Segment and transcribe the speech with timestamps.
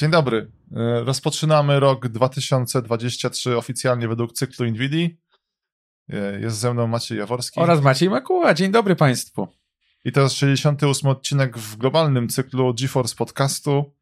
[0.00, 0.50] Dzień dobry.
[0.76, 5.18] E, rozpoczynamy rok 2023 oficjalnie według cyklu NVIDII.
[6.08, 7.60] E, jest ze mną Maciej Jaworski.
[7.60, 8.54] Oraz Maciej Makuła.
[8.54, 9.48] Dzień dobry Państwu.
[10.04, 13.94] I to jest 68 odcinek w globalnym cyklu GeForce Podcastu.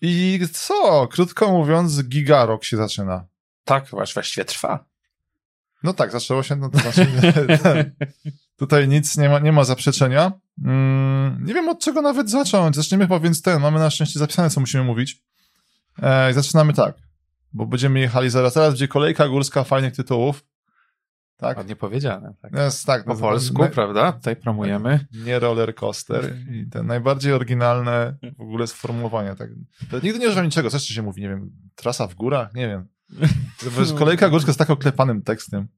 [0.00, 1.08] I co?
[1.08, 3.26] Krótko mówiąc, Gigarok się zaczyna.
[3.64, 4.84] Tak, właściwie trwa.
[5.82, 7.06] No tak, zaczęło się, no to znaczy,
[8.56, 10.32] tutaj nic nie ma, nie ma zaprzeczenia.
[10.64, 12.76] Mm, nie wiem od czego nawet zacząć.
[12.76, 15.22] Zaczniemy chyba więc ten, mamy na szczęście zapisane, co musimy mówić.
[16.02, 16.94] E, zaczynamy tak,
[17.52, 20.44] bo będziemy jechali zaraz, teraz będzie kolejka górska fajnych tytułów.
[21.36, 21.56] Tak?
[21.56, 22.34] Ładnie powiedziane.
[22.42, 22.52] Tak.
[22.52, 24.12] Jest, tak po no, polsku, prawda?
[24.12, 25.06] Tutaj promujemy.
[25.24, 29.34] Nie roller coaster i te najbardziej oryginalne w ogóle sformułowania.
[29.34, 29.50] Tak.
[29.90, 32.68] To nigdy nie używam niczego, co jeszcze się mówi, nie wiem, trasa w górach, nie
[32.68, 32.88] wiem.
[33.98, 35.68] Kolejka górska z tak oklepanym tekstem.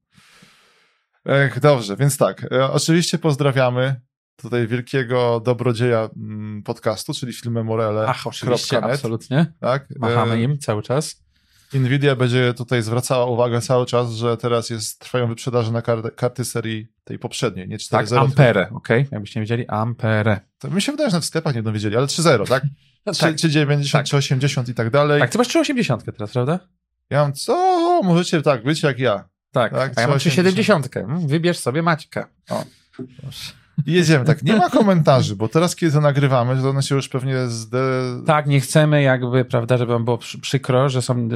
[1.25, 2.51] Ech, dobrze, więc tak.
[2.51, 4.01] E, oczywiście pozdrawiamy
[4.35, 8.05] tutaj wielkiego dobrodzieja mm, podcastu, czyli filmy Morele.
[8.07, 9.45] Ach, oczywiście, absolutnie.
[9.59, 9.87] Tak?
[9.99, 11.25] Machamy e, im cały czas.
[11.73, 16.45] Nvidia będzie tutaj zwracała uwagę cały czas, że teraz jest, trwają wyprzedaże na karty, karty
[16.45, 17.89] serii tej poprzedniej, nie 4.0.
[17.89, 19.07] Tak, Ampere, okej, okay?
[19.11, 20.39] jakbyście nie wiedzieli, Ampere.
[20.59, 22.63] To mi się wydaje, że w sklepach nie będą wiedzieli, ale 3.0, tak?
[23.05, 23.35] No, tak.
[23.35, 24.17] 3, 90, tak.
[24.17, 25.21] 80 i tak dalej.
[25.21, 26.59] Tak, ty masz 380 teraz, prawda?
[27.09, 28.01] Ja mam, co?
[28.03, 29.29] Możecie tak być jak ja.
[29.55, 30.97] Tak, tak a ja mam 370.
[30.97, 32.25] Mm, wybierz sobie Maćkę.
[32.49, 32.63] O.
[33.21, 33.53] Proszę.
[33.85, 37.47] jedziemy, tak, nie ma komentarzy, bo teraz, kiedy to nagrywamy, to one się już pewnie
[37.47, 37.79] zde...
[38.25, 41.29] Tak, nie chcemy jakby, prawda, żeby wam było przykro, że są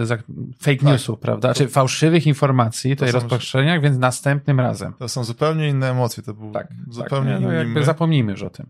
[0.62, 1.22] fake newsów, tak.
[1.22, 4.94] prawda, czy znaczy, informacji, tutaj rozpowszechnieniach, więc następnym razem.
[4.94, 8.50] To są zupełnie inne emocje, to był tak, zupełnie tak, no, jakby zapomnijmy już o
[8.50, 8.66] tym.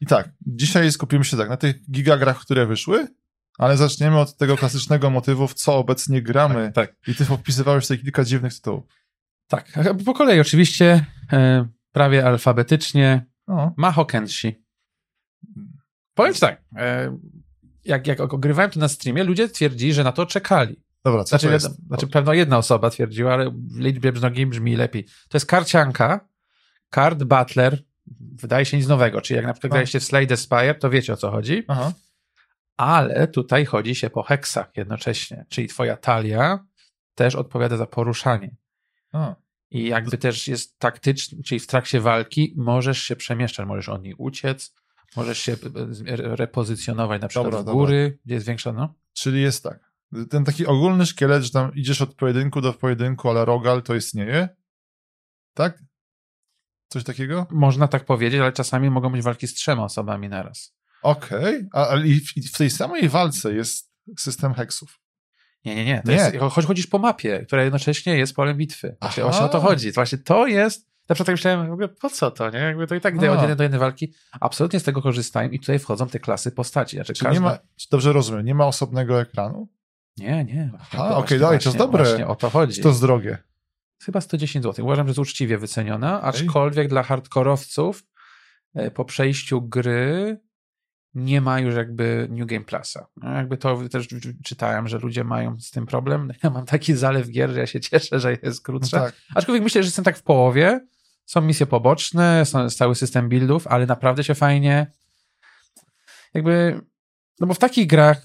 [0.00, 3.06] I tak, dzisiaj skupimy się tak na tych gigagrach, które wyszły,
[3.58, 6.72] ale zaczniemy od tego klasycznego motywu, w co obecnie gramy.
[6.74, 7.08] Tak, tak.
[7.08, 8.84] I ty wpisywałeś tutaj kilka dziwnych tytułów.
[9.48, 9.72] Tak,
[10.04, 13.26] po kolei oczywiście, e, prawie alfabetycznie.
[13.46, 13.72] O.
[13.76, 14.64] Maho Kenshi.
[16.14, 17.18] Powiem ci tak, e,
[17.84, 20.82] jak, jak ogrywałem to na streamie, ludzie twierdzili, że na to czekali.
[21.04, 21.86] Dobra, co znaczy, to jest?
[21.86, 25.04] Znaczy, pewno jedna osoba twierdziła, ale w liczbie mnogiej brzmi lepiej.
[25.04, 26.28] To jest karcianka,
[26.94, 27.82] card butler,
[28.20, 31.16] wydaje się nic nowego, czyli jak na przykład graliście w Slade Spire, to wiecie o
[31.16, 31.64] co chodzi.
[31.68, 31.92] Aha
[32.78, 36.66] ale tutaj chodzi się po heksach jednocześnie, czyli twoja talia
[37.14, 38.56] też odpowiada za poruszanie.
[39.12, 39.34] A.
[39.70, 44.14] I jakby też jest taktyczny, czyli w trakcie walki możesz się przemieszczać, możesz od niej
[44.18, 44.74] uciec,
[45.16, 45.56] możesz się
[46.16, 48.22] repozycjonować na przykład dobra, w góry, dobra.
[48.24, 48.94] gdzie jest większa, no.
[49.12, 49.92] Czyli jest tak,
[50.30, 54.48] ten taki ogólny szkielet, że tam idziesz od pojedynku do pojedynku, ale rogal to istnieje?
[55.54, 55.82] Tak?
[56.88, 57.46] Coś takiego?
[57.50, 60.77] Można tak powiedzieć, ale czasami mogą być walki z trzema osobami naraz.
[61.02, 61.68] Okej, okay.
[61.72, 62.04] ale
[62.54, 65.00] w tej samej walce jest system heksów.
[65.64, 66.02] Nie, nie, nie.
[66.04, 66.16] To nie.
[66.16, 68.96] Jest, choć chodzisz po mapie, która jednocześnie jest polem bitwy.
[69.00, 69.92] Właśnie, właśnie o to chodzi.
[69.92, 70.88] Właśnie to jest.
[71.08, 72.58] Na przykład tak myślałem, w ogóle po co to, nie?
[72.58, 74.12] Jakby to i tak idę od jednej do jednej walki.
[74.40, 76.96] Absolutnie z tego korzystają i tutaj wchodzą te klasy postaci.
[76.96, 77.40] Znaczy, Czy każda...
[77.40, 77.58] nie ma,
[77.90, 79.68] dobrze rozumiem, nie ma osobnego ekranu?
[80.16, 80.70] Nie, nie.
[80.92, 82.04] okej, okay, dalej, to jest dobre.
[82.04, 82.74] Właśnie o to chodzi.
[82.74, 83.38] Czy to jest drogie?
[84.02, 84.84] Chyba 110 zł.
[84.84, 88.04] Uważam, że jest uczciwie wyceniona, aczkolwiek dla hardkorowców
[88.74, 90.40] e, po przejściu gry
[91.24, 93.06] nie ma już jakby New Game Plusa.
[93.16, 94.08] No jakby to też
[94.44, 96.32] czytałem, że ludzie mają z tym problem.
[96.42, 98.98] Ja mam taki zalew gier, że ja się cieszę, że jest krótsza.
[98.98, 99.14] No tak.
[99.34, 100.86] Aczkolwiek myślę, że jestem tak w połowie.
[101.26, 104.92] Są misje poboczne, są cały system buildów, ale naprawdę się fajnie
[106.34, 106.80] jakby,
[107.40, 108.22] no bo w takich grach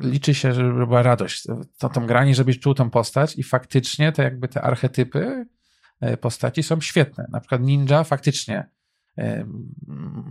[0.00, 1.42] liczy się, żeby była radość
[1.78, 5.46] to, tą granie, żebyś czuł tą postać i faktycznie te jakby te archetypy
[6.00, 7.26] e, postaci są świetne.
[7.30, 8.68] Na przykład ninja faktycznie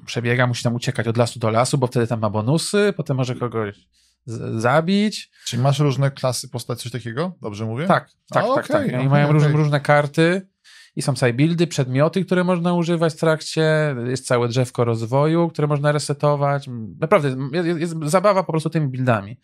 [0.05, 3.35] przebiega, musi tam uciekać od lasu do lasu, bo wtedy tam ma bonusy, potem może
[3.35, 3.87] kogoś
[4.57, 5.31] zabić.
[5.45, 7.35] Czyli masz różne klasy postaci, coś takiego?
[7.41, 7.85] Dobrze mówię?
[7.87, 8.87] Tak, tak, tak, tak.
[8.87, 9.33] I okay, mają okay.
[9.33, 10.47] Różne, różne karty
[10.95, 15.91] i są buildy, przedmioty, które można używać w trakcie, jest całe drzewko rozwoju, które można
[15.91, 16.69] resetować.
[16.99, 19.39] Naprawdę, jest, jest zabawa po prostu tymi buildami.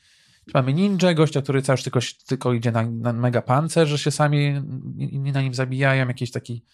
[0.54, 4.62] Mamy ninja, gościa, który cały tylko, tylko idzie na, na mega pancerz, że się sami
[4.98, 6.66] inni na nim zabijają, jakiś taki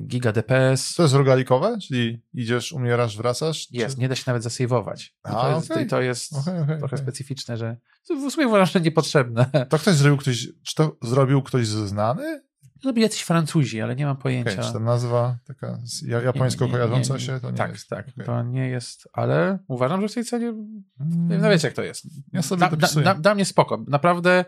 [0.00, 0.94] giga DPS.
[0.94, 1.78] To jest rogalikowe?
[1.78, 3.68] Czyli idziesz, umierasz, wracasz?
[3.70, 4.00] Jest, czy...
[4.00, 5.16] nie da się nawet zasejwować.
[5.22, 5.86] A, to, jest, okay.
[5.86, 7.76] to jest okay, okay, trochę specyficzne, że
[8.08, 9.66] w sumie uważam, że niepotrzebne.
[9.68, 12.42] To ktoś zrobił ktoś, czy to zrobił ktoś znany?
[12.82, 14.52] Zrobili jacyś Francuzi, ale nie mam pojęcia.
[14.52, 15.78] Okay, czy ta nazwa taka
[16.24, 17.88] japońsko kojarząca się, to nie tak, jest.
[17.88, 18.26] Tak, tak.
[18.26, 20.52] To nie jest, ale uważam, że w tej cenie,
[20.98, 21.40] hmm.
[21.42, 22.04] no wiecie jak to jest.
[22.32, 23.84] Ja sobie da, da, da, da mnie spoko.
[23.88, 24.44] Naprawdę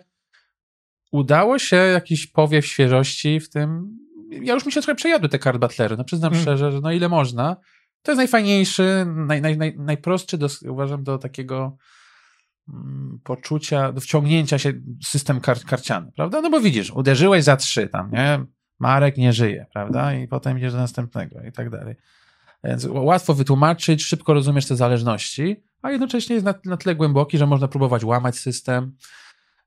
[1.13, 3.99] udało się jakiś powiew świeżości w tym
[4.31, 6.43] ja już mi się trochę przejadły te card battlery, no przyznam mm.
[6.43, 7.57] szczerze, że no ile można.
[8.03, 11.77] To jest najfajniejszy, naj, naj, naj, najprostszy, do, uważam, do takiego
[12.69, 14.73] mm, poczucia, do wciągnięcia się
[15.05, 16.41] system kar, karciany, prawda?
[16.41, 18.45] No bo widzisz, uderzyłeś za trzy tam, nie?
[18.79, 20.15] Marek nie żyje, prawda?
[20.15, 21.95] I potem idziesz do następnego i tak dalej.
[22.65, 25.57] Więc łatwo wytłumaczyć, szybko rozumiesz te zależności.
[25.83, 28.97] a jednocześnie jest na, na tyle głęboki, że można próbować łamać system,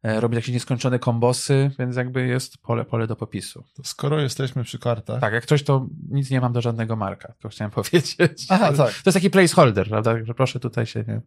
[0.04, 3.64] robić jakieś nieskończone kombosy, więc jakby jest pole, pole do popisu.
[3.74, 5.22] To skoro jesteśmy przy kartach...
[5.22, 8.46] Tak, jak coś, to nic nie mam do żadnego marka, tylko chciałem powiedzieć.
[8.50, 8.76] Aha, tak.
[8.76, 11.22] To jest taki placeholder, prawda, że proszę tutaj się nie...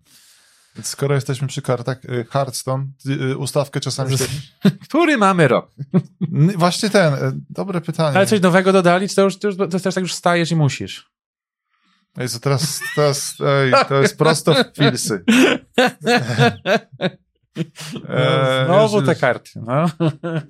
[0.83, 4.17] Skoro jesteśmy przy kartach, y, Hearthstone, y, ustawkę czasami...
[4.89, 5.71] Który mamy rok?
[6.57, 7.19] Właśnie ten, y,
[7.51, 8.17] dobre pytanie.
[8.17, 10.57] Ale coś nowego dodali, czy to już, to już to też tak już stajesz i
[10.57, 11.11] musisz?
[12.29, 15.25] Co teraz, teraz ej, to jest prosto w pilsy.
[18.09, 19.51] E, Znowu te karty.
[19.67, 19.87] No.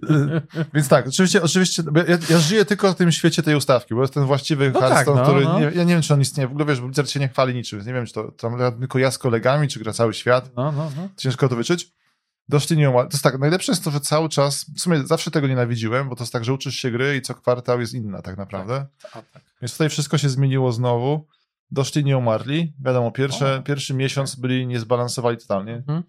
[0.75, 4.15] Więc tak, oczywiście, oczywiście ja, ja, żyję tylko w tym świecie tej ustawki, bo jest
[4.15, 5.59] ten właściwy no Hearthstone, tak, no, który, no.
[5.59, 6.49] Nie, ja nie wiem, czy on istnieje.
[6.49, 8.99] W ogóle wiesz, bo Blizzard się nie chwali niczym, nie wiem, czy to tam tylko
[8.99, 10.51] ja z kolegami, czy gra cały świat.
[10.57, 11.09] No, no, no.
[11.17, 11.93] Ciężko to wyczuć.
[12.49, 15.47] Doszli nie To jest tak, najlepsze jest to, że cały czas, w sumie zawsze tego
[15.47, 18.37] nienawidziłem, bo to jest tak, że uczysz się gry i co kwartał jest inna tak
[18.37, 18.87] naprawdę.
[19.03, 19.43] Tak, tak.
[19.63, 21.27] Więc tutaj wszystko się zmieniło znowu.
[21.71, 22.75] Doszli nie umarli.
[22.85, 25.75] Wiadomo, pierwsze, pierwszy miesiąc byli niezbalansowali totalnie.
[25.75, 26.03] Mhm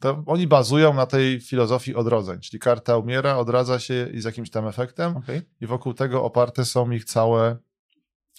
[0.00, 4.50] to oni bazują na tej filozofii odrodzeń, czyli karta umiera, odradza się i z jakimś
[4.50, 5.42] tam efektem okay.
[5.60, 7.56] i wokół tego oparte są ich całe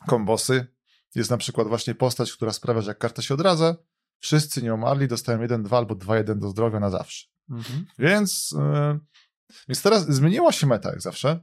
[0.07, 0.67] kombosy.
[1.15, 3.75] Jest na przykład właśnie postać, która sprawia, że jak karta się odradza,
[4.19, 7.27] wszyscy nie umarli, dostają 1-2 albo 2-1 do zdrowia na zawsze.
[7.49, 7.85] Mhm.
[7.99, 8.99] Więc, yy,
[9.67, 11.39] więc teraz zmieniła się meta, jak zawsze.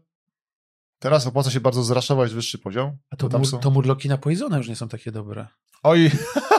[0.98, 2.96] Teraz opłaca się bardzo zraszować wyższy poziom.
[3.10, 3.58] A to, mur, są...
[3.58, 5.46] to murloki na Poisona już nie są takie dobre.
[5.82, 6.10] Oj,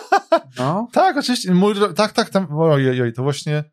[0.60, 0.88] no.
[0.94, 1.54] tak, oczywiście.
[1.54, 3.64] Mój, tak, tak, tam, ojej, oj, to właśnie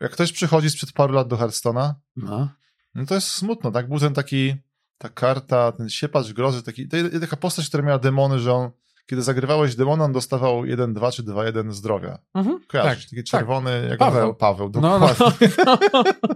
[0.00, 2.48] jak ktoś przychodzi sprzed paru lat do Hearthstone'a, no.
[2.94, 3.88] no to jest smutno, tak?
[3.88, 4.54] Był ten taki,
[4.98, 8.70] ta karta, ten siepacz grozy, taki, to taka postać, która miała demony, że on,
[9.06, 12.18] kiedy zagrywałeś demona, on dostawał 1-2 czy 2-1 zdrowia.
[12.34, 12.60] Mhm.
[12.68, 13.04] Kojarzysz?
[13.04, 13.24] Tak, taki tak.
[13.24, 13.90] czerwony, tak.
[13.90, 14.34] jak Paweł.
[14.34, 15.08] Paweł, dokładnie.
[15.08, 16.34] No, no.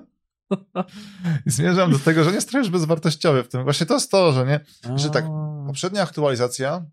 [1.46, 3.64] I zmierzam do tego, że nie jest trochę bezwartościowy w tym.
[3.64, 4.60] Właśnie to jest to, że nie,
[4.96, 5.24] że tak,
[5.66, 6.86] poprzednia aktualizacja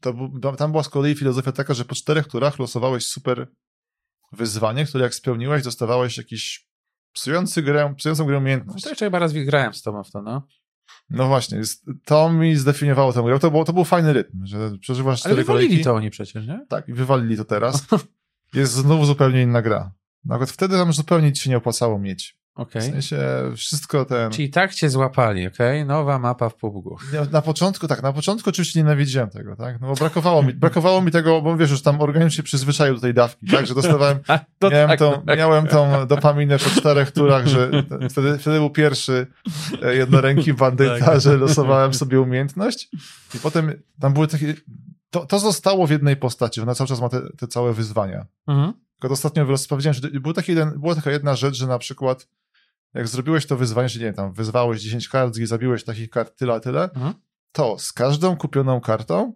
[0.00, 3.46] to, tam była z kolei filozofia taka, że po czterech turach losowałeś super
[4.32, 6.68] wyzwanie, które jak spełniłeś, dostawałeś jakiś
[7.12, 8.76] psujący grę, psującą grę umiejętność.
[8.76, 10.46] No to jeszcze chyba raz grałem z tobą w to, no.
[11.10, 11.60] No właśnie,
[12.04, 13.38] to mi zdefiniowało tę grę.
[13.38, 15.84] To, było, to był fajny rytm, że przeżywasz cztery Ale wywalili kolejki.
[15.84, 16.66] to oni przecież, nie?
[16.68, 17.86] Tak, i wywalili to teraz.
[18.54, 19.92] Jest znowu zupełnie inna gra.
[20.24, 22.41] Nawet wtedy tam zupełnie ci się nie opłacało mieć.
[22.54, 22.82] Okay.
[22.82, 23.18] W sensie
[23.56, 24.30] wszystko ten...
[24.30, 25.82] Czyli tak cię złapali, okej?
[25.82, 25.84] Okay?
[25.84, 26.86] Nowa mapa w PUBG.
[27.30, 29.80] Na początku, tak, na początku oczywiście nienawidziłem tego, tak?
[29.80, 33.00] No bo brakowało mi, brakowało mi tego, bo wiesz, już tam organizm się przyzwyczaił do
[33.00, 33.66] tej dawki, tak?
[33.66, 34.18] Że dostawałem,
[34.72, 35.38] miałem, tak, tą, tak.
[35.38, 37.70] miałem tą dopaminę po czterech turach, że
[38.10, 39.26] wtedy, wtedy był pierwszy
[39.82, 41.20] e, jednoręki bandyta, tak.
[41.20, 42.88] że losowałem sobie umiejętność
[43.34, 44.54] i potem tam były takie...
[45.10, 48.26] To, to zostało w jednej postaci, ona cały czas ma te, te całe wyzwania.
[48.48, 48.72] Mhm.
[49.00, 52.28] Tylko ostatnio powiedziałem, że był taki jeden, była taka jedna rzecz, że na przykład
[52.94, 56.36] jak zrobiłeś to wyzwanie, że nie wiem, tam wyzwałeś 10 kart i zabiłeś takich kart
[56.36, 57.14] tyle, tyle, mhm.
[57.52, 59.34] to z każdą kupioną kartą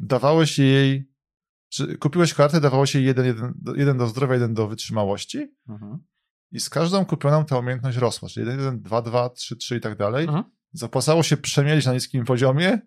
[0.00, 1.10] dawałeś jej,
[1.68, 5.98] czy kupiłeś kartę, dawałeś jej jeden, jeden, jeden do zdrowia, jeden do wytrzymałości mhm.
[6.52, 9.80] i z każdą kupioną ta umiejętność rosła, czyli 1, 1, 2, 2, 3, 3 i
[9.80, 10.24] tak dalej.
[10.24, 10.44] Mhm.
[10.72, 12.80] Zapłacało się przemielić na niskim poziomie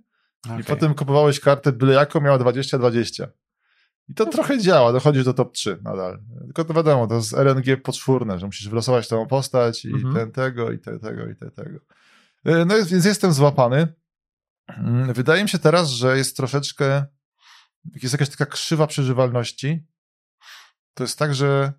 [0.46, 0.62] okay.
[0.62, 3.28] i potem kupowałeś kartę byle jaką, miała 20-20.
[4.07, 6.19] I to trochę działa, dochodzisz do top 3 nadal.
[6.45, 10.15] Tylko to wiadomo, to jest RNG poczwórne, że musisz wylosować tą postać i mhm.
[10.15, 11.79] ten tego, i ten tego, i ten tego.
[12.46, 13.88] E, no więc jestem złapany.
[14.67, 17.05] Mm, wydaje mi się teraz, że jest troszeczkę,
[18.01, 19.88] jest jakaś taka krzywa przeżywalności.
[20.93, 21.74] To jest tak, że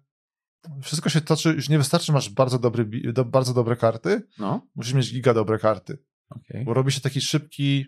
[0.82, 2.90] wszystko się toczy, już nie wystarczy, masz bardzo, dobry,
[3.26, 4.66] bardzo dobre karty, no.
[4.74, 5.98] musisz mieć giga dobre karty.
[6.28, 6.64] Okay.
[6.64, 7.86] Bo robi się taki szybki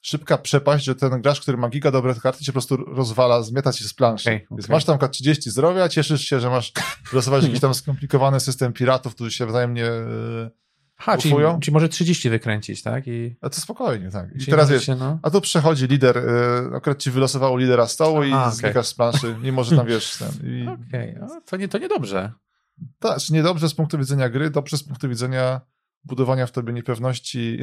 [0.00, 3.72] szybka przepaść, że ten gracz, który ma giga dobre karty, cię po prostu rozwala, zmieta
[3.72, 4.30] cię z planszy.
[4.30, 6.72] Okay, Więc masz tam 30 zdrowia, cieszysz się, że masz
[7.10, 10.50] wylosować jakiś tam skomplikowany system piratów, którzy się wzajemnie e,
[11.00, 13.06] Ha, czyli, czyli, może 30 wykręcić, tak?
[13.06, 13.36] I...
[13.40, 14.28] A to spokojnie, tak.
[14.34, 15.18] I teraz wiesz, się, no...
[15.22, 18.52] a tu przechodzi lider, y, akurat ci wylosowało lidera stołu i okay.
[18.52, 20.18] znikasz z planszy, mimo że tam wiesz.
[20.44, 20.68] I...
[20.68, 21.40] Okej, okay.
[21.46, 22.32] to, nie, to niedobrze.
[22.98, 25.60] Tak, niedobrze z punktu widzenia gry, dobrze z punktu widzenia
[26.04, 27.58] budowania w tobie niepewności,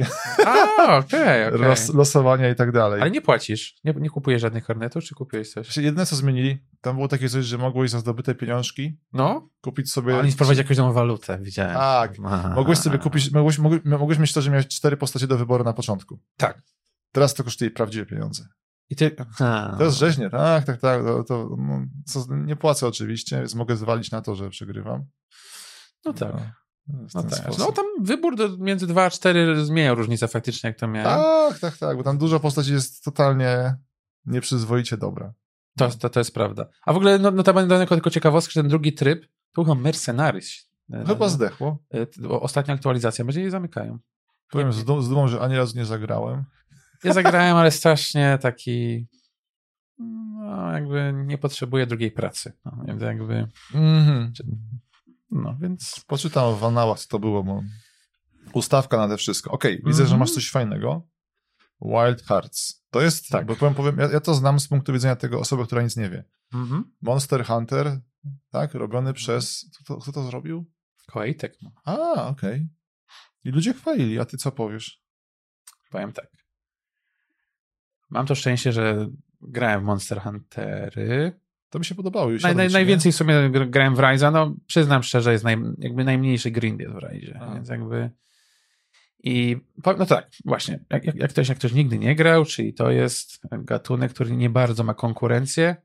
[0.46, 1.68] A, okay, okay.
[1.68, 3.00] Los, losowania i tak dalej.
[3.00, 3.80] Ale nie płacisz?
[3.84, 5.76] Nie, nie kupujesz żadnych karnetów, czy kupujesz coś?
[5.76, 9.50] Jedyne, co zmienili, tam było takie coś, że mogłeś za zdobyte pieniążki no?
[9.60, 10.14] kupić sobie...
[10.14, 11.74] A oni wprowadzili jakąś nową walutę, widziałem.
[11.74, 12.18] Tak.
[12.54, 15.72] Mogłeś sobie kupić, mogłeś, mogłeś, mogłeś mieć to, że miałeś cztery postacie do wyboru na
[15.72, 16.20] początku.
[16.36, 16.62] Tak.
[17.12, 18.48] Teraz to kosztuje prawdziwe pieniądze.
[18.90, 19.16] I ty...
[19.78, 21.02] To jest rzeźnie, tak, tak, tak.
[21.04, 25.04] To, to no, co, nie płacę oczywiście, więc mogę zwalić na to, że przegrywam.
[26.04, 26.34] No tak.
[26.34, 26.40] No.
[27.14, 27.58] No, tak.
[27.58, 31.20] no tam wybór do, między 2 a 4 zmienia różnicę faktycznie, jak to miałem.
[31.20, 33.76] Tak, tak, tak, bo tam dużo postaci jest totalnie
[34.26, 35.32] nieprzyzwoicie dobra.
[35.78, 36.66] To, to, to jest prawda.
[36.86, 40.68] A w ogóle, no, notabene tylko ciekawostka, że ten drugi tryb to chyba Mercenaries.
[41.06, 41.78] Chyba zdechło.
[41.94, 43.98] E, ostatnia aktualizacja, będzie je zamykają.
[44.50, 46.44] Powiem z, dumą, że ani razu nie zagrałem.
[47.04, 49.06] Ja zagrałem, ale strasznie taki
[49.98, 52.52] no, jakby nie potrzebuje drugiej pracy.
[52.64, 53.48] No, jakby...
[53.74, 54.32] Mhm.
[55.30, 56.04] No, więc...
[56.06, 57.62] Poczytam w co to było, bo
[58.52, 59.50] ustawka na te wszystko.
[59.50, 60.20] Okej, okay, widzę, że Mhm.
[60.20, 61.08] masz coś fajnego.
[61.80, 62.84] Wild Hearts.
[62.90, 63.46] To jest, Tak.
[63.46, 66.10] bo powiem, powiem ja, ja to znam z punktu widzenia tego osoby, która nic nie
[66.10, 66.24] wie.
[66.54, 66.84] Mhm.
[67.00, 68.00] Monster Hunter,
[68.50, 70.70] tak, robiony przez, kto to, kto to zrobił?
[71.06, 71.70] Koejtek, no.
[71.84, 72.68] A, okej.
[73.44, 75.02] I ludzie chwalili, a ty co powiesz?
[75.90, 76.30] Powiem tak.
[78.10, 79.08] Mam to szczęście, że
[79.40, 81.40] grałem w Monster Huntery.
[81.70, 82.30] To mi się podobało.
[82.30, 84.30] już Naj, naj, najwięcej w sumie gr- grałem w Ryza.
[84.30, 87.38] No, przyznam szczerze, jest naj, jakby najmniejszy grind jest w Ryzie.
[87.40, 87.54] A.
[87.54, 88.10] Więc jakby.
[89.24, 90.84] I no tak, właśnie.
[90.90, 94.84] Jak, jak, ktoś, jak ktoś nigdy nie grał, czyli to jest gatunek, który nie bardzo
[94.84, 95.76] ma konkurencję.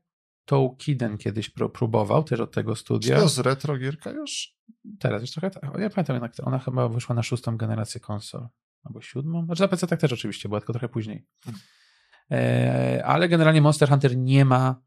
[0.44, 2.76] To Kiden kiedyś pró- próbował też od tego nie?
[2.76, 3.16] Czy studia.
[3.16, 4.54] to jest retro gierka już?
[5.00, 5.50] Teraz już trochę.
[5.50, 5.62] tak.
[5.64, 8.48] Ja pamiętam, jednak ona chyba wyszła na szóstą generację konsol.
[8.84, 9.44] Albo siódmą.
[9.44, 11.26] Znaczy na PC tak też oczywiście była, tylko trochę później.
[12.30, 14.82] E, ale generalnie Monster Hunter nie ma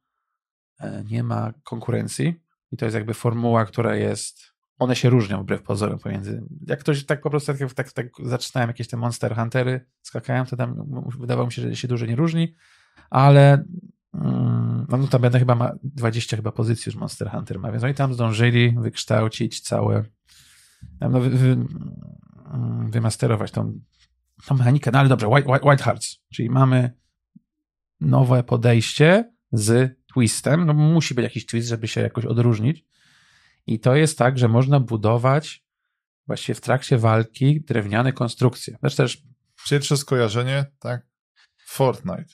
[1.10, 2.42] nie ma konkurencji
[2.72, 7.06] i to jest jakby formuła, która jest one się różnią wbrew pozorom pomiędzy jak ktoś
[7.06, 11.46] tak po prostu tak, tak, tak zaczynałem jakieś te Monster Huntery skakałem, to tam wydawało
[11.46, 12.56] mi się, że się dużo nie różni,
[13.10, 13.66] ale
[14.14, 18.14] mm, no notabene chyba ma 20 chyba pozycji już Monster Hunter ma, więc oni tam
[18.14, 20.04] zdążyli wykształcić całe
[21.02, 23.80] no, wy, wy, mm, wymasterować tą,
[24.46, 26.92] tą mechanikę, no ale dobrze, White, White, White Hearts, czyli mamy
[28.02, 32.86] nowe podejście z twistem, no musi być jakiś twist, żeby się jakoś odróżnić
[33.68, 35.64] i to jest tak, że można budować
[36.28, 38.78] właściwie w trakcie walki drewniane konstrukcje.
[38.80, 39.24] Znaczy też
[39.70, 41.08] Pierwsze skojarzenie, tak?
[41.66, 42.34] Fortnite.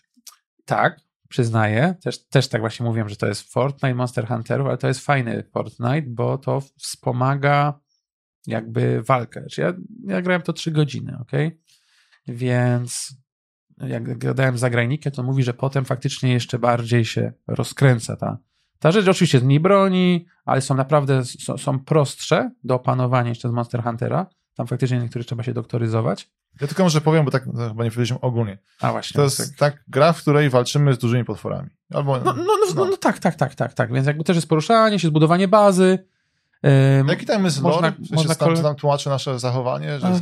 [0.66, 1.00] tak,
[1.30, 5.00] przyznaję, też, też tak właśnie mówiłem, że to jest Fortnite Monster Hunterów, ale to jest
[5.00, 7.80] fajny Fortnite, bo to wspomaga
[8.48, 9.40] jakby walkę.
[9.40, 9.74] Znaczy ja,
[10.08, 11.32] ja grałem to 3 godziny, ok?
[12.28, 13.16] Więc
[13.78, 18.38] jak gadałem z zagranikiem, to mówi, że potem faktycznie jeszcze bardziej się rozkręca ta,
[18.80, 19.08] ta rzecz.
[19.08, 23.84] Oczywiście z mniej broni, ale są naprawdę są, są prostsze do opanowania jeszcze z Monster
[23.84, 24.26] Huntera.
[24.56, 26.30] Tam faktycznie niektórych trzeba się doktoryzować.
[26.62, 28.58] Ja tylko może powiem, bo tak no, chyba nie powiedzieliśmy ogólnie.
[28.82, 29.16] A właśnie.
[29.16, 31.70] To jest tak gra, w której walczymy z dużymi potworami.
[31.94, 33.94] Albo, No, no, no, no, no tak, tak, tak, tak, tak.
[33.94, 36.08] Więc jakby też jest poruszanie się, zbudowanie bazy.
[37.08, 37.94] Jaki tam jest można- lore?
[37.98, 40.00] Sensie można tam, tam tłumaczy nasze zachowanie?
[40.00, 40.22] Że Ach.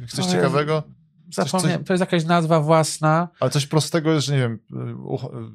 [0.00, 0.82] nie coś ciekawego?
[1.30, 3.28] Zapomniałem, to jest jakaś nazwa własna.
[3.40, 5.50] Ale coś prostego jest, że nie wiem, y, uch- y,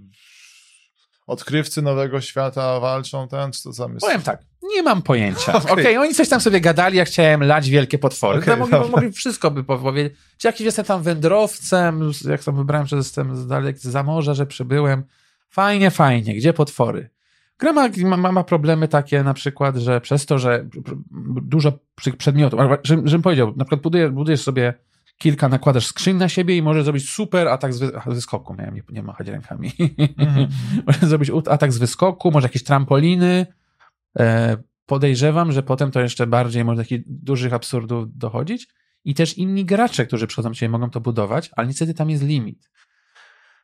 [1.27, 4.05] odkrywcy nowego świata walczą ten, czy to tam jest?
[4.05, 4.41] Powiem tak,
[4.75, 5.53] nie mam pojęcia.
[5.57, 5.71] Okej.
[5.71, 8.39] Okej, oni coś tam sobie gadali, ja chciałem lać wielkie potwory.
[8.39, 10.13] Okay, mogli, mogli wszystko by powiedzieć.
[10.37, 14.45] Czy jakiś jestem tam wędrowcem, jak tam wybrałem, że jestem z dalek za morza, że
[14.45, 15.03] przybyłem.
[15.49, 17.09] Fajnie, fajnie, gdzie potwory?
[17.59, 20.65] Gra ma, ma, ma problemy takie na przykład, że przez to, że
[21.41, 21.79] dużo
[22.17, 24.73] przedmiotów, żebym powiedział, na przykład budujesz, budujesz sobie
[25.23, 28.53] kilka, nakładasz skrzyń na siebie i możesz zrobić super atak z, wy, z wyskoku.
[28.53, 29.71] Miałem nie, nie machać rękami.
[30.17, 30.47] Mhm.
[30.87, 33.45] Możesz zrobić atak z wyskoku, może jakieś trampoliny.
[34.19, 38.67] E, podejrzewam, że potem to jeszcze bardziej może do takich dużych absurdów dochodzić.
[39.05, 42.69] I też inni gracze, którzy przychodzą ciebie, mogą to budować, ale niestety tam jest limit.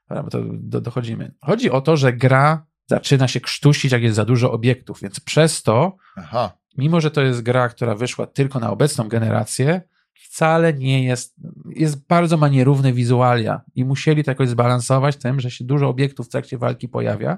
[0.09, 1.35] Dobra, to do, dochodzimy.
[1.41, 5.63] Chodzi o to, że gra zaczyna się krztusić, jak jest za dużo obiektów, więc przez
[5.63, 6.51] to, Aha.
[6.77, 9.81] mimo że to jest gra, która wyszła tylko na obecną generację,
[10.19, 11.35] wcale nie jest,
[11.75, 16.27] jest bardzo ma nierówne wizualia i musieli to jakoś zbalansować tym, że się dużo obiektów
[16.27, 17.37] w trakcie walki pojawia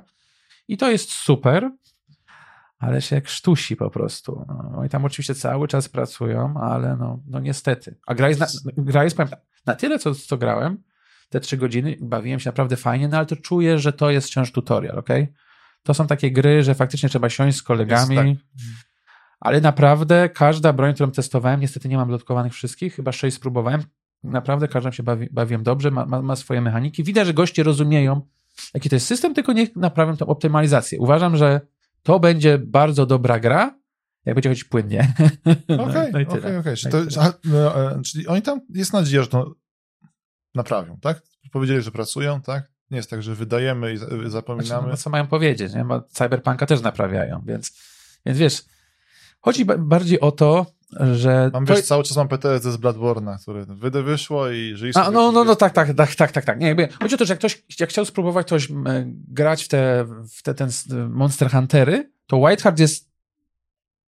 [0.67, 1.71] i to jest super,
[2.79, 4.45] ale się krztusi po prostu.
[4.47, 7.95] No, I tam oczywiście cały czas pracują, ale no, no niestety.
[8.07, 8.47] A gra jest, na,
[8.77, 9.29] gra jest tak,
[9.65, 10.83] na tyle, co, co grałem,
[11.29, 14.51] te trzy godziny, bawiłem się naprawdę fajnie, no ale to czuję, że to jest wciąż
[14.51, 15.09] tutorial, ok?
[15.83, 18.90] To są takie gry, że faktycznie trzeba siąść z kolegami, Jest
[19.41, 23.83] ale naprawdę każda broń, którą testowałem, niestety nie mam blokowanych wszystkich, chyba sześć spróbowałem.
[24.23, 27.03] Naprawdę każdą się bawi, bawiłem dobrze, ma, ma, ma swoje mechaniki.
[27.03, 28.21] Widać, że goście rozumieją,
[28.73, 30.99] jaki to jest system, tylko niech naprawią tą optymalizację.
[30.99, 31.61] Uważam, że
[32.03, 33.79] to będzie bardzo dobra gra,
[34.25, 35.13] jak będzie chodzić płynnie.
[35.43, 36.75] Okej, no okej, okej.
[36.91, 39.55] No no, e, Czyli oni tam, jest nadzieja, że to
[40.55, 41.21] naprawią, tak?
[41.51, 42.71] Powiedzieli, że pracują, tak?
[42.91, 44.87] Nie jest tak, że wydajemy i Znaczy, zapominamy.
[44.89, 45.85] no, co mają powiedzieć, nie?
[45.85, 47.73] Bo Cyberpunka też naprawiają, więc,
[48.25, 48.63] więc wiesz,
[49.41, 50.65] chodzi ba- bardziej o to,
[51.13, 51.49] że...
[51.53, 54.93] Mam, to- wiesz, cały czas mam PTSD z Bloodborne'a, który wydy wyszło i żyj A,
[54.93, 56.59] sobie- no, no, no, tak, tak, tak, tak, tak, tak.
[56.59, 58.85] Nie, jakby, chodzi o to, że jak ktoś jak chciał spróbować ktoś m,
[59.27, 60.05] grać w te,
[60.37, 63.11] w te ten s- Monster Huntery, to Whiteheart jest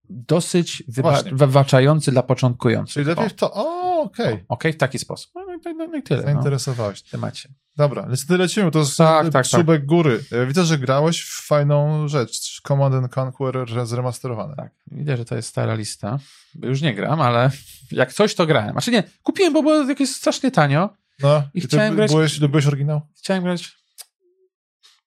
[0.10, 1.32] dosyć Właśnie.
[1.36, 2.94] wybaczający dla początkujących.
[2.94, 5.32] Czyli lepiej w to, o, okej, Okej, w taki sposób.
[5.66, 6.20] No, no, no, no i tyle.
[6.20, 7.00] No, zainteresowałeś.
[7.00, 7.50] w temacie.
[7.78, 10.24] Dobra, lecimy, to jest Tak, tak, tak, góry.
[10.32, 14.56] E, Widzę, że grałeś w fajną rzecz, Command and Conquer zremasterowane.
[14.56, 16.20] Tak, widzę, że to jest stara lista.
[16.56, 17.52] Już nie gram, ale
[17.92, 18.72] jak coś, to grałem.
[18.72, 20.90] Znaczy nie, kupiłem, bo było jakieś strasznie tanio.
[21.24, 23.02] No, I chciałem grać- byłeś, lubiłeś oryginał?
[23.18, 23.78] Chciałem grać...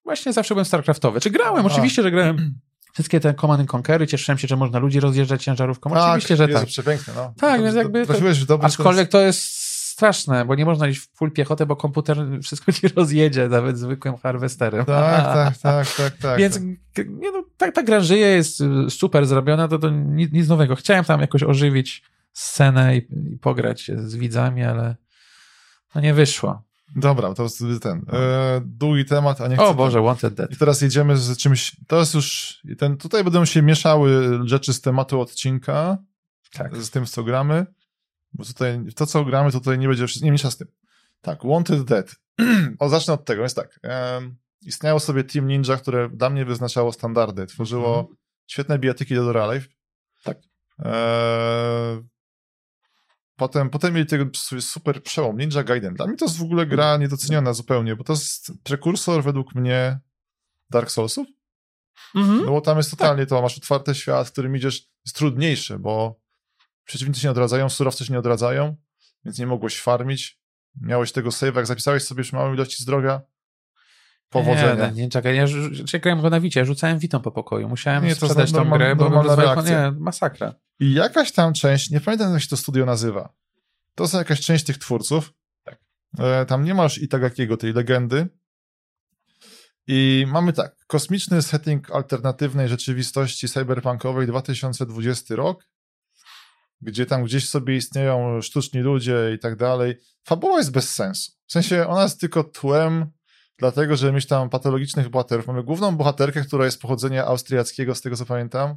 [0.04, 1.20] właśnie zawsze byłem StarCraftowy.
[1.20, 1.66] Czy grałem?
[1.66, 2.54] Oczywiście, że grałem
[2.94, 5.90] wszystkie te Command Conquery, cieszyłem się, że można ludzi rozjeżdżać ciężarówką.
[5.90, 6.68] Tak, Oczywiście, że Jezu, tak.
[6.68, 7.34] przepiękne, no.
[7.40, 9.69] Tak, więc jakby to- Trafiłeś w dobry Aczkolwiek to jest
[10.00, 14.16] straszne, bo nie można iść w full piechotę, bo komputer wszystko ci rozjedzie, nawet zwykłym
[14.16, 14.84] harwesterem.
[14.84, 16.38] Tak, tak, tak, tak, tak.
[16.38, 16.54] Więc
[16.94, 17.08] tak.
[17.08, 20.76] nie no, tak, ta gra żyje, jest y, super zrobiona, to, to nic, nic nowego.
[20.76, 22.02] Chciałem tam jakoś ożywić
[22.32, 22.98] scenę i,
[23.32, 24.96] i pograć się z widzami, ale
[25.94, 26.62] no nie wyszło.
[26.96, 29.64] Dobra, to jest ten e, długi temat, a nie chcę...
[29.64, 30.52] O Boże, Wanted Dead.
[30.52, 34.80] I teraz jedziemy z czymś, to jest już, ten, tutaj będą się mieszały rzeczy z
[34.80, 35.98] tematu odcinka,
[36.52, 36.76] Tak.
[36.76, 37.66] z tym, co gramy,
[38.32, 40.68] bo tutaj, to, co gramy, to tutaj nie będzie, nie mniejsza z tym.
[41.20, 42.16] Tak, Wanted Dead.
[42.78, 43.80] o, zacznę od tego, jest tak.
[43.82, 48.16] em, istniało sobie Team Ninja, które dla mnie wyznaczało standardy, tworzyło Mhm.
[48.46, 49.68] świetne bijatyki do Dora Life.
[50.24, 50.38] Tak.
[50.84, 52.02] E,
[53.36, 54.24] potem, potem mieli tego
[54.60, 55.94] super przełom, Ninja Gaiden.
[55.94, 60.00] Dla mnie to jest w ogóle gra niedoceniona zupełnie, bo to jest prekursor według mnie
[60.70, 61.28] Dark Soulsów.
[62.14, 62.44] Mhm.
[62.44, 66.20] No bo tam jest totalnie to, masz otwarty świat, w którym idziesz, jest trudniejszy, bo
[66.90, 68.76] przeciwnicy się nie odradzają, surowce się nie odradzają,
[69.24, 70.40] więc nie mogłeś farmić.
[70.80, 73.20] Miałeś tego save, jak zapisałeś sobie już małą ilości zdrowia,
[74.28, 74.90] powodzenia.
[74.90, 75.46] Nie, nie, czekaj, ja,
[75.92, 78.96] ja grałem go na Wicie, rzucałem Witą po pokoju, musiałem Nie, sprzedać tą normal- grę,
[78.96, 80.54] bo rozwalił, nie, masakra.
[80.80, 83.32] I jakaś tam część, nie pamiętam jak się to studio nazywa,
[83.94, 85.32] to jest jakaś część tych twórców.
[85.64, 85.78] Tak.
[86.18, 88.28] E, tam nie masz Itagakiego, tej legendy.
[89.86, 95.66] I mamy tak, kosmiczny setting alternatywnej rzeczywistości cyberpunkowej 2020 rok,
[96.82, 99.98] gdzie tam gdzieś sobie istnieją sztuczni ludzie i tak dalej.
[100.24, 101.32] Fabuła jest bez sensu.
[101.46, 103.10] W sensie ona jest tylko tłem,
[103.58, 105.46] dlatego że mieć tam patologicznych bohaterów.
[105.46, 108.76] Mamy główną bohaterkę, która jest pochodzenia austriackiego, z tego co pamiętam,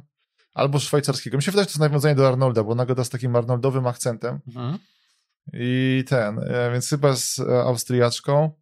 [0.54, 1.36] albo szwajcarskiego.
[1.36, 3.86] Mi się wydaje, że to jest nawiązanie do Arnolda, bo ona gada z takim arnoldowym
[3.86, 4.40] akcentem.
[4.48, 4.78] Mhm.
[5.52, 8.52] I ten, e, więc chyba z e, Austriaczką.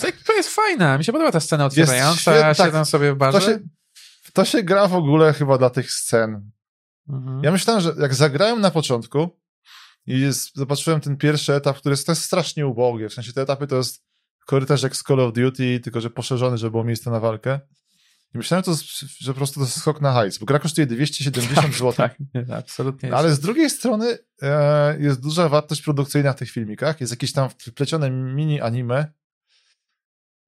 [0.00, 2.86] To- To jest fajna, mi się podoba ta scena otwierająca, się tak.
[2.86, 3.40] sobie To barzę.
[3.40, 3.58] się,
[4.32, 6.50] to się gra w ogóle chyba dla tych scen.
[7.08, 7.40] Mhm.
[7.44, 9.40] Ja myślałem, że jak zagrałem na początku
[10.06, 13.08] i jest, zobaczyłem ten pierwszy etap, który jest, to jest strasznie ubogie.
[13.08, 14.04] W sensie te etapy to jest
[14.46, 17.60] korytarz jak z Call of Duty, tylko że poszerzony, żeby było miejsce na walkę.
[18.34, 20.86] I myślałem, to jest, że po prostu to jest skok na hajs, bo gra kosztuje
[20.86, 21.92] 270 zł.
[21.92, 23.08] Tak, nie, absolutnie.
[23.08, 27.00] No, ale z drugiej strony e, jest duża wartość produkcyjna w tych filmikach.
[27.00, 29.12] Jest jakieś tam wplecione mini anime.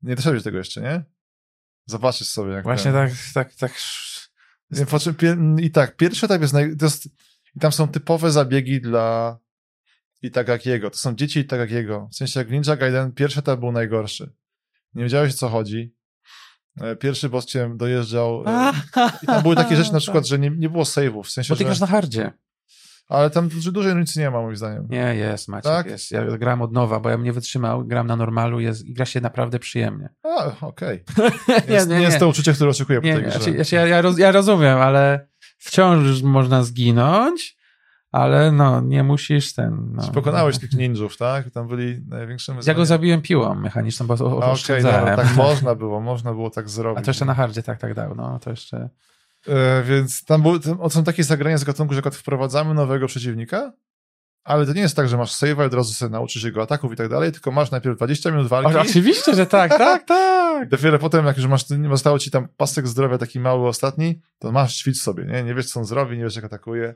[0.03, 1.05] Nie doszedłeś do tego jeszcze, nie?
[1.87, 2.53] Zobaczysz sobie.
[2.53, 3.73] Jak Właśnie ten- tak, tak, tak.
[5.61, 6.77] I tak, pierwszy etap jest, naj...
[6.83, 7.07] jest.
[7.57, 9.39] I tam są typowe zabiegi dla
[10.23, 10.91] Itagakiego.
[10.91, 12.09] To są dzieci Itagakiego.
[12.13, 14.33] W sensie jak Ninja Gaiden pierwszy etap był najgorszy.
[14.95, 15.95] Nie wiedziałeś o co chodzi.
[16.81, 18.45] E, Pierwszy boss cię dojeżdżał.
[18.47, 18.73] e,
[19.23, 21.23] I tam były takie rzeczy na przykład, że nie, nie było save'ów.
[21.25, 21.81] W sensie, Bo ty że...
[21.81, 22.33] na hardzie.
[23.09, 24.87] Ale tam dużej różnicy nie ma, moim zdaniem.
[24.91, 25.87] Nie, jest, Maciek, Tak?
[25.87, 26.11] jest.
[26.11, 29.05] Ja gram od nowa, bo ja bym nie wytrzymał, gram na normalu jest, i gra
[29.07, 30.09] się naprawdę przyjemnie.
[30.23, 31.05] A, okej.
[31.69, 33.77] nie, Jest, nie, jest to uczucie, które oczekuję po Nie, tej nie, grze.
[33.77, 37.57] ja, ja, roz, ja rozumiem, ale wciąż można zginąć,
[38.13, 39.93] ale no, nie musisz ten...
[39.93, 40.61] No, Pokonałeś no.
[40.61, 41.51] tych ninjów, tak?
[41.51, 44.99] Tam byli największym Ja go zabiłem piłą mechaniczną, bo A, Okej, oszczędzałem.
[45.01, 46.99] dobra, tak można było, można było tak zrobić.
[46.99, 48.89] A to jeszcze na hardzie tak, tak dał, no to jeszcze...
[49.49, 53.73] E, więc tam tam są takie zagrania z gatunku, że wprowadzamy nowego przeciwnika,
[54.45, 56.93] ale to nie jest tak, że masz save'a i od razu sobie nauczysz jego ataków
[56.93, 60.67] i tak dalej, tylko masz najpierw 20 minut walki O, oczywiście, że tak, tak, tak.
[60.67, 64.53] i dopiero potem, jak już masz, zostało ci tam pasek zdrowia taki mały ostatni, to
[64.53, 65.43] masz ćwicz sobie, nie?
[65.43, 66.95] Nie wiesz, co on zrobi, nie wiesz, jak atakuje.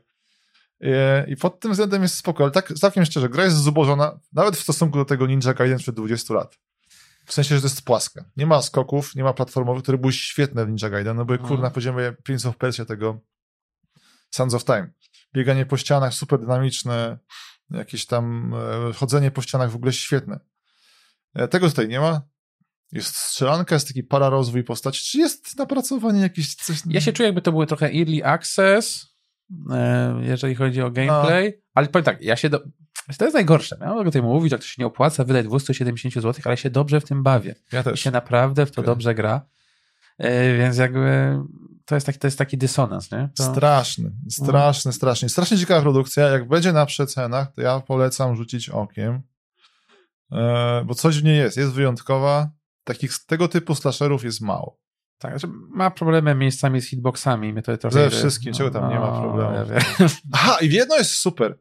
[0.80, 4.56] E, I pod tym względem jest spoko, ale tak całkiem szczerze, gra jest zubożona, nawet
[4.56, 6.58] w stosunku do tego Ninja Gaiden przed 20 lat.
[7.28, 8.24] W sensie, że to jest płaska.
[8.36, 11.48] Nie ma skoków, nie ma platformowych, które były świetne w Ninja Gaiden, no były Mhm.
[11.48, 13.20] kur na poziomie Prince of Persia tego
[14.30, 14.92] Sands of Time.
[15.34, 17.18] Bieganie po ścianach super dynamiczne,
[17.70, 18.54] jakieś tam
[18.88, 20.40] e, chodzenie po ścianach w ogóle świetne.
[21.34, 22.22] E, tego tutaj nie ma.
[22.92, 25.04] Jest strzelanka, jest taki pararozwój postaci.
[25.04, 26.82] Czy jest napracowanie jakieś coś...
[26.86, 29.06] Ja się czuję, jakby to były trochę early access,
[29.70, 32.62] e, jeżeli chodzi o gameplay, ale powiem tak, ja się do...
[33.16, 33.76] To jest najgorsze.
[33.80, 37.00] Ja mogę tutaj mówić, jak to się nie opłaca, wydać 270 zł, ale się dobrze
[37.00, 37.54] w tym bawię.
[37.72, 38.00] Ja I też.
[38.00, 39.40] się naprawdę w to dobrze gra.
[40.18, 41.38] E, Więc jakby
[41.84, 43.28] to jest taki, to jest taki dysonans, nie?
[43.36, 43.42] To...
[43.52, 45.28] Straszny, straszny, strasznie.
[45.28, 46.28] Strasznie ciekawa produkcja.
[46.28, 49.20] Jak będzie na przecenach, to ja polecam rzucić okiem,
[50.32, 51.56] e, bo coś w niej jest.
[51.56, 52.50] Jest wyjątkowa.
[52.84, 54.78] Takich tego typu slasherów jest mało.
[55.18, 57.52] Tak, znaczy ma problemy miejscami z hitboxami.
[57.52, 59.54] Mnie to trochę Ze wszystkim, czego tam nie ma No, problemu.
[60.00, 60.06] ja.
[60.32, 61.58] Aha, i jedno jest super,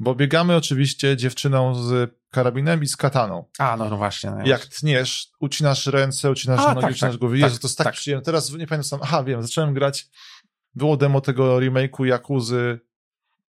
[0.00, 3.44] bo biegamy oczywiście dziewczyną z karabinem i z kataną.
[3.58, 4.30] A, no, no właśnie.
[4.30, 7.40] No Jak tniesz, ucinasz ręce, ucinasz A, nogi, tak, ucinasz tak, głowy.
[7.40, 7.94] tak, Jezu, to jest tak, tak.
[7.94, 8.24] przyjemne.
[8.24, 9.00] Teraz nie pamiętam sam.
[9.02, 10.08] Aha, wiem, zacząłem grać.
[10.74, 12.80] Było demo tego remake'u Jakuzy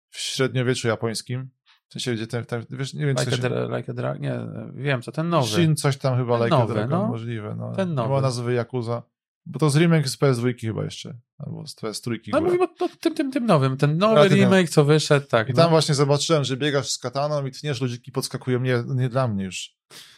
[0.09, 1.49] w średniowieczu japońskim.
[1.87, 3.77] W sensie, gdzie ten, ten wiesz, nie wiem, like, to a, się...
[3.77, 4.39] like a Dragon, nie,
[4.73, 5.47] wiem co, ten nowy.
[5.47, 7.07] Shin coś tam chyba, Ten like nowy, a Dragon, no.
[7.07, 7.71] możliwe, no.
[7.75, 8.09] Ten nowy.
[8.09, 9.03] ma nazwy Yakuza.
[9.45, 12.89] Bo to z remake z PS2 chyba jeszcze, albo z PS3 No mówimy o o
[12.99, 15.49] tym, tym, tym nowym, ten nowy ten- remake, co wyszedł, tak.
[15.49, 15.61] I no.
[15.61, 19.45] tam właśnie zobaczyłem, że biegasz z kataną i tniesz, ludziki podskakują, nie, nie dla mnie
[19.45, 19.75] już.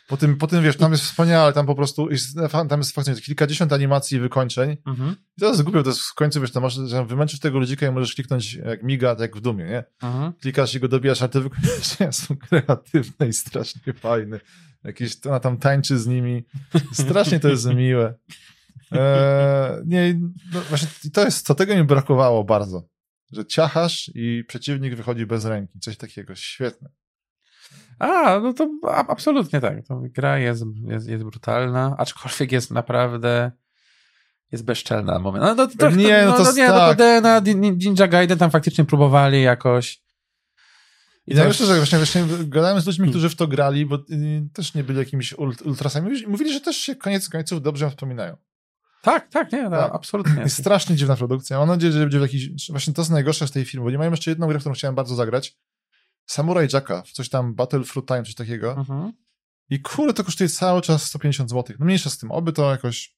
[0.07, 2.37] Po tym, po tym, wiesz, tam jest wspaniale, tam po prostu, jest,
[2.69, 4.77] tam jest faktycznie kilkadziesiąt animacji i wykończeń.
[4.85, 7.59] Mhm, I to jest głupio, to jest w końcu, wiesz, to masz, że wymęczysz tego
[7.59, 9.83] ludzika i możesz kliknąć jak miga, tak jak w Dumie, nie?
[10.03, 10.33] mhm.
[10.33, 14.39] Klikasz i go dobijasz, ale te wykończenia są kreatywne i strasznie fajne.
[14.83, 16.43] Jakieś, ona tam tańczy z nimi.
[16.93, 18.13] Strasznie to jest miłe.
[18.91, 20.19] Eee, nie,
[20.53, 22.83] no właśnie to jest, co tego mi brakowało bardzo.
[23.31, 25.79] Że ciachasz i przeciwnik wychodzi bez ręki.
[25.79, 26.35] Coś takiego.
[26.35, 26.89] Świetne.
[27.99, 28.69] A, no to
[29.07, 29.87] absolutnie tak.
[29.87, 33.51] To gra jest, jest, jest brutalna, aczkolwiek jest naprawdę
[34.51, 35.43] jest bezczelna na moment.
[35.43, 36.97] No, no, to, Nie, no to no, nie, no to tak.
[36.97, 37.39] DNA,
[37.75, 40.01] Ninja Gaiden tam faktycznie próbowali jakoś.
[41.27, 43.95] I tak to- myślę, że właśnie, właśnie gadałem z ludźmi, którzy w to grali, bo
[43.95, 46.23] y, też nie byli jakimiś ult- ultrasami.
[46.27, 48.37] Mówili, że też się koniec końców dobrze ją wspominają.
[49.07, 49.95] Tak, tak, nie, no, Tak.
[49.95, 50.41] absolutnie.
[50.41, 51.59] Jest strasznie dziwna produkcja.
[51.59, 52.71] Mam nadzieję, że będzie w jakiś...
[52.71, 54.95] Właśnie to jest najgorsze z tej filmu, bo nie mają jeszcze jedną grę, którą chciałem
[54.95, 55.57] bardzo zagrać.
[56.25, 58.71] Samurai Jacka, w coś tam Battle Fruit Time, coś takiego.
[58.71, 59.13] Mhm.
[59.69, 61.75] I kurde, to kosztuje cały czas 150 zł.
[61.79, 63.15] No mniejsza z tym, oby to jakoś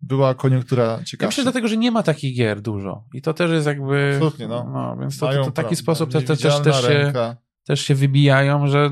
[0.00, 1.42] była koniunktura Ja myślę, ciekawsza.
[1.42, 3.04] dlatego, że nie ma takich gier dużo.
[3.14, 4.10] I to też jest jakby.
[4.14, 4.96] Absolutnie, no.
[5.00, 7.12] więc to, to, to taki prawda, sposób też, też, też, się,
[7.64, 8.90] też się wybijają, że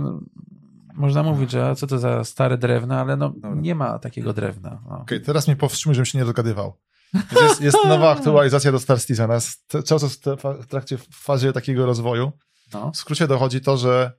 [1.01, 3.55] można mówić, że co to za stare drewno, ale no, Dobra.
[3.55, 4.83] nie ma takiego drewna.
[4.91, 4.99] No.
[4.99, 6.79] Okej, teraz mnie powstrzymuj, żebym się nie rozgadywał.
[7.15, 9.31] Więc Jest, jest nowa aktualizacja do Star Citizen.
[9.31, 10.19] Jest cały czas
[10.61, 12.33] w trakcie w fazie takiego rozwoju.
[12.75, 12.91] No.
[12.93, 14.13] W skrócie dochodzi to, że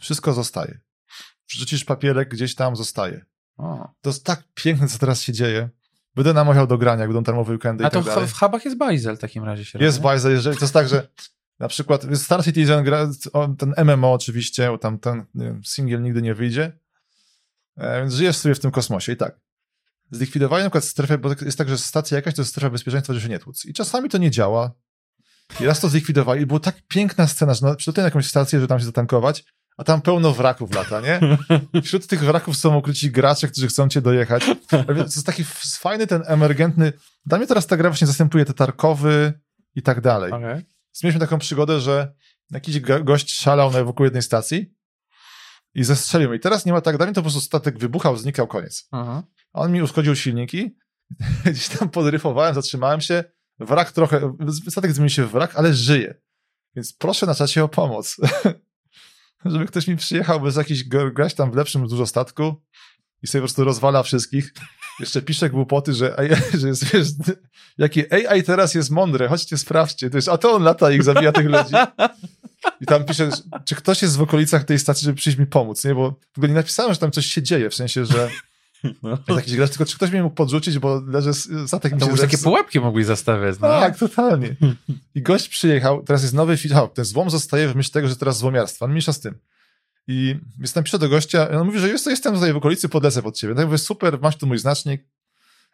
[0.00, 0.80] wszystko zostaje.
[1.50, 3.24] Wrzucisz papierek, gdzieś tam zostaje.
[3.56, 3.88] O.
[4.00, 5.68] To jest tak piękne, co teraz się dzieje.
[6.14, 8.76] Będę namawiał do grania, jak będą darmowe weekendy A to tak w, w hubach jest
[8.76, 10.04] bajzel w takim razie się Jest robi.
[10.04, 11.08] bajza, jeżeli to jest tak, że
[11.58, 13.10] na przykład Star Citizen gra,
[13.58, 15.24] ten MMO oczywiście, tam ten
[15.64, 16.78] single nigdy nie wyjdzie,
[17.76, 19.40] e, więc żyjesz sobie w tym kosmosie i tak.
[20.10, 23.20] Zlikwidowali na przykład strefę, bo jest tak, że stacja jakaś to jest strefa bezpieczeństwa, że
[23.20, 23.64] się nie tłuc.
[23.64, 24.72] I czasami to nie działa.
[25.60, 28.68] I raz to zlikwidowali i była tak piękna scena, że no, przygotuję jakąś stację, żeby
[28.68, 29.44] tam się zatankować,
[29.76, 31.20] a tam pełno wraków lata, nie?
[31.82, 34.44] Wśród tych wraków są ukryci gracze, którzy chcą cię dojechać.
[34.68, 35.44] To jest taki
[35.80, 36.92] fajny ten emergentny...
[37.26, 39.32] Dla mnie teraz ta gra właśnie zastępuje te Tarkowy
[39.74, 40.32] i tak dalej.
[40.32, 40.77] Okej.
[40.98, 42.14] Więc mieliśmy taką przygodę, że
[42.50, 44.74] jakiś go- gość szalał na wokół jednej stacji
[45.74, 46.38] i zestrzelił mnie.
[46.38, 48.88] I teraz nie ma tak, dawniej to po prostu statek wybuchał, znikał, koniec.
[48.92, 49.22] Mhm.
[49.52, 50.76] A on mi uszkodził silniki,
[51.44, 53.24] gdzieś tam podryfowałem, zatrzymałem się,
[53.58, 54.36] wrak trochę,
[54.68, 56.14] statek zmienił się w wrak, ale żyje.
[56.76, 58.16] Więc proszę na czacie o pomoc.
[59.44, 62.62] Żeby ktoś mi przyjechał bez jakiś grać tam w lepszym dużo statku
[63.22, 64.52] i sobie po prostu rozwala wszystkich.
[65.00, 66.28] Jeszcze pisze głupoty, że, AI,
[66.60, 67.06] że jest, wiesz,
[67.78, 70.10] jakie AI teraz jest mądre, chodźcie sprawdźcie.
[70.10, 71.74] To jest, a to on lata i ich zabija tych ludzi.
[72.80, 73.30] I tam pisze,
[73.64, 75.94] czy ktoś jest w okolicach tej stacji, żeby przyjść mi pomóc, nie?
[75.94, 78.28] Bo w ogóle nie napisałem, że tam coś się dzieje, w sensie, że
[79.02, 79.18] No.
[79.28, 82.10] jakiś gracz, tylko czy ktoś mnie mógł podrzucić, bo leży s- statek mi To się
[82.10, 83.56] już takie pułapki mogli zastawiać.
[83.60, 83.68] No.
[83.68, 84.56] Tak, totalnie.
[85.14, 88.38] I gość przyjechał, teraz jest nowy film, ten złom zostaje w myśl tego, że teraz
[88.38, 89.34] złomiarstwa, no mniejsza z tym.
[90.08, 93.22] I więc tam piszę do gościa, on mówi, że jest, jestem tutaj w okolicy, podlecę
[93.22, 93.54] pod ciebie.
[93.54, 95.04] Tak mówię, super, masz tu mój znacznik.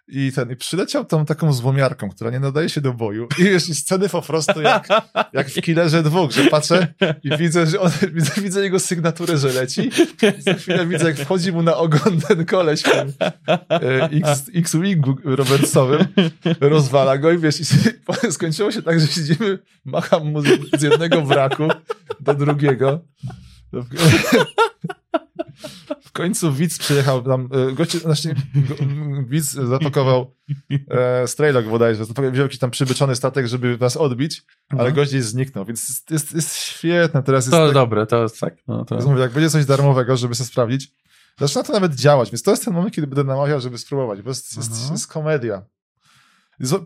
[0.08, 3.28] I ten, i przyleciał tą taką złomiarką, która nie nadaje się do boju.
[3.38, 4.88] I wiesz, i sceny po prostu jak,
[5.32, 9.52] jak w Killerze dwóch, że patrzę i widzę, że on, widzę, widzę jego sygnaturę, że
[9.52, 9.90] leci.
[10.38, 13.12] I za chwilę widzę, jak wchodzi mu na ogon ten koleś tym
[13.70, 16.06] e, X- X-Wingu Robertsowym,
[16.60, 17.64] rozwala go i wiesz, i
[18.32, 20.42] skończyło się tak, że siedzimy, macham mu
[20.78, 21.68] z jednego wraku
[22.20, 23.00] do drugiego.
[26.04, 28.74] W końcu widz przyjechał tam, e, goście, znaczy, go-
[29.28, 30.34] widz zapakował
[30.90, 34.94] e, Straylock bodajże, wziął jakiś tam przybyczony statek, żeby nas odbić, ale Mhm.
[34.94, 38.40] gość gdzieś zniknął, więc jest, jest, jest świetne, teraz jest To tak, dobre, to jest
[38.40, 38.54] tak.
[38.68, 38.96] No, to...
[38.96, 40.92] mówię, jak będzie coś darmowego, żeby sobie sprawdzić,
[41.40, 44.30] zaczyna to nawet działać, więc to jest ten moment, kiedy będę namawiał, żeby spróbować, bo
[44.30, 44.92] jest, jest, Mhm.
[44.92, 45.62] jest komedia.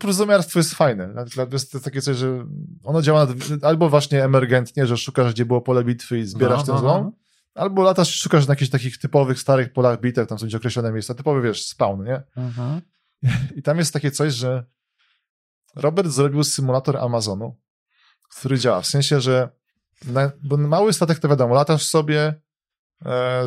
[0.01, 1.25] Prozomiarstwo jest fajne.
[1.35, 2.47] To jest takie coś, że
[2.85, 3.27] ono działa
[3.63, 7.05] albo właśnie emergentnie, że szukasz, gdzie było pole bitwy i zbierasz No, ten no, złom,
[7.05, 7.13] no.
[7.63, 11.15] albo latasz, szukasz na jakichś takich typowych, starych polach bitew, tam są gdzieś określone miejsca,
[11.15, 12.23] typowy, wiesz, spawn, nie?
[12.37, 12.81] Mhm.
[13.57, 14.65] I tam jest takie coś, że
[15.77, 17.57] Robert zrobił symulator Amazonu,
[18.31, 18.81] który działa.
[18.81, 19.49] W sensie, że
[20.05, 22.35] na, bo mały statek to wiadomo, latasz sobie,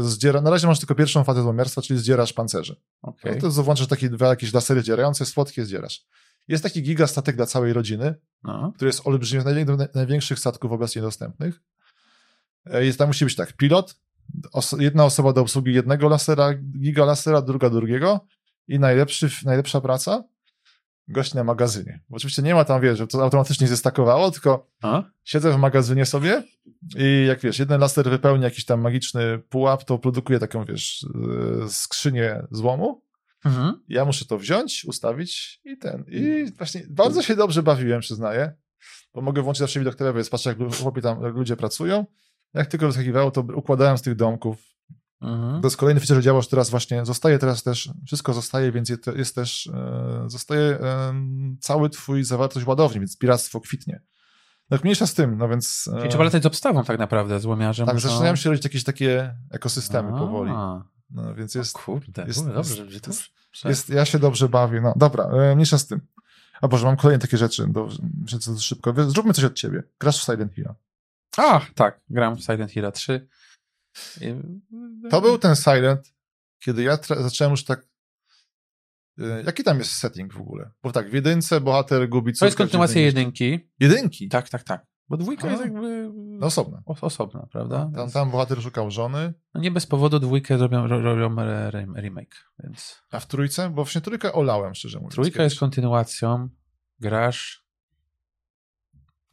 [0.01, 2.75] zdziera, na razie masz tylko pierwszą fazę złomiarstwa, czyli zdzierasz pancerze.
[3.01, 3.35] Okej.
[3.35, 6.05] No to włączasz takie dwa jakieś lasery dzierające, słodkie zdzierasz.
[6.47, 8.71] Jest taki gigastatek dla całej rodziny, No.
[8.75, 11.61] który jest olbrzymi, najwię- największych statków obecnie dostępnych.
[12.65, 13.95] E, Jest, tam musi być tak, pilot,
[14.51, 18.19] os jedna osoba do obsługi jednego lasera, giga lasera, druga drugiego
[18.67, 20.23] i najlepszy, najlepsza praca
[21.07, 21.99] gość na magazynie.
[22.09, 25.03] Bo oczywiście nie ma tam, wiesz, że to automatycznie zestakowało, tylko A?
[25.23, 26.43] siedzę w magazynie sobie
[26.97, 31.05] i jak wiesz, jeden laser wypełni jakiś tam magiczny pułap, to produkuje taką, wiesz,
[31.61, 33.01] yy, skrzynię złomu.
[33.45, 33.83] Mhm.
[33.87, 36.05] Ja muszę to wziąć, ustawić i ten.
[36.07, 38.53] I właśnie bardzo się dobrze bawiłem, przyznaję.
[39.13, 42.05] Bo mogę włączyć zawsze widok więc patrzę, jak, chłopi tam, jak ludzie pracują.
[42.53, 44.57] Jak tylko wyskakiwało, to układałem z tych domków.
[45.21, 45.61] Mhm.
[45.61, 48.89] To jest kolejny feature, że działa, że teraz właśnie zostaje teraz też, wszystko zostaje, więc
[49.15, 50.79] jest, też, e, zostaje
[51.59, 54.01] cały twój zawartość ładowni, więc piractwo kwitnie.
[54.69, 55.89] Tak mniejsza z tym, no więc...
[55.93, 57.85] e, Czyli trzeba latać z obstawą tak naprawdę, złomiarzem.
[57.85, 60.51] tak, muszą- zaczynają się rodzić jakieś takie ekosystemy A, powoli.
[61.09, 63.29] No, więc jest, Kurde, jest- jest, dobrze, jest-
[63.61, 63.69] to...
[63.69, 64.81] jest, ja się dobrze bawię.
[64.81, 66.01] No dobra, e, mniejsza z tym.
[66.61, 67.89] A Boże, mam kolejne takie rzeczy, do,
[68.21, 68.93] myślę, co to szybko.
[69.07, 69.83] Zróbmy coś od ciebie.
[69.99, 70.69] Grasz w Silent Hill.
[71.37, 73.27] A, tak, gram w Silent Hill 3.
[75.09, 76.13] To był ten Silent,
[76.59, 77.85] kiedy ja zacząłem już tak
[79.19, 80.71] e, Jaki tam jest setting w ogóle?
[80.83, 83.69] Bo tak, w jedynce bohater gubi To jest kontynuacja jedynki.
[83.79, 84.29] Jedynki?
[84.29, 84.85] Tak, tak, tak.
[85.09, 85.51] Bo dwójka A.
[85.51, 86.81] jest jakby No osobna.
[86.85, 87.77] os- osobna, prawda?
[87.77, 91.67] Tam, Więc- tam bohater szukał żony, No nie bez powodu dwójkę robią, ro- robią re-
[91.67, 93.01] re- remake, więc...
[93.11, 93.69] a w trójce?
[93.69, 95.13] Bo właśnie trójkę olałem, szczerze mówiąc.
[95.13, 96.49] Trójka jest kontynuacją,
[96.99, 97.60] grasz...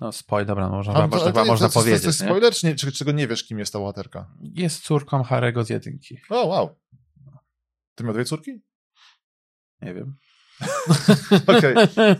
[0.01, 2.03] No spoil, dobra, no, można, A, to- można, ale to chyba można to, to, powiedzieć,
[2.03, 4.31] To jest spoiler, czy nie, czy, czego nie wiesz, kim jest ta bohaterka?
[4.41, 6.21] Jest córką Harego z jedynki.
[6.31, 6.77] O, wow.
[7.95, 8.61] Ty miał dwie córki?
[9.83, 10.17] Nie wiem.
[11.59, 11.75] Okej.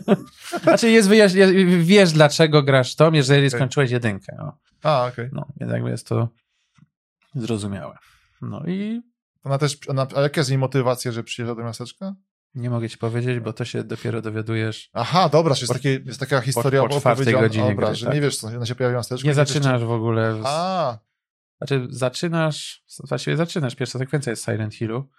[0.63, 1.33] znaczy jest wyjaś...
[1.33, 3.49] jest- wiesz dlaczego grasz to, jeżeli Okej.
[3.59, 4.35] skończyłeś jedynkę.
[4.37, 4.57] No.
[4.83, 5.29] A, okej.
[5.31, 6.29] no, więc jakby jest to
[7.35, 7.97] zrozumiałe.
[8.41, 9.01] No i
[9.43, 12.15] Ona też, ona, a jaka jest jej motywacja, że przyjeżdża do miasteczka?
[12.55, 14.89] Nie mogę ci powiedzieć, bo to się dopiero dowiadujesz.
[14.93, 17.95] Aha, dobra, że jest, Po- takie, jest taka historia po czwartej opowiedziana- godzinie dobra, gry,
[17.95, 18.15] że tak.
[18.15, 19.27] nie wiesz, co ona się pojawia w miasteczku.
[19.27, 20.33] Nie zaczynasz w ogóle.
[20.37, 20.45] czy- Z...
[20.47, 20.99] A,
[21.57, 22.83] Znaczy, zaczynasz.
[23.09, 23.75] Właściwie zaczynasz.
[23.75, 25.09] Pierwsza sekwencja jest Silent Hillu,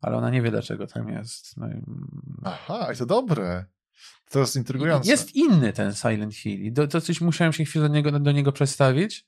[0.00, 1.56] ale ona nie wie, dlaczego tam jest.
[1.56, 1.82] No i...
[2.44, 3.64] aha, i to dobre.
[4.30, 5.10] To jest intrygujące.
[5.10, 6.60] Jest inny ten Silent Hill.
[6.64, 9.26] I do, to coś musiałem się chwilę do niego, do niego przestawić.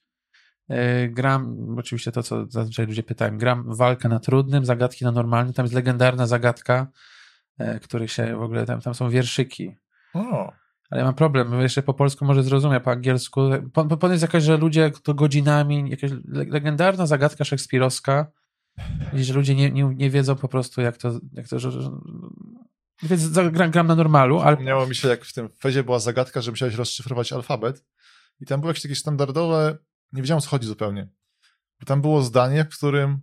[0.68, 5.55] E, Gram, oczywiście to, co zazwyczaj ludzie pytają, gram walkę na trudnym, zagadki na normalnym.
[5.55, 6.87] Tam jest legendarna zagadka,
[7.59, 9.77] e, których się w ogóle, tam, tam są wierszyki.
[10.14, 10.53] O,
[10.90, 13.40] Ale ja mam problem, jeszcze po polsku może zrozumie, po angielsku.
[13.73, 18.27] Po, po, jest jakaś, że ludzie to godzinami, jakaś le- legendarna zagadka szekspirowska,
[19.12, 21.90] że ludzie nie, nie, nie wiedzą po prostu, jak to, jak to że, że,
[23.03, 26.40] więc gram, gram na normalu, ale Przypomniało mi się, jak w tym fezie była zagadka,
[26.40, 27.85] że musiałeś rozszyfrować alfabet
[28.40, 29.79] i tam było jakieś takie standardowe,
[30.12, 31.09] nie wiedziałem co chodzi zupełnie.
[31.81, 33.21] Bo tam było zdanie, w którym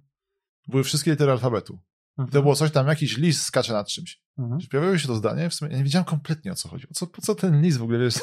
[0.67, 1.79] były wszystkie litery alfabetu.
[2.27, 4.21] I to było coś tam, jakiś list skacze nad czymś.
[4.37, 4.61] Mhm.
[4.71, 6.87] Pojawiło się to zdanie, w sumie ja nie wiedziałem kompletnie o co chodzi.
[6.91, 8.13] O co, po co ten list w ogóle, wiesz?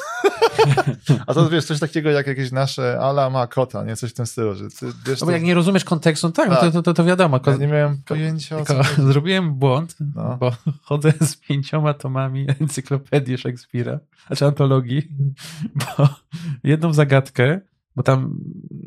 [1.27, 3.95] A to wiesz, coś takiego jak jakieś nasze ala ma kota, nie?
[3.95, 6.49] Coś w tym stylu, że ty, wiesz, No bo jak nie rozumiesz kontekstu, no tak,
[6.49, 6.63] no Tak.
[6.63, 7.37] to, to, to, to wiadomo.
[7.37, 10.37] ja Ko, nie miałem pojęcia o co zrobiłem błąd, No.
[10.39, 15.07] bo chodzę z pięcioma tomami encyklopedii Szekspira, znaczy antologii,
[15.75, 16.09] bo
[16.63, 17.59] jedną zagadkę,
[17.95, 18.39] bo tam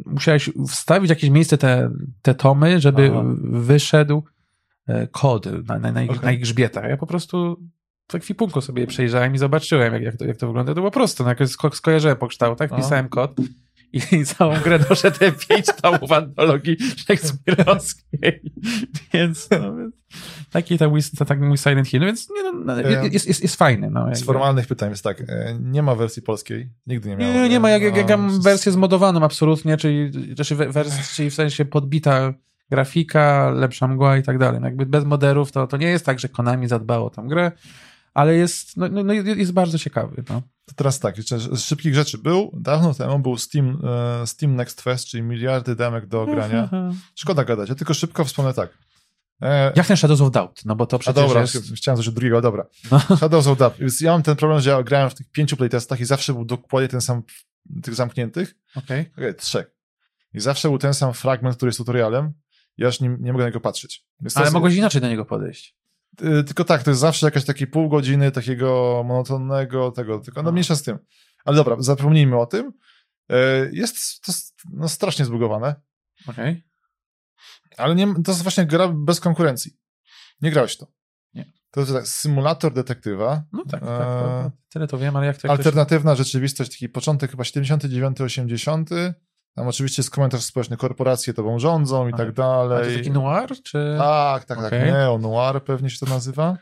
[0.07, 1.91] musiałeś wstawić jakieś miejsce te,
[2.23, 3.23] te tomy, żeby Aha.
[3.43, 4.23] wyszedł
[4.87, 6.23] e, kod na, na, na, ich, Okej.
[6.23, 6.85] na ich grzbietach.
[6.89, 7.61] Ja po prostu
[8.13, 10.73] w ekwipunku sobie je przejrzałem i zobaczyłem, jak, jak, to, jak to wygląda.
[10.75, 13.37] To było proste, no, jakoś sko- skojarzyłem po kształtach, wpisałem kod
[13.93, 14.01] i,
[14.39, 18.43] całą grę doszedłem pięć tomów antologii szekspirowskiej.
[19.15, 19.75] Więc, no,
[20.51, 23.43] taki tam mój, tak mój Silent Hill, no więc nie, no, no, E, jest, jest,
[23.43, 23.91] jest fajny.
[23.91, 27.35] No, Z formalnych pytań jest tak, e, nie ma wersji polskiej, nigdy nie miałem.
[27.35, 31.15] Nie, nie ma, jak, jak, jak No, mam wersję zmodowaną absolutnie, czyli, znaczy we- wers,
[31.17, 32.35] czyli w sensie podbita
[32.73, 34.61] grafika, lepsza mgła i tak dalej.
[34.61, 37.53] No jakby bez moderów to, to nie jest tak, że Konami zadbało tą grę,
[38.15, 40.25] ale jest, no, no, no jest bardzo ciekawy.
[40.29, 40.43] No.
[40.67, 42.19] To teraz tak, jeszcze z szybkich rzeczy.
[42.19, 43.79] Był, dawno temu był Steam,
[44.23, 46.69] e, Steam Next Fest, czyli miliardy demek do grania.
[47.15, 48.71] Szkoda gadać, ja tylko szybko wspomnę tak.
[49.43, 50.65] E, Jak ten Shadows of Doubt?
[50.65, 51.75] No bo to a przecież dobra, jest...
[51.75, 52.67] chciałem coś drugiego, dobra.
[52.91, 53.17] No.
[53.17, 53.79] Shadows of Doubt.
[53.79, 56.45] Więc ja mam ten problem, że ja grałem w tych pięciu playtestach i zawsze był
[56.45, 57.23] dokładnie ten sam,
[57.83, 59.11] tych zamkniętych, Okej.
[59.17, 59.71] okay, trzech.
[60.35, 62.33] I zawsze był ten sam fragment, który jest tutorialem.
[62.77, 64.07] Ja już nie, nie mogę na niego patrzeć.
[64.19, 65.77] To Ale jest- mogłeś inaczej do niego podejść.
[66.47, 70.77] Tylko tak, to jest zawsze jakieś takie pół godziny takiego monotonnego tego, tylko no mniejsza
[70.77, 70.99] z tym.
[71.45, 72.73] Ale dobra, zapomnijmy o tym.
[73.33, 73.35] Y,
[73.73, 74.33] Jest to
[74.73, 75.75] no, strasznie zbugowane,
[76.27, 76.65] Okej.
[77.77, 79.73] ale nie, to jest właśnie gra bez konkurencji.
[80.41, 80.87] Nie grałeś to.
[81.35, 81.53] Nie.
[81.71, 85.49] To jest tak, symulator detektywa, No tak, tak, to, tyle to wiem, ale jak to...
[85.49, 89.13] Jak alternatywna rzeczywistość, taki początek chyba 79-80.
[89.55, 92.79] Tam oczywiście jest komentarz społeczny, korporacje tobą rządzą i A, tak A dalej.
[92.85, 93.95] to jest taki noir, czy...
[93.99, 94.67] Tak, tak, tak.
[94.67, 94.93] Okej.
[94.93, 96.57] Neo Noir pewnie się to nazywa.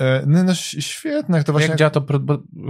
[0.00, 1.68] E, No, no świetne, to właśnie...
[1.68, 2.00] Jak działa to,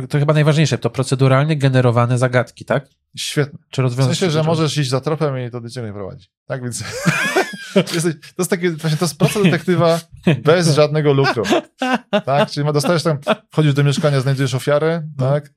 [0.08, 2.86] to chyba najważniejsze, to proceduralnie generowane zagadki, tak?
[3.16, 3.58] Świetne.
[3.70, 4.18] Czy W rozwiązać...
[4.18, 6.28] sensie, że możesz iść za tropem i to do ciebie nie prowadzi.
[6.46, 6.84] Tak więc
[7.94, 10.00] Jesteś, to jest takie, właśnie to jest praca detektywa
[10.44, 11.42] bez żadnego lukru.
[12.26, 12.50] Tak?
[12.50, 13.18] Czyli ma- dostajesz tam,
[13.50, 15.50] wchodzisz do mieszkania, znajdujesz ofiarę, tak?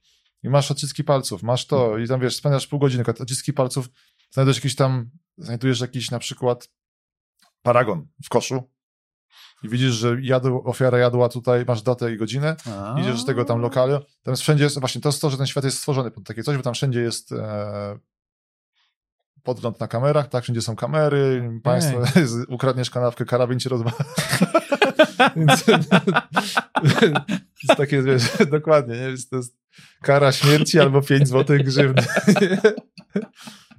[0.44, 3.90] I masz odciski palców, masz to i tam wiesz, spędzasz pół godziny, odciski palców,
[4.32, 6.70] znajdujesz jakiś tam, znajdujesz jakiś na przykład
[7.62, 8.70] paragon w koszu
[9.64, 12.56] i widzisz, że jadł, ofiara jadła tutaj, masz datę i godzinę,
[13.02, 15.48] idziesz z tego tam lokalu, tam jest wszędzie, jest, właśnie to jest to, że ten
[15.48, 18.00] świat jest stworzony pod takie coś, bo tam wszędzie jest e,
[19.44, 21.98] podgląd na kamerach, tak, wszędzie są kamery, państwo,
[22.56, 23.98] ukradniesz kanapkę, karabin ci rozwala.
[25.36, 25.68] Więc
[27.64, 29.02] jest takie, wiesz, dokładnie, nie?
[29.02, 29.58] Jest, to jest
[30.02, 32.04] kara śmierci albo 5 złotych grzywny.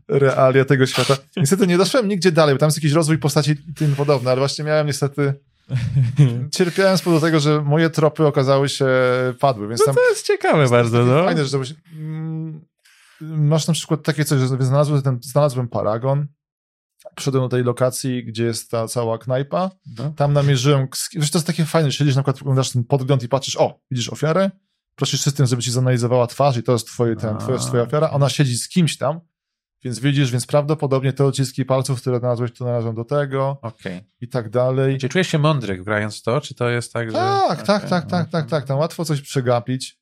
[0.08, 1.16] Realia tego świata.
[1.36, 4.38] Niestety nie doszłem nigdzie dalej, bo tam jest jakiś rozwój postaci i tym podobne, ale
[4.40, 5.34] właśnie miałem niestety
[6.52, 8.86] cierpiałem z powodu tego, że moje tropy okazały się
[9.40, 11.24] padły, więc No to jest ciekawe bardzo, no.
[11.24, 12.64] fajne, że to byś, mm,
[13.20, 16.26] masz na przykład takie coś, że znalazłem, ten, znalazłem paragon,
[17.14, 20.12] przyszedłem do tej lokacji, gdzie jest ta cała knajpa, No.
[20.16, 23.56] tam namierzyłem, wiesz, to jest takie fajne, siedzisz na przykład, oglądasz ten podgląd i patrzysz,
[23.56, 24.50] o, widzisz ofiarę,
[24.96, 27.60] prosisz system, żeby ci zanalizowała twarz i to jest twoje, ten, twoja, A.
[27.60, 29.20] twoja ofiara, ona siedzi z kimś tam,
[29.84, 34.00] więc widzisz, więc prawdopodobnie te odciski palców, które znalazłeś, to należą do tego Okej.
[34.20, 34.98] i tak dalej.
[34.98, 37.16] Czy czujesz się mądry grając to, czy to jest tak, że...
[37.16, 38.66] Tak, tak, Okej, tak, tak, tak, tak.
[38.66, 39.98] Tam łatwo coś przegapić.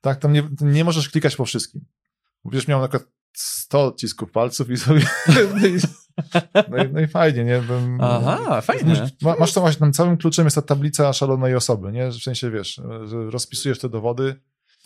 [0.00, 1.84] Tak, tam nie, nie możesz klikać po wszystkim.
[2.44, 5.06] Będziesz miał na przykład 100 odcisków palców i sobie...
[6.70, 7.60] No i, no i fajnie, nie?
[7.60, 9.10] Bym- Aha, fajne.
[9.22, 12.08] Ma, masz to właśnie, tam całym kluczem jest ta tablica szalonej osoby, nie?
[12.08, 14.40] W sensie, wiesz, że rozpisujesz te dowody.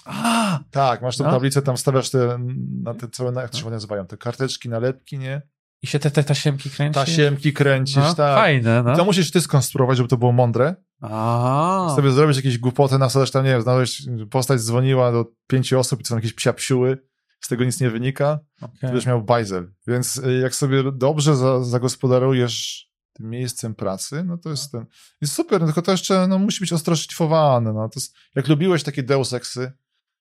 [0.05, 1.31] A, Tak, masz tą No.
[1.31, 2.39] tablicę, tam stawiasz te,
[2.83, 5.43] na te całe, jak to się nazywają, te karteczki, nalepki, nie?
[5.83, 6.95] I się te, te tasiemki kręci?
[6.95, 8.37] Tasiemki kręcisz, no, tak.
[8.39, 8.97] Fajne, no.
[8.97, 10.75] To musisz ty skonstruować, żeby to było mądre.
[11.01, 16.01] A, sobie zrobić jakieś głupoty, nasadzasz tam, nie wiem, znaleźć, postać dzwoniła do pięciu osób
[16.01, 16.99] i to są jakieś psiapsiuły,
[17.43, 18.79] z tego nic nie wynika, to okej.
[18.83, 19.73] będziesz miał bajzel.
[19.87, 24.87] Więc y, jak sobie dobrze za, zagospodarujesz tym miejscem pracy, no to jest ten,
[25.21, 28.49] jest super, no tylko to jeszcze, no musi być ostro szlifowane, no to jest, jak
[28.49, 29.73] lubiłeś takie Deus Exy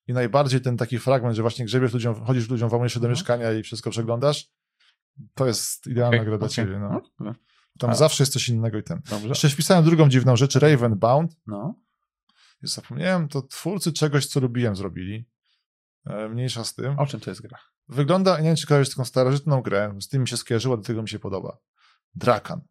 [0.08, 3.12] i najbardziej ten taki fragment, że właśnie grzebiesz ludziom, chodzisz ludziom, włamujesz się do Mhm.
[3.18, 4.50] mieszkania i wszystko przeglądasz,
[5.34, 6.56] to jest idealna Okej, gra dla okej.
[6.56, 7.02] ciebie, no.
[7.20, 7.36] No,
[7.80, 7.96] Tam A.
[7.96, 9.02] zawsze jest coś innego i ten.
[9.10, 9.28] Dobrze.
[9.28, 11.76] Jeszcze wpisałem drugą dziwną rzecz, Ravenbound, No.
[12.62, 15.26] Już zapomniałem, to twórcy czegoś, co lubiłem, zrobili.
[16.06, 17.00] E, Mniejsza z tym.
[17.00, 17.58] O czym to jest gra?
[17.90, 21.02] Wygląda, nie wiem, czy kojarzysz taką starożytną grę, z tym mi się skojarzyło, do tego
[21.02, 21.58] mi się podoba.
[22.16, 22.62] Drakan.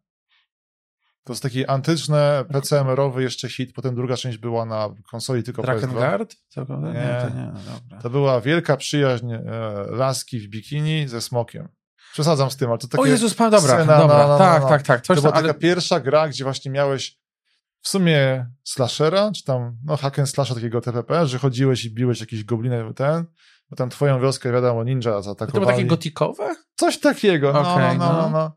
[1.23, 2.17] To jest taki antyczny,
[2.51, 5.65] PCMR-owy jeszcze hit, potem druga część była na konsoli tylko PS2.
[5.65, 6.35] Drakengard?
[6.47, 7.25] Co, nie, Nie.
[7.29, 8.01] to nie, no dobra.
[8.01, 9.41] To była wielka przyjaźń e,
[9.89, 11.67] laski w bikini ze smokiem.
[12.13, 13.03] Przesadzam z tym, ale to takie...
[13.03, 15.01] o Jezus, pan, dobra, dobra, no, no, no, tak, tak, tak.
[15.01, 15.59] To Coś była tam, taka ale...
[15.59, 17.20] pierwsza gra, gdzie właśnie miałeś
[17.81, 22.19] w sumie slashera, czy tam, no hack and slasha takiego TPP, że chodziłeś i biłeś
[22.19, 23.25] jakiś gobliny ten,
[23.69, 25.67] bo tam twoją wioskę, wiadomo, ninja To było zaatakowali.
[25.67, 26.55] takie gotikowe?
[26.75, 28.21] Coś takiego, no, Okej, no, no, no.
[28.21, 28.51] no, no.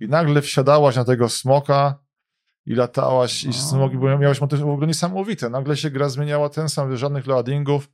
[0.00, 1.98] I nagle wsiadałaś na tego smoka
[2.66, 3.52] i latałaś i No.
[3.52, 5.50] smoki, bo miałeś motyw w ogóle niesamowite.
[5.50, 7.90] Nagle się gra zmieniała ten sam, żadnych loadingów,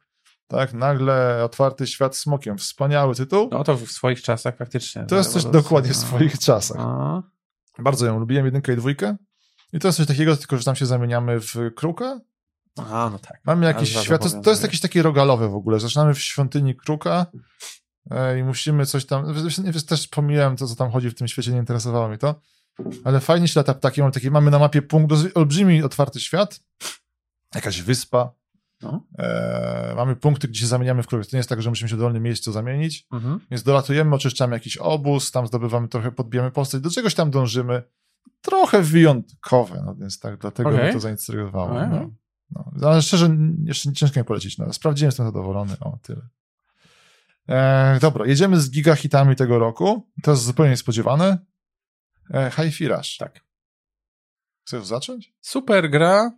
[0.48, 2.58] tak, nagle otwarty świat smokiem.
[2.58, 3.48] Wspaniały tytuł.
[3.52, 5.04] No to w swoich czasach faktycznie.
[5.06, 5.62] to jest coś rewolucja.
[5.62, 6.02] dokładnie w No.
[6.08, 6.76] swoich czasach.
[6.78, 7.22] No.
[7.78, 9.16] Bardzo ją lubiłem, jedynkę i dwójkę.
[9.76, 12.20] I to jest coś takiego, tylko że tam się zamieniamy w kruka.
[12.76, 13.40] A, no tak.
[13.44, 14.66] Mamy jakiś świat, to, to jest zobowiązuje.
[14.66, 15.80] jakiś taki rogalowy w ogóle.
[15.80, 17.26] Zaczynamy w świątyni kruka
[18.10, 19.34] e, i musimy coś tam,
[19.88, 22.40] też pomijałem to, co tam chodzi w tym świecie, nie interesowało mi to.
[23.04, 26.60] Ale fajnie się lata ptaki, mamy, taki, mamy na mapie punkt, olbrzymi, otwarty świat,
[27.54, 28.32] jakaś wyspa,
[28.82, 29.06] No.
[29.18, 31.24] e, mamy punkty, gdzie się zamieniamy w kruka.
[31.24, 33.06] To nie jest tak, że musimy się w dowolnym miejscu zamienić.
[33.12, 33.40] Mhm.
[33.50, 37.82] Więc dolatujemy, oczyszczamy jakiś obóz, tam zdobywamy trochę, podbijamy postać, do czegoś tam dążymy.
[38.40, 40.82] Trochę wyjątkowe, no więc tak, dlatego Okej.
[40.84, 41.70] mnie to zainteresowało.
[41.76, 41.88] Okej.
[41.90, 42.10] No.
[42.50, 42.88] No.
[42.88, 44.58] Ale szczerze, jeszcze ciężko mi polecić.
[44.58, 44.72] No.
[44.72, 45.76] Sprawdziłem, jestem zadowolony.
[45.80, 46.28] O, tyle.
[47.48, 50.08] E, dobra, jedziemy z gigahitami tego roku.
[50.22, 51.38] To jest zupełnie niespodziewane.
[52.34, 53.16] E, Hi-Fi Rush.
[53.16, 53.40] Tak.
[54.66, 55.34] Chcesz zacząć?
[55.40, 56.30] Super gra,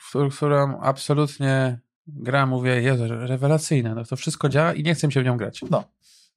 [0.00, 3.94] w którą- absolutnie gra, mówię, jest rewelacyjna.
[3.94, 5.60] No to wszystko działa i nie chcę się w nią grać.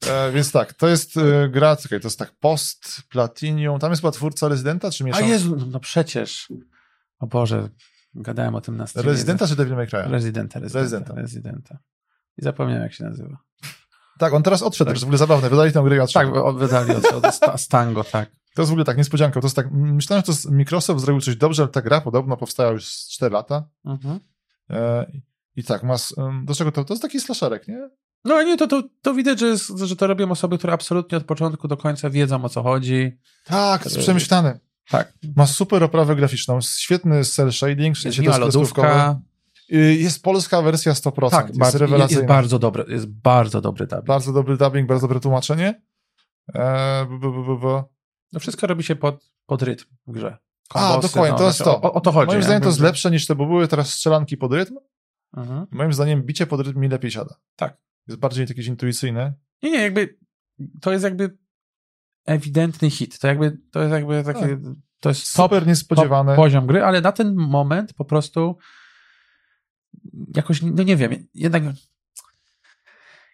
[0.09, 3.79] E, więc tak, to jest e, gra, czekaj, to jest tak post, Platinum.
[3.79, 5.27] Tam jest chyba twórca Residenta, czy A mieszam?
[5.27, 6.47] Jezu, no, no przecież.
[7.19, 7.69] O Boże,
[8.15, 9.11] gadałem o tym na streamie.
[9.11, 9.99] Residenta czy Devil May Cry?
[10.03, 11.21] Rezydenta, rezydenta, Rezydenta.
[11.21, 11.77] rezydenta.
[12.37, 13.37] I zapomniałem, jak się nazywa.
[14.19, 14.93] Tak, on teraz odszedł, Tak.
[14.93, 15.49] to jest w ogóle zabawne.
[15.49, 16.05] Wydali tę grę.
[16.13, 16.27] Tak,
[16.57, 18.29] wydali od, od Sta- Stango, tak.
[18.55, 19.41] To jest w ogóle tak, niespodzianka.
[19.41, 22.37] To jest tak, myślałem, że to jest, Microsoft zrobił coś dobrze, ale ta gra podobno
[22.37, 23.67] powstała już z 4 lata.
[23.85, 24.19] Mhm.
[24.69, 25.11] E,
[25.55, 26.83] I tak, ma, s- em, do czego to?
[26.85, 27.89] To jest taki slasherek, nie?
[28.25, 31.23] No nie, to, to, to widać, że, jest, że to robią osoby, które absolutnie od
[31.23, 33.17] początku do końca wiedzą, o co chodzi.
[33.43, 34.59] Tak, jest przemyślany.
[34.89, 35.13] Tak.
[35.35, 39.19] Ma super oprawę graficzną, świetny cel shading, Jest miła lodówka.
[39.73, 41.29] Y, Jest polska wersja 100%.
[41.29, 42.21] Tak, jest bardzo, rewelacyjna.
[42.21, 44.07] jest bardzo dobre, jest bardzo dobry dubbing.
[44.07, 45.81] Bardzo dobry dubbing, bardzo dobre tłumaczenie.
[46.53, 47.83] E, b, b, b.
[48.33, 50.37] No wszystko robi się pod, pod rytm w grze.
[50.69, 51.81] A, Kombosy, dokładnie, no, to jest znaczy, to.
[51.81, 52.27] O, o to chodzi.
[52.27, 52.43] Moim nie?
[52.43, 54.77] zdaniem to jest lepsze niż te, bo były teraz strzelanki pod rytm.
[55.37, 55.67] Mhm.
[55.71, 57.35] Moim zdaniem bicie pod rytm mi lepiej siada.
[57.55, 57.77] Tak.
[58.07, 59.33] Jest bardziej jakieś intuicyjne.
[59.63, 60.17] Nie, nie, jakby
[60.81, 61.37] to jest jakby
[62.25, 63.19] ewidentny hit.
[63.19, 64.57] To jakby to jest jakby takie,
[64.99, 66.31] to jest top, Super niespodziewane.
[66.31, 68.57] top poziom gry, ale na ten moment po prostu
[70.35, 71.63] jakoś, no nie wiem, jednak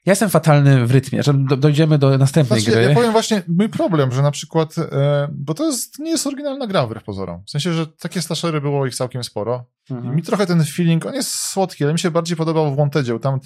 [0.05, 2.89] ja jestem fatalny w rytmie, że do, dojdziemy do następnej Znaczy, gry.
[2.89, 6.67] ja powiem właśnie, mój problem, że na przykład, e, bo to jest, nie jest oryginalna
[6.67, 7.43] gra wbrew pozorom.
[7.45, 9.65] W sensie, że takie slashery było ich całkiem sporo.
[9.89, 10.15] I Mhm.
[10.15, 13.39] mi trochę ten feeling, on jest słodki, ale mi się bardziej podobał w Wantedzie, tam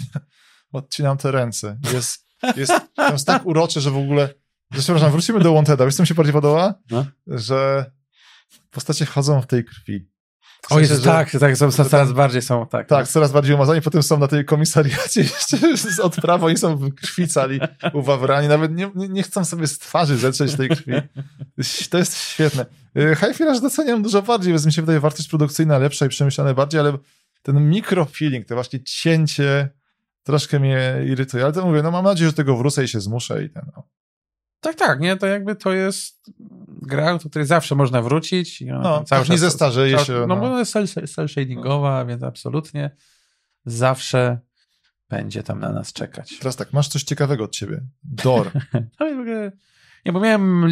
[0.75, 1.77] odcinam te ręce.
[1.93, 2.73] Jest, jest,
[3.11, 4.29] jest tak urocze, że w ogóle,
[4.73, 5.85] przepraszam, wrócimy do Wanteda.
[5.85, 6.73] Wiesz, co mi się bardziej podoba?
[6.91, 7.05] No.
[7.27, 7.91] Że
[8.71, 10.07] postacie chodzą w tej krwi.
[10.61, 12.87] W O sensie, Jezu, że- tak, tak, są, coraz tam- bardziej są, tak.
[12.87, 16.95] Tak, coraz bardziej umazani, potem są na tej komisariacie jeszcze z odprawą i są w
[16.95, 17.59] krwi cali
[17.93, 20.91] uwawrani, nawet nie, nie, chcą sobie z twarzy zetrzeć tej krwi.
[21.89, 22.65] To jest świetne.
[22.97, 26.53] Y, High Firaż doceniam dużo bardziej, więc mi się wydaje wartość produkcyjna lepsza i przemyślane
[26.53, 26.97] bardziej, ale
[27.41, 29.69] ten mikrofeeling, to właśnie cięcie
[30.25, 33.43] troszkę mnie irytuje, ale to mówię, no mam nadzieję, że tego wrócę i się zmuszę
[33.43, 33.83] i ten, no.
[34.59, 36.31] Tak, tak, nie, to jakby to jest
[36.81, 38.61] gra, do której zawsze można wrócić.
[38.61, 40.13] I No, cały tak nie czas- zestarzeje cały- się.
[40.13, 40.73] No, No, bo jest
[41.15, 42.91] cel, shadingowa, więc absolutnie
[43.65, 44.39] zawsze
[45.09, 46.37] będzie tam na nas czekać.
[46.39, 47.81] Teraz tak, masz coś ciekawego od ciebie.
[48.03, 48.51] Door.
[48.99, 49.51] No i w ogóle,
[50.05, 50.65] nie, bo miałem,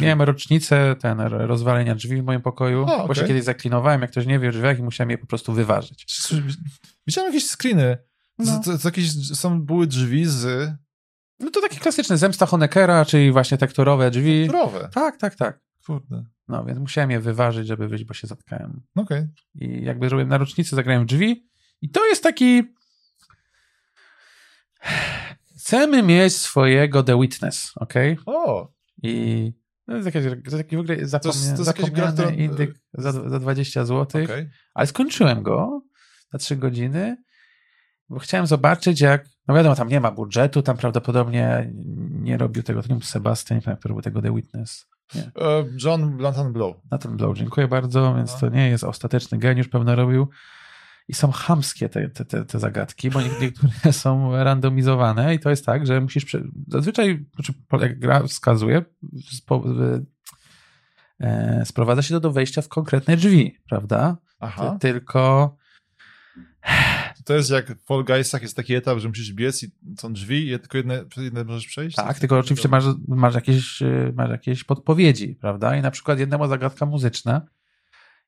[0.00, 3.16] miałem rocznicę ten rozwalenia drzwi w moim pokoju, O, bo okej.
[3.16, 6.06] się kiedyś zaklinowałem, jak ktoś nie wie o drzwiach i musiałem je po prostu wyważyć.
[7.06, 7.98] Widziałem jakieś screeny.
[8.38, 8.60] No.
[8.64, 10.70] To, to jakieś, są, były drzwi z
[11.40, 14.44] No to takie klasyczne, zemsta Honeckera, czyli właśnie tekturowe drzwi.
[14.44, 14.88] Zdrowe.
[14.94, 15.60] Tak, tak, tak.
[15.86, 16.24] Kurde.
[16.48, 18.82] No, więc musiałem je wyważyć, żeby wyjść, bo się zatkałem.
[18.96, 19.26] Okej.
[19.54, 21.48] I jakby zrobiłem na rocznicę, zagrałem w drzwi.
[21.82, 22.62] I to jest taki.
[25.58, 27.94] Chcemy mieć swojego The Witness, ok?
[28.26, 28.68] O,
[29.02, 29.52] I
[29.86, 33.12] to jest jakaś, to jest taki w ogóle to jest- to jest która- indyk za,
[33.12, 34.24] za 20 zł.
[34.24, 34.48] okej.
[34.74, 35.82] Ale skończyłem go
[36.32, 37.16] na 3 godziny,
[38.08, 39.24] bo chciałem zobaczyć, jak.
[39.48, 41.72] No wiadomo, tam nie ma budżetu, tam prawdopodobnie
[42.10, 44.86] nie robił tego, to nie był Sebastian, nie pamiętam, który był tego The Witness.
[45.16, 45.20] E,
[45.84, 46.76] John Blanton Blow.
[46.90, 48.38] Nathan Blow, dziękuję bardzo, więc No.
[48.40, 50.28] to nie jest ostateczny geniusz, pewno robił.
[51.08, 55.50] I są chamskie te, te, te, te zagadki, bo nie- niektóre są randomizowane i to
[55.50, 56.36] jest tak, że musisz.
[56.68, 58.82] Zazwyczaj, znaczy, jak gra wskazuje,
[59.32, 59.64] spo...
[61.20, 64.16] e, sprowadza się to do wejścia w konkretne drzwi, prawda?
[64.40, 64.70] Aha.
[64.70, 65.56] Ty, tylko.
[67.28, 70.52] To jest jak w Fall Guysach jest taki etap, że musisz biec i są drzwi
[70.52, 71.96] i tylko jedne, jedne możesz przejść?
[71.96, 75.76] Tak, tylko oczywiście masz, masz, jakieś, e, masz jakieś podpowiedzi, prawda?
[75.76, 77.46] I na przykład jedna była zagadka muzyczna.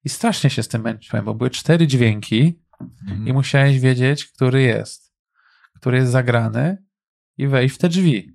[0.05, 3.29] I strasznie się z tym męczyłem, bo były cztery dźwięki, Mhm.
[3.29, 5.13] i musiałeś wiedzieć, który jest,
[5.75, 6.85] który jest zagrany
[7.39, 8.33] i wejść w te drzwi.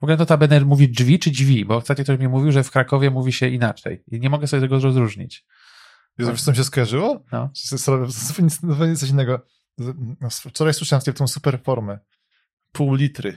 [0.00, 3.10] W ogóle notabene mówić drzwi czy drzwi, bo ostatnio ktoś mi mówił, że w Krakowie
[3.10, 5.44] mówi się inaczej i nie mogę sobie tego rozróżnić.
[6.18, 7.24] Jezu, wiesz, co mi się skojarzyło?
[7.32, 7.50] No.
[7.54, 9.46] Zupełnie, coś innego.
[10.20, 11.98] No, Wczoraj słyszałem tą super formę.
[12.72, 13.36] Pół litry.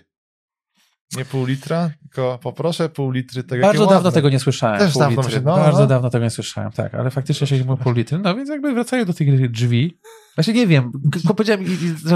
[1.17, 3.61] Nie pół litra, tylko poproszę pół litry tego.
[3.61, 4.79] Bardzo dawno tego nie słyszałem.
[4.79, 5.35] Też dawno litry.
[5.35, 5.87] się- no, Bardzo no.
[5.87, 8.19] dawno tego nie słyszałem, tak, ale faktycznie się mówił pół litry.
[8.19, 9.99] No więc jakby wracają do tych drzwi.
[10.35, 10.91] Właśnie nie wiem,
[11.27, 11.65] powiedziałem,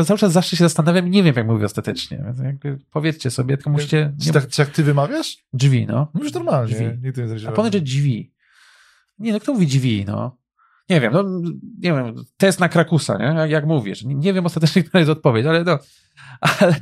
[0.06, 2.22] cały czas zawsze się zastanawiam i nie wiem, jak mówię ostatecznie.
[2.26, 4.14] Więc jakby powiedzcie sobie, tylko musicie...
[4.22, 5.38] Czy Nie, tak, czy jak ty wymawiasz?
[5.54, 6.12] drzwi, no.
[6.14, 6.74] Mówisz normalnie.
[6.74, 6.86] Drzwi.
[7.04, 8.34] Nigdy nie A że drzwi.
[9.20, 10.39] Nie, no kto mówi drzwi, no?
[10.90, 11.24] Nie wiem, no
[11.80, 13.26] nie wiem, test na Krakusa, nie?
[13.26, 14.04] Jak, jak mówisz.
[14.04, 15.80] Nie, nie wiem ostatecznie, która jest odpowiedź, ale no.
[16.42, 16.76] Ale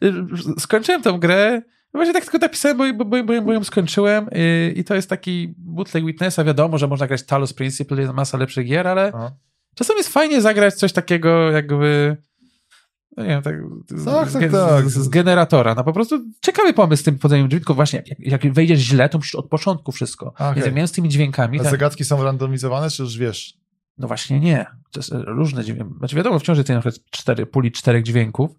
[0.58, 1.62] skończyłem tą grę.
[1.94, 5.54] Właśnie tak tylko napisałem, bo, bo, bo, bo ją skończyłem y, i to jest taki
[5.58, 6.44] bootleg Witnessa.
[6.44, 9.30] Wiadomo, że można grać Talos Principle, jest masa lepszych gier, ale A.
[9.74, 12.16] czasem jest fajnie zagrać coś takiego jakby
[13.16, 13.54] no nie wiem, tak,
[13.88, 14.88] z, Tak, tak, z, tak.
[14.90, 15.74] z, z generatora.
[15.74, 19.08] No po prostu ciekawy pomysł z tym wchodzeniem drzwi, tylko właśnie jak, jak wejdziesz źle,
[19.08, 20.26] to musisz od początku wszystko.
[20.26, 20.62] Okej.
[20.62, 23.64] Więc jak z tymi dźwiękami, A tak, zagadki są randomizowane, czy już wiesz?
[23.98, 24.66] no właśnie nie.
[24.90, 25.94] To jest różne dźwięki.
[25.98, 28.50] Znaczy wiadomo, wciąż jest na przykład cztery, puli czterech dźwięków,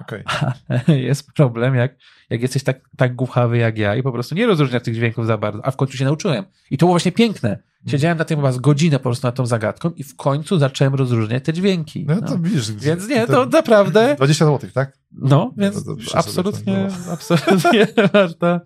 [0.00, 0.22] Okej.
[0.68, 1.94] ale jest problem, jak,
[2.30, 5.38] jak jesteś tak, tak głuchawy jak ja i po prostu nie rozróżniasz tych dźwięków za
[5.38, 6.44] bardzo, a w końcu się nauczyłem.
[6.70, 7.58] I to było właśnie piękne.
[7.86, 10.94] Siedziałem na tym chyba z godzinę po prostu nad tą zagadką i w końcu zacząłem
[10.94, 12.04] rozróżniać te dźwięki.
[12.08, 12.28] No No.
[12.28, 12.72] to widzisz.
[12.72, 14.98] Więc nie, to naprawdę, 20 zł, tak?
[15.12, 18.60] no, więc sobie absolutnie, absolutnie warto.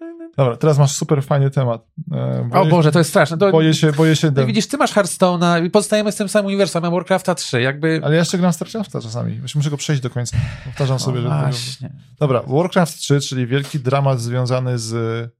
[0.00, 0.30] No, no, no.
[0.36, 1.86] Dobra, teraz masz super fajny temat.
[2.12, 3.38] E, O boję- Boże, to jest straszne.
[3.38, 4.30] To, Boję się, boję się.
[4.36, 8.00] no, widzisz, ty masz Hearthstone'a i pozostajemy z tym samym uniwersum, mam Warcrafta 3, jakby...
[8.04, 9.40] Ale ja jeszcze gram StarCrafta czasami.
[9.54, 10.36] Muszę go przejść do końca.
[10.64, 11.28] Powtarzam sobie, o, że...
[11.28, 11.92] właśnie.
[12.20, 15.30] Dobra, Warcraft 3, czyli wielki dramat związany z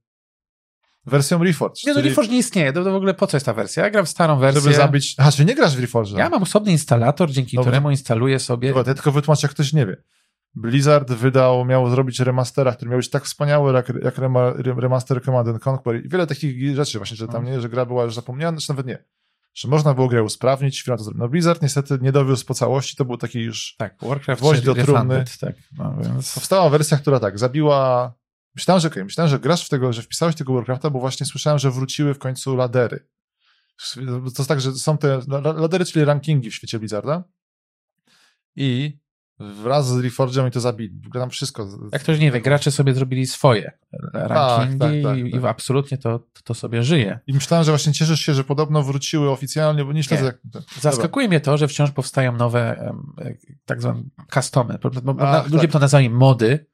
[1.05, 1.83] wersją Reforged.
[1.87, 3.83] Nie, no czyli Reforge nie istnieje, to, to w ogóle po co jest ta wersja?
[3.83, 4.61] Ja gram w starą wersję.
[4.61, 5.15] Żeby zabić...
[5.17, 6.17] Aha, czyli nie grasz w Reforged.
[6.17, 7.71] Ja mam osobny instalator, dzięki Dobra.
[7.71, 8.67] któremu instaluję sobie...
[8.67, 9.97] Dobra, ja tylko wytłumaczę, jak ktoś nie wie.
[10.55, 15.47] Blizzard wydał, miał zrobić remastera, który miał być tak wspaniały jak, jak rema, remaster Command
[15.47, 18.57] and Conquer i wiele takich rzeczy właśnie, że tam nie, że gra była już zapomniana,
[18.57, 19.03] czy nawet nie.
[19.53, 21.25] Że można było grę usprawnić, firma to zrobiła.
[21.25, 24.75] No Blizzard niestety nie dowiózł po całości, to był taki już tak, Warcraft gwoźdź do
[24.75, 25.25] trumny.
[25.39, 26.33] Tak, no, więc...
[26.33, 28.13] Powstała wersja, która tak, zabiła
[28.55, 31.59] Myślałem, że okay, myślałem, że grasz w tego, że wpisałeś tego Warcrafta, bo właśnie słyszałem,
[31.59, 33.07] że wróciły w końcu ladery.
[33.95, 35.21] To jest tak, że są te
[35.55, 37.23] ladery, czyli rankingi w świecie Blizzarda.
[38.55, 38.99] I
[39.63, 41.01] wraz z Reforge'em i to zabili.
[41.13, 41.67] Tam wszystko.
[41.91, 43.71] Jak ktoś nie wie, gracze sobie zrobili swoje
[44.13, 45.43] rankingi tak, tak, tak, i tak.
[45.43, 47.19] absolutnie to, to sobie żyje.
[47.27, 50.25] I myślałem, że właśnie cieszysz się, że podobno wróciły oficjalnie, bo nie śledzę.
[50.25, 50.37] Jak...
[50.79, 52.93] Zaskakuje mnie to, że wciąż powstają nowe
[53.65, 54.77] tak zwane customy.
[55.19, 55.71] Ach, ludzie tak.
[55.71, 56.65] to nazywają mody,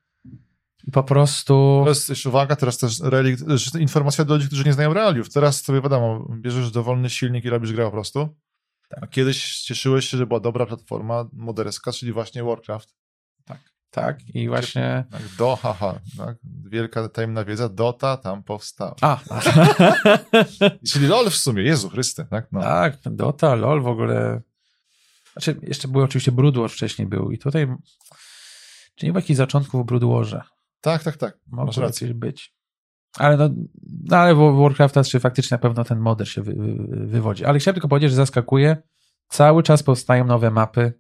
[0.88, 1.82] i po prostu...
[1.84, 3.44] To jest jeszcze uwaga, teraz też relikt,
[3.80, 5.30] informacja do ludzi, którzy nie znają realiów.
[5.30, 8.30] Teraz sobie wiadomo, bierzesz dowolny silnik i robisz grę po prostu.
[8.88, 9.04] Tak.
[9.04, 12.96] A kiedyś cieszyłeś się, że była dobra platforma moderska, czyli właśnie Warcraft.
[13.46, 13.60] Tak.
[13.92, 15.06] Tak, i właśnie.
[15.12, 16.38] Tak, do, haha, tak?
[16.44, 18.96] wielka tajemna wiedza, Dota tam powstała.
[19.02, 19.20] A.
[20.92, 22.48] czyli LOL w sumie, Jezu Chryste, tak?
[22.52, 22.62] No.
[22.62, 24.42] Tak, Dota, LOL w ogóle.
[25.34, 27.68] Znaczy, jeszcze był oczywiście Brood War wcześniej był i tutaj.
[28.96, 30.42] Czy nie było jakichś zaczątków w Brood Warze?
[30.82, 31.38] Tak, tak, tak.
[31.48, 32.57] Może rację być.
[33.18, 33.50] Ale no,
[34.04, 37.46] no ale w Warcrafta czy faktycznie na pewno ten model się wy, wy, wywodzi.
[37.46, 38.78] Ale chciałem tylko powiedzieć, że zaskakuje.
[39.28, 40.94] Cały czas powstają nowe mapy.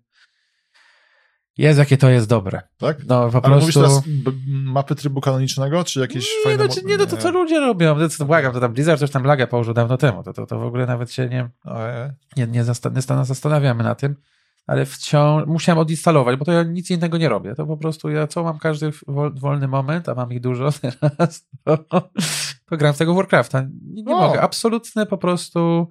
[1.57, 2.61] Jest, jakie to jest dobre.
[2.77, 2.97] Tak?
[3.05, 3.59] No, po Ale prostu...
[3.59, 4.01] mówisz teraz
[4.47, 6.67] mapy trybu kanonicznego, czy jakieś nie, fajne...
[6.75, 7.95] No, nie, no to co ludzie robią.
[8.25, 10.23] Błagam, to tam Blizzard coś tam lagę położył dawno temu.
[10.23, 11.49] To, to, to w ogóle nawet się nie,
[12.37, 14.15] nie, nie, zastan- nie zastanawiamy na tym
[14.67, 17.55] ale wciąż musiałem odinstalować, bo to ja nic innego nie robię.
[17.55, 18.91] To po prostu ja co mam każdy
[19.35, 20.69] wolny moment, a mam ich dużo
[21.01, 21.77] teraz, to,
[22.65, 23.61] to gram w tego Warcrafta.
[23.61, 24.41] Nie, nie mogę.
[24.41, 25.87] Absolutne po prostu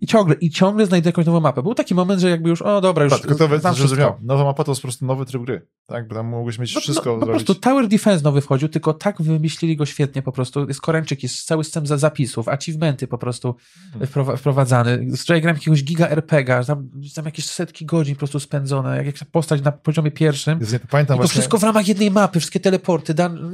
[0.00, 1.62] i ciągle, i ciągle znajdę jakąś nową mapę.
[1.62, 4.18] Był taki moment, że jakby już, o dobra, już tak, tylko to znam wszystko.
[4.22, 6.08] Nowa mapa to jest po prostu nowy tryb gry, tak?
[6.08, 9.22] Bo tam mogłeś mieć no, wszystko no, Po prostu Tower Defense nowy wchodził, tylko tak
[9.22, 10.68] wymyślili go świetnie po prostu.
[10.68, 13.54] Jest Koreańczyk, jest cały system za zapisów, achievementy po prostu
[13.92, 14.36] hmm.
[14.36, 14.98] wprowadzane.
[15.16, 19.30] Wczoraj gram jakiegoś giga RPGa, tam, tam jakieś setki godzin po prostu spędzone, jak, jak
[19.30, 20.60] postać na poziomie pierwszym.
[20.60, 21.32] Jest, nie pamiętam I to właśnie...
[21.32, 23.52] wszystko w ramach jednej mapy, wszystkie teleporty, dan...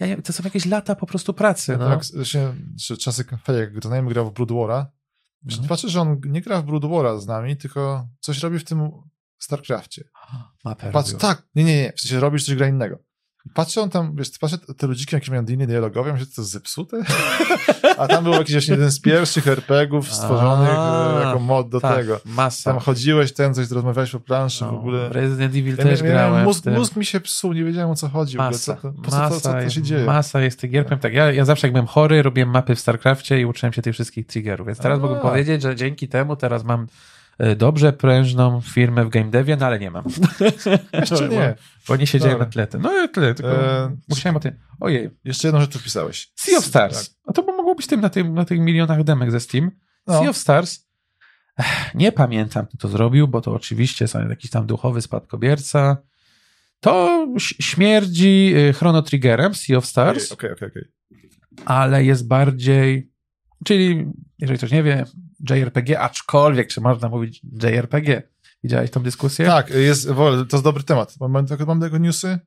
[0.00, 1.76] Ja, to są jakieś lata po prostu pracy.
[1.78, 1.88] No.
[1.88, 2.52] Tak, właśnie,
[2.98, 4.84] czasy, jak znajomy grał w Brood War'a,
[5.44, 5.68] Mhm.
[5.68, 8.90] Patrzę, że on nie gra w Brood War'a z nami, tylko coś robi w tym
[9.38, 10.04] StarCraftie.
[10.64, 12.98] Mapę Patrz, tak, nie, nie, nie, w sensie robisz coś gra innego.
[13.54, 17.02] Patrzę on tam, wiesz, patrzę, te ludziki jakieś mają linie dialogowe, myślę, to jest zepsute?
[17.98, 21.80] A tam był jakiś właśnie jeden z pierwszych RPGów stworzonych A, e, jako mod do
[21.80, 22.20] tak, tego.
[22.24, 22.70] Masa.
[22.70, 25.08] Tam chodziłeś, ten coś rozmawiałeś po planszy no, w ogóle.
[25.08, 26.44] Resident Evil ja też grałem.
[26.44, 28.36] Mózg, mózg, mi się psuł, nie wiedziałem o co chodzi.
[28.36, 28.76] Masa.
[28.76, 30.04] Co, po masa, co, co, co, się dzieje?
[30.04, 33.40] Masa jest tych gier, tak, ja, ja zawsze jak byłem chory, robiłem mapy w StarCraftie
[33.40, 35.02] i uczyłem się tych wszystkich triggerów, więc teraz A.
[35.02, 36.86] mogę powiedzieć, że dzięki temu teraz mam
[37.56, 40.04] dobrze prężną firmę w game devie, no ale nie mam.
[41.00, 41.54] Jeszcze nie.
[41.88, 42.68] Bo nie siedziałem na tle.
[42.78, 43.96] No i tyle, tylko e...
[44.08, 44.58] musiałem o tym.
[44.80, 45.10] Ojej.
[45.24, 46.32] Jeszcze jedną rzecz tu wpisałeś.
[46.34, 47.08] Sea of Stars.
[47.08, 47.18] Tak.
[47.26, 49.70] A to mogło być tym na, tym na tych milionach demek ze Steam.
[50.06, 50.20] No.
[50.20, 50.90] Sea of Stars.
[51.94, 55.96] Nie pamiętam, kto to zrobił, bo to oczywiście są jakiś tam duchowy spadkobierca.
[56.80, 60.32] To śmierdzi y, Chrono Triggerem, Sea of Stars.
[60.32, 60.84] Okej, okej, okej.
[61.64, 63.09] Ale jest bardziej,
[63.64, 64.06] czyli
[64.38, 65.04] jeżeli ktoś nie wie,
[65.50, 68.22] JRPG, aczkolwiek, czy można mówić JRPG?
[68.64, 69.46] Widziałeś tą dyskusję?
[69.46, 70.08] Tak, jest,
[70.48, 71.16] to jest dobry temat.
[71.20, 72.38] Mam, mam tego newsy?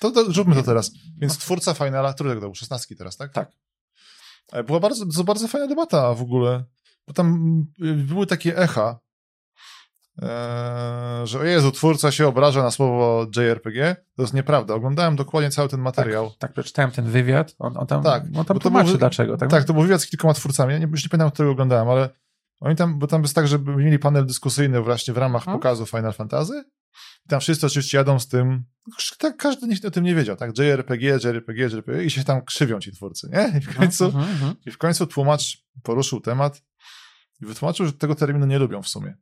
[0.00, 0.90] To, to zróbmy to teraz.
[1.18, 2.54] Więc twórca Finala, którego dał?
[2.54, 3.32] 16 teraz, tak?
[3.32, 3.52] Tak.
[4.52, 6.64] E, była bardzo, to bardzo fajna debata w ogóle,
[7.06, 8.98] bo tam y, były takie echa,
[10.22, 13.96] e, że o Jezu, twórca się obraża na słowo JRPG.
[14.16, 14.74] To jest nieprawda.
[14.74, 16.30] Oglądałem dokładnie cały ten materiał.
[16.30, 17.54] Tak, tak przeczytałem ten wywiad.
[17.58, 19.36] On, on tam, tak, on tam tłumaczy był, dlaczego.
[19.36, 19.50] Tak?
[19.50, 20.72] tak, to był wywiad z kilkoma twórcami.
[20.72, 22.08] Ja nie, już nie pamiętam, którego oglądałem, ale
[22.60, 25.60] oni tam, bo tam jest tak, że mieli panel dyskusyjny właśnie w ramach hmm?
[25.60, 26.64] pokazu Final Fantasy.
[27.26, 28.64] I tam wszyscy oczywiście jadą z tym,
[29.18, 30.58] tak, każdy nikt o tym nie wiedział, tak?
[30.58, 33.58] JRPG, JRPG, JRPG i się tam krzywią ci twórcy, nie?
[33.58, 34.54] I w końcu, uh -huh, uh -huh.
[34.66, 36.62] I w końcu tłumacz poruszył temat
[37.40, 39.14] i wytłumaczył, że tego terminu nie lubią w sumie.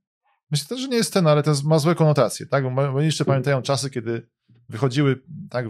[0.51, 2.74] Myślę też, że nie jest ten, ale to ma złe konotacje, tak?
[2.74, 4.28] Bo oni jeszcze pamiętają czasy, kiedy
[4.68, 5.66] wychodziły, tak,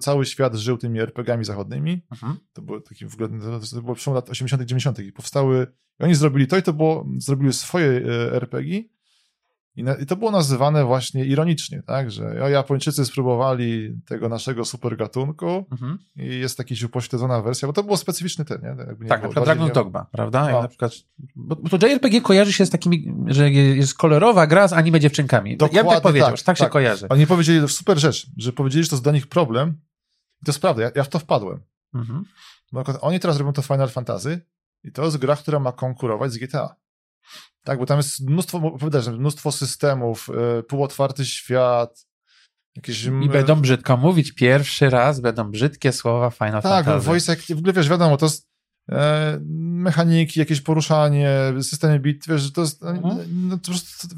[0.00, 2.02] cały świat żył tymi RPG-ami zachodnimi.
[2.12, 2.36] Mhm.
[2.52, 3.28] To było taki w ogóle,
[3.70, 5.66] to było przełom lat 80 90 i powstały,
[6.00, 8.82] i oni zrobili to i to było, zrobili swoje e, RPG
[9.76, 14.64] i, na, I, to było nazywane właśnie ironicznie, tak, że o, Japończycy spróbowali tego naszego
[14.64, 15.98] super gatunku mhm.
[16.16, 18.68] i jest jakaś upośledzona wersja, bo to było specyficzny ten, nie?
[18.68, 19.72] Jakby nie tak, na przykład Dragon nie...
[19.72, 20.50] Dogma, prawda?
[20.52, 20.62] No.
[20.62, 20.92] Na przykład,
[21.36, 25.56] bo, bo to JRPG kojarzy się z takimi, że jest kolorowa gra z anime dziewczynkami.
[25.56, 27.08] Dokładnie ja bym tak powiedział, tak, tak, tak, się kojarzy.
[27.08, 29.68] Oni powiedzieli super rzecz, że powiedzieli, że to jest dla nich problem
[30.42, 31.60] i to jest prawda, ja, ja w to wpadłem.
[31.94, 32.24] Mhm.
[32.72, 34.40] Bo oni teraz robią to Final Fantasy
[34.84, 36.76] i to jest gra, która ma konkurować z GTA.
[37.64, 38.78] Tak, bo tam jest mnóstwo,
[39.18, 42.06] mnóstwo systemów, yy, półotwarty świat,
[42.76, 44.32] Jakieś, I będą brzydko mówić.
[44.32, 46.90] Pierwszy raz będą brzydkie słowa Final tak, Fantasy.
[46.90, 48.48] Tak, voice w ogóle wiesz, wiadomo, to jest
[48.92, 53.24] e, mechaniki, jakieś poruszanie, systemy bit, wiesz, to jest, mhm.
[53.48, 54.08] no, to po prostu,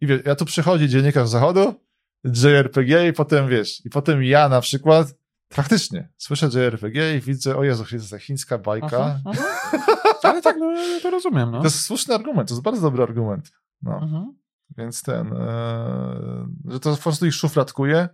[0.00, 1.74] i wiesz, ja tu przychodzi dziennikarz zachodu,
[2.24, 5.14] JRPG i potem, wiesz, i potem ja na przykład,
[5.52, 9.20] faktycznie, słyszę JRPG i widzę, o Jezu, jest ta chińska bajka.
[9.26, 9.32] Aha,
[9.72, 9.94] aha.
[10.24, 11.58] Ale tak, no, ja to rozumiem, no.
[11.58, 13.52] To jest słuszny argument, to jest bardzo dobry argument,
[13.82, 14.02] no.
[14.02, 14.34] Mhm.
[14.76, 18.08] Więc ten, e, że to po prostu ich szufladkuje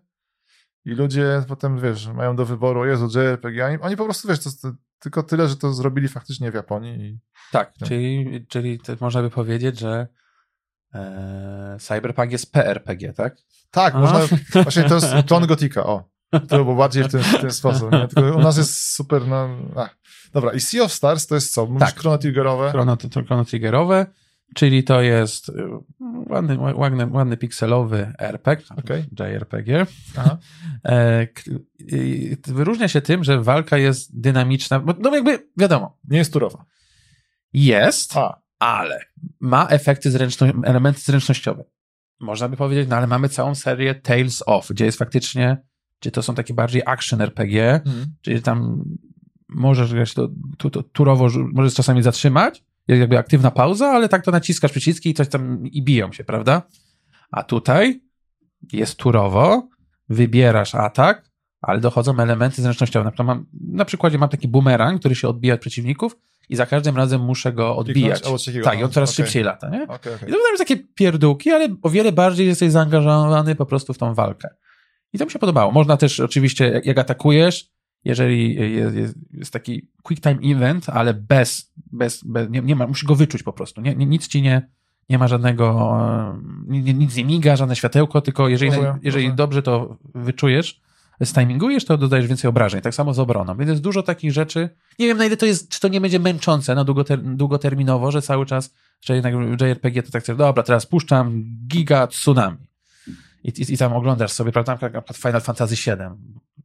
[0.84, 4.50] i ludzie potem, wiesz, mają do wyboru, Jezu, JRPG, oni, oni po prostu, wiesz, to,
[4.62, 7.00] to, tylko tyle, że to zrobili faktycznie w Japonii.
[7.00, 7.20] I,
[7.52, 7.86] tak, no.
[7.86, 10.08] czyli, czyli można by powiedzieć, że
[10.94, 13.36] e, Cyberpunk jest PRPG, tak?
[13.70, 14.20] Tak, można,
[14.52, 16.10] właśnie to jest John Gotika, o.
[16.48, 17.92] To było bardziej w ten, w ten sposób.
[17.92, 18.08] Nie?
[18.08, 19.26] Tylko u nas jest super.
[19.26, 19.96] No, ach.
[20.32, 21.66] Dobra, i Sea of Stars to jest co?
[21.66, 22.00] Mówisz tak.
[22.00, 22.70] Chrono Triggerowe?
[22.70, 24.06] Chrono, to Chrono Triggerowe,
[24.54, 25.52] czyli to jest y,
[26.28, 29.04] ładny, ładny, ładny pikselowy RPG, okay.
[29.18, 29.86] JRPG.
[30.16, 30.38] Aha.
[30.84, 31.26] E,
[32.46, 35.98] wyróżnia się tym, że walka jest dynamiczna, bo no jakby wiadomo.
[36.08, 36.64] Nie jest turowa.
[37.52, 38.42] Jest, A.
[38.58, 39.00] ale
[39.40, 41.64] ma efekty zręczno, elementy zręcznościowe.
[42.20, 45.62] Można by powiedzieć, no ale mamy całą serię Tales of, gdzie jest faktycznie
[46.00, 48.06] gdzie to są takie bardziej action RPG, mm.
[48.22, 48.84] czyli tam
[49.48, 50.28] możesz grać to,
[50.58, 55.10] to, to turowo, możesz czasami zatrzymać, jest jakby aktywna pauza, ale tak to naciskasz przyciski
[55.10, 56.62] i coś tam i biją się, prawda?
[57.30, 58.00] A tutaj
[58.72, 59.68] jest turowo,
[60.08, 61.30] wybierasz atak,
[61.60, 63.04] ale dochodzą elementy zręcznościowe.
[63.04, 66.16] Na, przykład mam, na przykładzie mam taki bumerang, który się odbija od przeciwników
[66.48, 68.22] i za każdym razem muszę go odbijać.
[68.64, 69.26] Tak, i on coraz okay.
[69.26, 69.82] szybciej lata, nie?
[69.82, 70.28] Okay, okay.
[70.28, 74.14] I to są takie pierdółki, ale o wiele bardziej jesteś zaangażowany po prostu w tą
[74.14, 74.48] walkę.
[75.12, 75.72] I to mi się podobało.
[75.72, 77.70] Można też oczywiście, jak, jak atakujesz,
[78.04, 82.86] jeżeli jest, jest, jest, taki quick time event, ale bez, bez, bez nie, nie, ma,
[82.86, 83.80] musisz go wyczuć po prostu.
[83.80, 84.68] Nie, nie, nic ci nie,
[85.08, 85.96] nie ma żadnego,
[86.66, 90.80] nie, nic nie miga, żadne światełko, tylko jeżeli, jeżeli dobrze to wyczujesz,
[91.24, 92.80] stimingujesz, to dodajesz więcej obrażeń.
[92.80, 93.56] Tak samo z obroną.
[93.56, 94.68] Więc jest dużo takich rzeczy.
[94.98, 98.22] Nie wiem, na ile to jest, czy to nie będzie męczące na długoter, długoterminowo, że
[98.22, 102.69] cały czas, że jednak JRPG to tak chcesz, dobra, teraz puszczam giga tsunami
[103.44, 105.96] i, i, i tam oglądasz sobie, prawda, na Final Fantasy VII,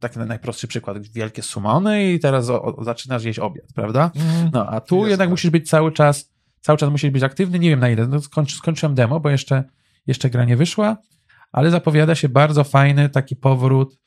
[0.00, 4.10] taki najprostszy przykład, wielkie sumony i teraz o, o, zaczynasz jeść obiad, prawda?
[4.14, 5.30] Mm, no, a tu jednak tak.
[5.30, 8.56] musisz być cały czas, cały czas musisz być aktywny, nie wiem na ile, no, skończy,
[8.56, 9.64] skończyłem demo, bo jeszcze,
[10.06, 10.96] jeszcze gra nie wyszła,
[11.52, 13.98] ale zapowiada się bardzo fajny taki powrót,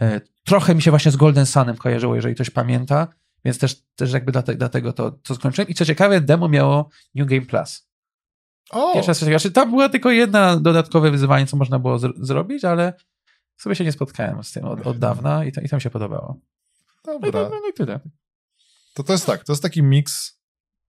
[0.00, 3.08] e, trochę mi się właśnie z Golden Sunem kojarzyło, jeżeli ktoś pamięta,
[3.44, 5.68] więc też, też jakby dlatego, dlatego to, to skończyłem.
[5.68, 7.88] I co ciekawe, demo miało New Game Plus.
[8.70, 8.94] O.
[8.94, 9.14] Pierwsza.
[9.14, 12.92] Znaczy, tam była tylko jedna dodatkowe wyzwanie, co można było zrobić, ale
[13.56, 16.40] sobie się nie spotkałem z tym od, od dawna i, to, i tam się podobało.
[17.04, 17.42] Dobra.
[17.42, 18.00] No, no, no i tyle.
[18.94, 20.40] To to jest tak, to jest taki miks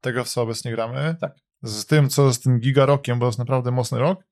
[0.01, 1.35] tego, w co obecnie gramy, tak.
[1.63, 4.23] z tym, co z tym giga rokiem, bo jest naprawdę mocny rok.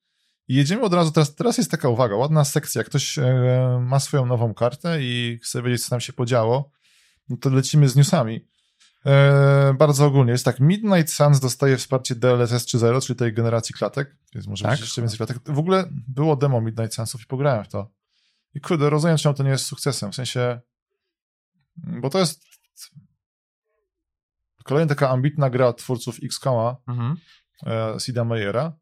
[0.48, 4.00] I jedziemy od razu, teraz, teraz jest taka uwaga, ładna sekcja, jak ktoś e, ma
[4.00, 6.70] swoją nową kartę i chce wiedzieć, co tam się podziało,
[7.28, 8.48] no to lecimy z newsami.
[9.06, 14.16] E, bardzo ogólnie jest tak, Midnight Suns dostaje wsparcie DLSS 3.0, czyli tej generacji klatek,
[14.34, 14.72] więc może tak?
[14.72, 15.38] być jeszcze więcej klatek.
[15.44, 17.90] W ogóle było demo Midnight Sunsów i pograłem w to.
[18.54, 20.60] I kurde, rozumiem, czemu to nie jest sukcesem, w sensie,
[21.76, 22.40] bo to jest
[24.64, 27.16] kolejna taka ambitna gra twórców XCOMa, mhm.
[27.66, 28.72] e, Sida Meyera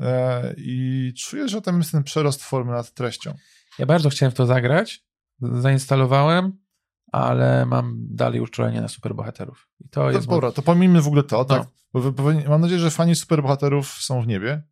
[0.00, 3.34] e, i czuję, że tam jest ten przerost formy nad treścią.
[3.78, 5.04] Ja bardzo chciałem w to zagrać,
[5.40, 6.65] zainstalowałem,
[7.12, 9.68] ale mam dalej uczulenie na superbohaterów.
[9.80, 10.26] I to, to jest.
[10.26, 11.62] Dobra, to pomijmy w ogóle to, tak?
[11.94, 12.00] No.
[12.00, 14.62] Bo mam nadzieję, że fani superbohaterów są w niebie.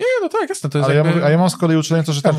[0.00, 0.70] Nie, no tak, jasne.
[0.70, 1.10] To jest ale jakby...
[1.10, 2.36] ja, mówię, a ja mam z kolei uczulenie to, że tam.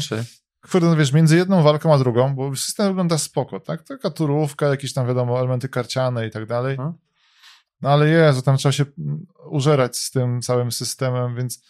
[0.71, 3.83] Kurde, no wiesz, między jedną walką a drugą, bo system wygląda spoko, tak?
[3.83, 6.77] Taka turówka, jakieś tam, wiadomo, elementy karciane i tak dalej.
[6.77, 6.93] No,
[7.81, 8.85] no ale Jezu, tam trzeba się
[9.49, 11.63] użerać z tym całym systemem, więc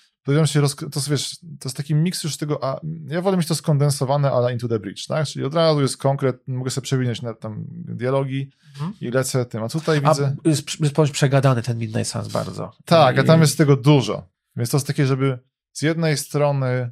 [0.46, 0.76] Się, roz...
[0.76, 4.54] to, wiesz, to jest taki miks już tego, a ja wolę mieć to skondensowane, ale
[4.54, 5.28] Into the Bridge, tak?
[5.28, 8.94] Czyli od razu jest konkret, mogę sobie przewinąć na tam dialogi mhm.
[9.02, 10.36] i lecę tym, a tutaj a widzę...
[10.46, 12.72] Jest, jest przegadany ten Midnight Suns bardzo.
[12.86, 13.20] Tak, I...
[13.20, 15.40] a tam jest tego dużo, więc to jest takie, żeby
[15.74, 16.92] z jednej strony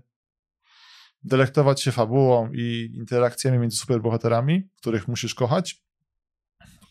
[1.24, 5.84] delektować się fabułą i interakcjami między superbohaterami, których musisz kochać,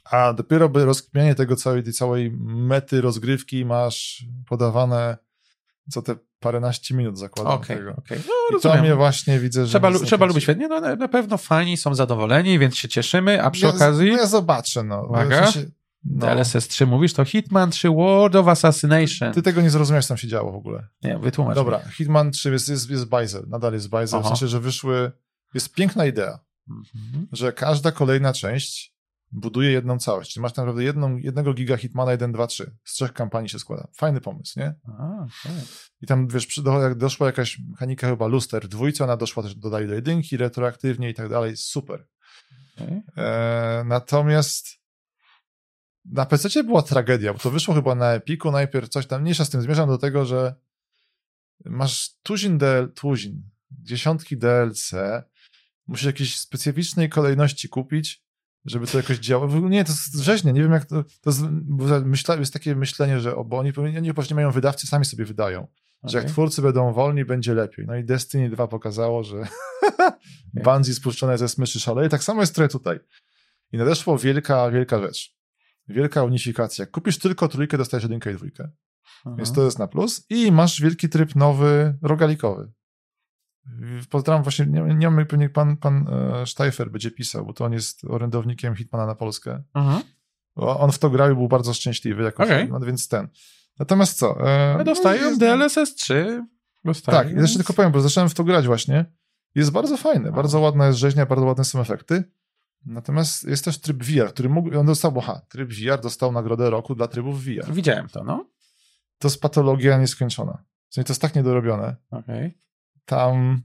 [0.05, 5.17] a dopiero by rozkmianie tego całej, tej całej mety rozgrywki masz podawane
[5.91, 7.91] co te paręnaście minut zakładam okay, tego.
[7.97, 8.21] Okay.
[8.27, 9.71] No, I to mnie właśnie widzę, że...
[9.71, 13.43] Trzeba, lu trzeba lubić świetnie, no na, na, pewno fani są zadowoleni, więc się cieszymy,
[13.43, 14.11] a przy ja, okazji...
[14.11, 15.03] No ja zobaczę, no.
[15.03, 15.71] Uwaga, w sensie,
[16.05, 16.27] no.
[16.27, 19.33] DLSS 3 mówisz, to Hitman 3 World of Assassination.
[19.33, 20.89] Ty tego nie zrozumiałeś, co tam się działo w ogóle.
[21.03, 21.93] Nie, wytłumacz Dobra, mi.
[21.93, 25.13] Hitman 3 jest, jest, jest bajzel, nadal jest bajzel, w sensie, że wyszły...
[25.55, 26.39] Jest piękna idea,
[26.71, 27.27] mhm.
[27.33, 28.92] że każda kolejna część
[29.33, 30.33] buduje jedną całość.
[30.33, 32.77] Czyli masz tak naprawdę jedną, jednego giga Hitmana 1, 2, 3.
[32.85, 33.89] Z trzech kampanii się składa.
[33.97, 34.75] Fajny pomysł, nie?
[34.99, 35.53] A, tak.
[36.01, 36.61] I tam, wiesz,
[36.97, 41.15] doszła jakaś mechanika chyba luster w dwójce, ona doszła też, dodali do jedynki retroaktywnie i
[41.15, 41.57] tak dalej.
[41.57, 42.07] Super.
[43.17, 44.83] E, natomiast
[46.05, 49.51] na PC była tragedia, bo to wyszło chyba na Epiku, najpierw coś tam, mniejsza z
[49.51, 50.55] tym, zmierzam do tego, że
[51.65, 54.93] masz tuzin, DL, tuzin dziesiątki DLC,
[55.87, 58.23] musisz jakiejś specyficznej kolejności kupić,
[58.65, 59.49] żeby to jakoś działało.
[59.49, 61.43] W ogóle Nie, to jest rzeźnie, nie wiem jak to, to jest,
[62.05, 65.67] myśla, jest takie myślenie, że o, bo oni, oni właśnie mają wydawcy, sami sobie wydają,
[66.05, 67.87] że jak twórcy będą wolni, będzie lepiej.
[67.87, 69.37] No i Destiny 2 pokazało, że
[70.65, 72.09] Bungie spuszczone ze smyczy szaleje.
[72.09, 72.99] Tak samo jest trochę tutaj.
[73.73, 75.37] I nadeszła wielka, wielka rzecz.
[75.89, 76.87] Wielka unifikacja.
[76.87, 78.71] Kupisz tylko trójkę, dostajesz jedynkę i dwójkę.
[79.25, 79.35] Aha.
[79.39, 80.27] Więc to jest na plus.
[80.31, 82.73] I masz wielki tryb nowy, rogalikowy.
[84.11, 87.73] Pozdrawiam właśnie, nie, nie wiem, pewnie pan, pan e, Steifer będzie pisał, bo to on
[87.73, 89.63] jest orędownikiem Hitmana na Polskę.
[89.75, 90.03] Mhm.
[90.57, 92.63] On w to grał i był bardzo szczęśliwy jako Okej.
[92.63, 93.29] Hitman, więc ten.
[93.79, 94.49] Natomiast co?
[94.81, 96.47] E, dostają jest- DLSS 3.
[96.85, 97.19] Dostają.
[97.19, 99.05] Tak, jeszcze tylko powiem, bo zacząłem w to grać właśnie.
[99.55, 100.33] Jest bardzo fajne, A.
[100.33, 102.25] bardzo ładna jest rzeźnia, bardzo ładne są efekty.
[102.87, 106.71] Natomiast jest też tryb VR, który mógł, on dostał, bo ha, tryb VR dostał nagrodę
[106.71, 107.73] roku dla trybów VR.
[107.73, 108.47] Widziałem to, no.
[109.19, 110.65] To jest patologia nieskończona.
[110.89, 111.97] W sensie to jest tak niedorobione.
[112.11, 112.59] Okej.
[113.05, 113.63] Tam,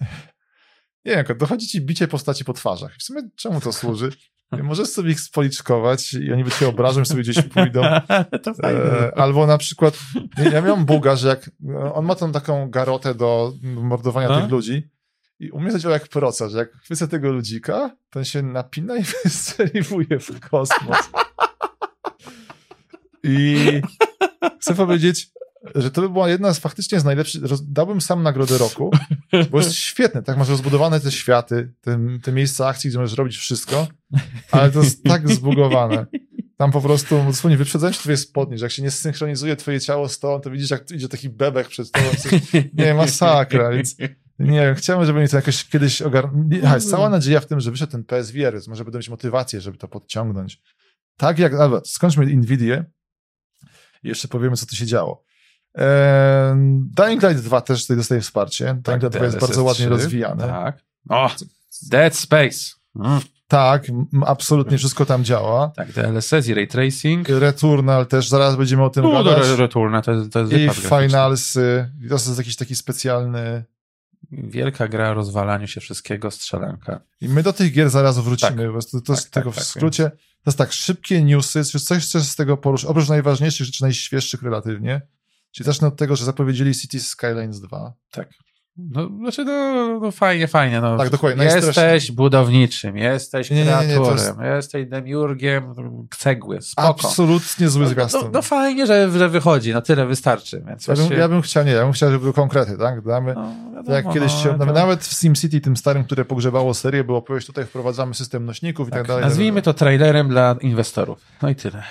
[1.04, 2.96] nie wiem, dochodzi ci bicie postaci po twarzach.
[2.96, 4.10] W sumie czemu to służy?
[4.62, 7.82] Możesz sobie ich spoliczkować i oni by cię obrażą sobie gdzieś pójdą.
[8.64, 9.98] E, albo na przykład,
[10.52, 11.50] ja miałem buga, że jak
[11.94, 14.40] on ma tą taką garotę do mordowania No.
[14.40, 14.90] tych ludzi
[15.38, 19.02] i u mnie jak proca, że jak chwycę tego ludzika, to on się napina i
[19.24, 21.10] wystrzeliwuje w kosmos.
[23.22, 23.56] I
[24.60, 25.30] chcę powiedzieć,
[25.74, 28.90] że to by była jedna z faktycznie z najlepszych, dałbym sam nagrodę roku,
[29.50, 33.36] bo jest świetne, tak, masz rozbudowane te światy, te, te miejsca akcji, gdzie możesz robić
[33.36, 33.88] wszystko,
[34.50, 36.06] ale to jest tak zbugowane.
[36.56, 40.08] Tam po prostu dosłownie wyprzedzają się twoje spodnie, że jak się nie synchronizuje twoje ciało
[40.08, 42.06] z tobą, to widzisz, jak idzie taki bebek przed tobą.
[42.74, 43.96] Nie, masakra, więc
[44.38, 46.62] nie wiem, chciałbym, żeby oni to jakoś kiedyś ogarnęli.
[46.90, 49.88] Cała nadzieja w tym, że wyszedł ten PSVR, więc może będą mieć motywację, żeby to
[49.88, 50.60] podciągnąć.
[51.16, 52.84] Tak jak, ale skończmy Nvidię
[54.02, 55.24] i jeszcze powiemy, co tu się działo.
[55.74, 58.64] Ehm, Dying Light 2 też tutaj dostaje wsparcie.
[58.84, 60.46] Dying Light 2 jest bardzo ładnie 3, rozwijane.
[60.46, 60.78] Tak.
[61.08, 61.30] O,
[61.90, 62.58] Dead Space.
[62.96, 63.20] Mm.
[63.48, 63.86] Tak,
[64.26, 65.72] absolutnie wszystko tam działa.
[65.76, 67.28] Tak, DLSS i Ray Tracing.
[67.28, 69.46] Returnal też, zaraz będziemy o tym No, gadać.
[69.46, 70.80] Re- Returna to jest, to jest I.
[70.88, 71.90] Finalsy.
[72.08, 73.64] To jest jakiś taki specjalny.
[74.32, 77.00] Wielka gra o rozwalaniu się wszystkiego, strzelanka.
[77.20, 78.62] I my do tych gier zaraz wrócimy.
[78.62, 78.70] Tak.
[78.72, 80.10] Prostu to jest Tak, tego tak, w tak, skrócie.
[80.10, 84.42] To jest tak, szybkie newsy, czy coś chcesz z tego poruszyć, oprócz najważniejszych rzeczy, najświeższych
[84.42, 85.00] relatywnie.
[85.54, 87.92] Czyli zacznę od tego, że zapowiedzieli Cities Skylines 2.
[88.76, 90.80] No, znaczy, no, no fajnie, fajnie.
[90.80, 90.96] No.
[90.98, 92.16] Tak, dokładnie, Jesteś najstraszniej.
[92.16, 95.74] budowniczym, jesteś Nie, nie, nie, jest- jesteś demiurgiem
[96.18, 96.88] cegły, spoko.
[96.88, 98.20] Absolutnie zły no, zwiastun.
[98.22, 100.62] no, no fajnie, że, że wychodzi, no tyle wystarczy.
[100.68, 103.02] Więc ja, bym, właściwie- ja bym chciał, nie, ja bym chciał, żeby były konkrety, tak?
[103.02, 106.04] Damy, no, wiadomo, tak jak kiedyś no, się, to- nawet, nawet w SimCity, tym starym,
[106.04, 109.24] które pogrzebało serię, było opowieść, tutaj wprowadzamy system nośników i tak, tak, dalej.
[109.24, 111.18] Nazwijmy to trailerem dla inwestorów.
[111.42, 111.82] No i tyle.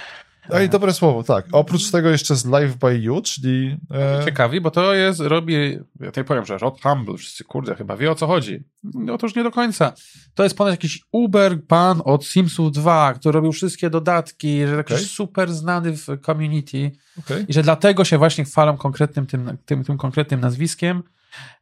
[0.49, 1.45] No i dobre słowo, tak.
[1.51, 3.77] Oprócz tego jeszcze z Live by You, czyli...
[3.91, 5.53] E, Ciekawi, bo to jest, robi,
[5.99, 8.63] ja tutaj powiem, że Rod Humble, wszyscy kurde, chyba wie o co chodzi.
[8.83, 9.93] No Otóż nie do końca.
[10.33, 14.95] To jest ponad jakiś Uber pan od Simsów 2, który robił wszystkie dodatki, że jakiś
[14.95, 15.07] Okej.
[15.07, 17.45] super znany w community okej.
[17.47, 21.03] i że dlatego się właśnie chwalą konkretnym tym, tym, tym konkretnym nazwiskiem.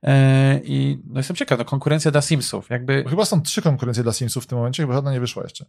[0.04, 3.04] E, I no jestem ciekaw, no konkurencja dla Simsów, jakby...
[3.10, 5.66] Chyba są trzy konkurencje dla Simsów w tym momencie, bo żadna nie wyszła jeszcze.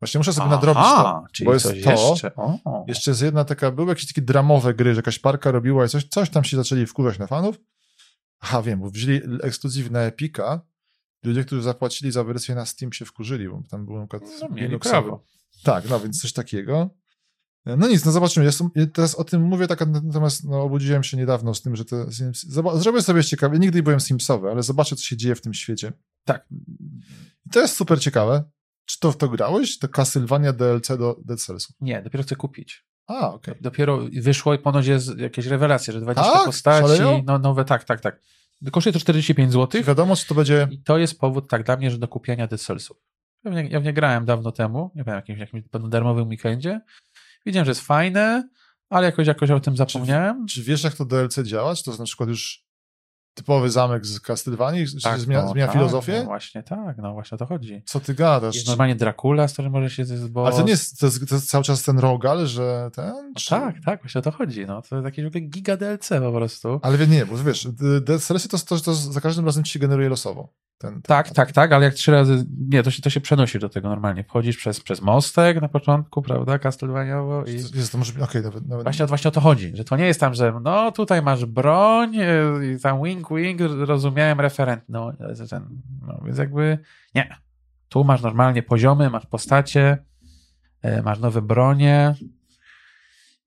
[0.00, 1.90] Właśnie muszę sobie Aha, nadrobić to, czyli bo jest coś to.
[1.90, 2.34] jeszcze.
[2.36, 2.84] O.
[2.88, 6.04] Jeszcze jest jedna taka, były jakieś takie dramowe gry, że jakaś parka robiła i coś,
[6.04, 7.60] coś tam się zaczęli wkurzać na fanów.
[8.40, 10.60] Aha, wiem, bo wzięli ekskluzyw na Epika.
[11.24, 14.48] Ludzie, którzy zapłacili za wersję na Steam się wkurzyli, bo tam było na przykład No,
[14.48, 15.24] mieli prawo.
[15.62, 16.90] Tak, no więc coś takiego.
[17.66, 18.50] No nic, no zobaczymy.
[18.74, 22.12] Ja teraz o tym mówię, tak, natomiast no, obudziłem się niedawno z tym, że te
[22.12, 23.58] Sims, zrobię sobie ciekawe.
[23.58, 25.92] Nigdy nie byłem Simsowy, ale zobaczę, co się dzieje w tym świecie.
[26.24, 26.46] Tak.
[27.46, 28.44] I to jest super ciekawe.
[28.90, 29.78] Czy to w to grałeś?
[29.78, 31.76] To Castlevania DLC do Dead Cellsów.
[31.80, 32.84] Nie, dopiero chcę kupić.
[33.06, 33.54] A, okej.
[33.60, 36.44] Dopiero wyszło i ponoć jest jakieś rewelacje, że 20 Tak?
[36.44, 37.22] postaci, Szaleją?
[37.26, 38.20] no nowe, tak, tak, tak.
[38.72, 40.68] Kosztuje to 45 Czy zł wiadomo, czy to będzie...
[40.70, 42.96] i to jest powód tak dla mnie, że do kupienia Dead Cellsów.
[43.44, 46.80] Ja w nie, ja w nie grałem dawno temu, nie wiem, jakimś, jakimś darmowym weekendzie.
[47.46, 48.48] Widziałem, że jest fajne,
[48.88, 50.46] ale jakoś, jakoś o tym zapomniałem.
[50.46, 51.74] Czy wiesz, jak to DLC działa?
[51.74, 52.64] Czy to jest na przykład już
[53.34, 54.86] typowy zamek z Castlevanii?
[54.86, 56.18] Czy Tak, zmienia, no, zmienia tak, filozofię?
[56.18, 57.82] No właśnie tak, no właśnie o to chodzi.
[57.86, 58.54] Co ty gadasz?
[58.54, 60.46] Jest normalnie Dracula, z którym może się zboć.
[60.46, 63.06] Ale to nie jest, to jest, to jest cały czas ten rogal, że ten?
[63.08, 63.50] No Czy...
[63.50, 64.66] tak, tak, właśnie o to chodzi.
[64.66, 64.82] No.
[64.82, 66.80] To jest jakieś w ogóle giga DLC po prostu.
[66.82, 67.68] Ale wie- nie, bo wiesz,
[68.20, 70.52] Cellsy to, to, to za każdym razem ci się generuje losowo.
[70.80, 72.46] Ten, Tak, tak, tak, ale jak trzy razy.
[72.68, 74.24] Nie, to się, to się przenosi do tego normalnie.
[74.24, 76.58] Wchodzisz przez, przez mostek na początku, prawda?
[76.58, 77.52] Castlevaniawo i.
[77.52, 80.20] Jest to może, okej, nawet, nawet Właśnie, właśnie o to chodzi, że to nie jest
[80.20, 85.48] tam, że no tutaj masz broń yy, i tam wing wing, rozumiałem referent, no, że
[85.48, 85.68] ten,
[86.06, 86.78] no więc jakby
[87.14, 87.36] nie.
[87.88, 89.98] Tu masz normalnie poziomy, masz postacie,
[90.82, 92.14] yy, masz nowe bronie,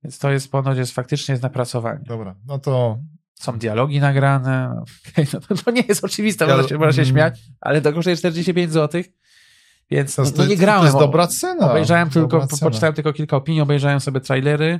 [0.04, 2.04] więc to jest ponoć jest faktycznie jest napracowanie.
[2.08, 2.98] Dobra, no to
[3.36, 7.02] Są dialogi nagrane, no, okej, no to, to nie jest oczywiste, można się, można się
[7.02, 7.12] Mm.
[7.14, 9.02] śmiać, ale to kosztuje 45 zł,
[9.92, 10.84] więc to, no, jest- no to, nie to grałem.
[10.84, 11.72] jest o- dobra cena.
[11.72, 12.70] Obejrzałem tylko, dobra cena.
[12.70, 14.80] poczytałem tylko kilka opinii, obejrzałem sobie trailery,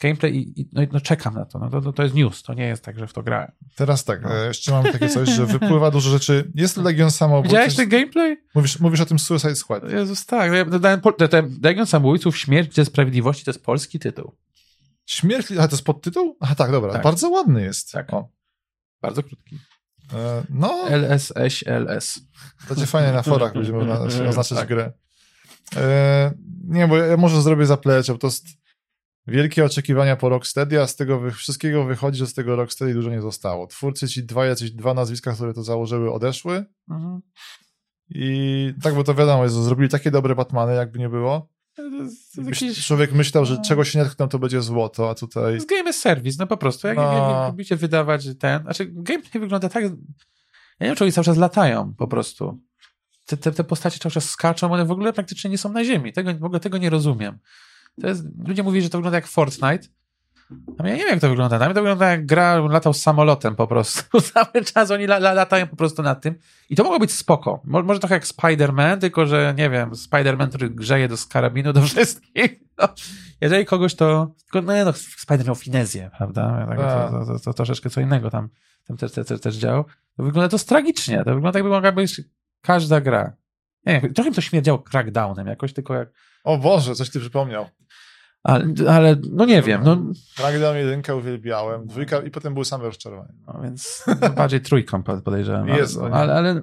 [0.00, 1.58] gameplay i, i no, no czekam na to.
[1.58, 1.92] No, to, to.
[1.92, 3.52] To jest news, to nie jest tak, że w to grałem.
[3.76, 4.34] Teraz tak, No.
[4.36, 6.50] e, jeszcze mamy takie coś, że wypływa dużo rzeczy.
[6.54, 7.52] Jest Legion Samobójców.
[7.52, 8.36] Widziałeś ten gameplay?
[8.54, 9.90] Mówisz, mówisz o tym Suicide Squad.
[9.90, 10.52] Jezus, tak.
[11.30, 14.32] Te Legion Samobójców, Śmierć Gdzie Sprawiedliwości to jest polski tytuł.
[15.06, 16.36] Śmierć, a to jest podtytuł?
[16.40, 16.92] Aha, tak, dobra.
[16.92, 17.02] Tak.
[17.02, 17.92] Bardzo ładny jest.
[17.92, 18.12] Tak.
[18.12, 18.28] O,
[19.02, 19.58] Bardzo krótki.
[20.14, 22.20] e, no, LSS, LS.
[22.68, 24.68] to cię fajnie na forach będziemy na- oznaczać Tak.
[24.68, 24.92] grę.
[25.76, 26.32] E,
[26.64, 28.46] nie, bo ja, może zrobię zaplecze, bo to jest
[29.26, 33.10] wielkie oczekiwania po Rocksteady, a z tego wy, wszystkiego wychodzi, że z tego Rocksteady dużo
[33.10, 33.66] nie zostało.
[33.66, 37.20] Twórcy ci dwa, jacyś dwa nazwiska, które to założyły, odeszły Mhm.
[38.10, 41.48] i tak, bo to wiadomo, jest, że zrobili takie dobre Batmany, jakby nie było.
[41.78, 42.86] Jest, jest jakiś...
[42.86, 43.62] człowiek myślał, że No.
[43.68, 45.54] czego się nie tkną, to będzie złoto, a tutaj...
[45.54, 46.86] jest game as service, no po prostu.
[46.86, 47.02] Jak, No.
[47.02, 48.62] jak, jak lubicie wydawać ten...
[48.62, 49.82] Znaczy, gameplay wygląda tak...
[49.82, 49.90] Ja
[50.80, 52.60] nie wiem, czy oni cały czas latają po prostu.
[53.26, 56.12] Te, te, te postacie cały czas skaczą, one w ogóle praktycznie nie są na ziemi.
[56.12, 57.38] Tego, w ogóle tego nie rozumiem.
[57.98, 59.88] Jest, ludzie mówili, że to wygląda jak Fortnite.
[60.78, 61.58] A ja nie wiem, jak to wygląda.
[61.58, 64.20] Dla mnie to wygląda jak gra latał samolotem po prostu.
[64.32, 66.34] Cały czas oni la, la, latają po prostu nad tym.
[66.70, 67.60] I to mogło być spoko.
[67.64, 71.72] Mo, może trochę jak Spider-Man, tylko że nie wiem, Spider-Man, który grzeje do z karabinu
[71.72, 72.58] do wszystkich.
[72.78, 72.88] No,
[73.40, 74.34] jeżeli kogoś to...
[74.42, 76.66] Tylko, no nie no, Spider miał finezję, prawda?
[76.68, 77.08] Tak, A.
[77.08, 78.48] to, to, to, to troszeczkę co innego tam,
[78.86, 79.84] tam też, też, też, działo.
[80.16, 81.24] To wygląda to tragicznie.
[81.24, 82.20] To wygląda jakby mogła być
[82.60, 83.32] każda gra.
[83.86, 86.08] Nie wiem, trochę mi to śmierdziało crackdownem jakoś, tylko jak...
[86.44, 87.66] O Boże, coś ty przypomniał.
[88.42, 90.02] Ale, ale no nie wiem, no,
[90.38, 93.32] Ragdown jedynkę uwielbiałem, dwójka i potem były same rozczarowania.
[93.46, 95.62] no więc no, bardziej trójką po- podejrzewam.
[95.62, 96.14] Ale, Jezu, nie.
[96.14, 96.62] ale, ale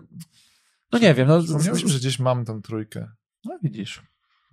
[0.92, 3.08] no nie wiem, no, Wspomniałeś że gdzieś mam tą trójkę.
[3.46, 4.04] no widzisz.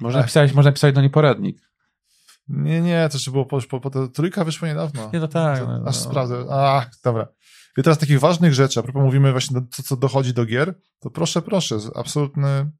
[0.00, 0.24] Można Ech.
[0.24, 1.58] napisać, można napisać do niej poradnik.
[2.48, 5.10] Nie, nie, to jeszcze było po, po, po to trójka wyszła niedawno.
[5.12, 5.58] Nie, no tak.
[5.58, 6.10] To, no, aż no.
[6.10, 6.44] sprawdzę.
[6.50, 7.28] A, dobra.
[7.78, 10.74] I teraz takich ważnych rzeczy, a propos mówimy właśnie do, co, co dochodzi do gier,
[11.00, 12.70] to proszę, proszę, absolutny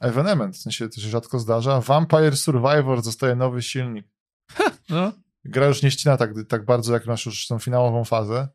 [0.00, 1.80] ewenement, w sensie to się rzadko zdarza.
[1.80, 4.06] Vampire Survivor dostaje nowy silnik.
[4.90, 5.12] No.
[5.44, 8.48] Gra już nie ścina tak, tak bardzo, jak masz już tą finałową fazę.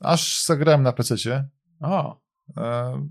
[0.00, 1.48] Aż zagrałem na PC-cie.
[1.80, 2.24] O,
[2.56, 3.06] E,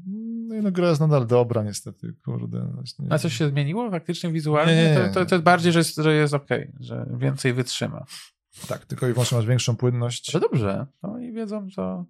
[0.48, 2.72] No i no gra jest nadal dobra, niestety, kurde.
[2.74, 3.06] Właśnie.
[3.10, 4.76] a coś się zmieniło faktycznie wizualnie?
[4.76, 5.08] Nie, nie, nie.
[5.10, 8.06] To, to, to jest bardziej, że jest, że jest okej, że więcej wytrzyma.
[8.68, 10.32] Tak, tylko i wyłącznie masz większą płynność.
[10.32, 10.88] To dobrze.
[11.04, 12.06] No i wiedzą, to...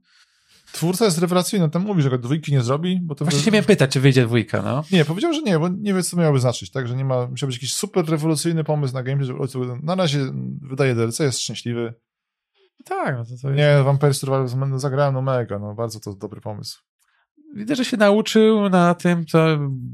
[0.74, 3.26] Twórca jest rewelacyjny, tam mówi, że go dwójki nie zrobi, bo to...
[3.26, 4.84] Właśnie się miałem pytać, czy wyjdzie dwójka, no.
[4.92, 7.48] Nie, powiedział, że nie, bo nie wie, co miałoby znaczyć, tak, że nie ma, musiał
[7.48, 10.20] być jakiś super rewolucyjny pomysł na gameplay, żeby na razie
[10.62, 11.94] wydaje DLC, jest szczęśliwy.
[12.86, 13.58] Tak, no to, to jest...
[13.60, 16.82] Nie, Vampire Survivor no, zagrałem, no mega, no bardzo to dobry pomysł.
[17.56, 19.48] Widzę, że się nauczył na tym, co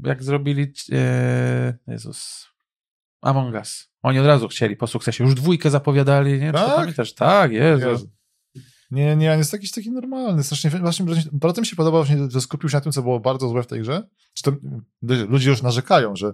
[0.04, 2.48] jak zrobili e, Jezus
[3.20, 3.88] Among Us.
[4.02, 5.24] Oni od razu chcieli po sukcesie.
[5.24, 6.46] Już dwójkę zapowiadali, nie?
[6.46, 6.76] Czy to Tak?
[6.76, 7.12] pamiętasz?
[7.12, 7.88] Tak, Jezu.
[7.88, 8.10] Jezu.
[8.90, 11.06] Nie, nie, on jest jakiś taki normalny, strasznie, właśnie,
[11.60, 13.80] mi się podobało, właśnie, że skupił się na tym, co było bardzo złe w tej
[13.80, 14.02] grze.
[14.34, 14.52] Czy to,
[15.28, 16.32] ludzie już narzekają, że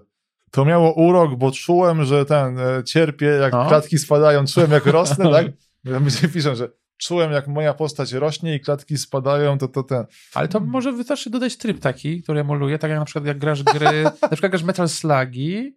[0.50, 3.68] to miało urok, bo czułem, że ten, e, cierpię, jak No.
[3.68, 5.46] klatki spadają, czułem, jak rosnę, tak?
[5.84, 10.04] Ludzie piszą, że czułem, jak moja postać rośnie i klatki spadają, to to ten.
[10.34, 13.62] Ale to może wystarczy dodać tryb taki, który emuluje, tak jak na przykład jak grasz
[13.62, 15.76] gry, na przykład grasz Metal Slugi,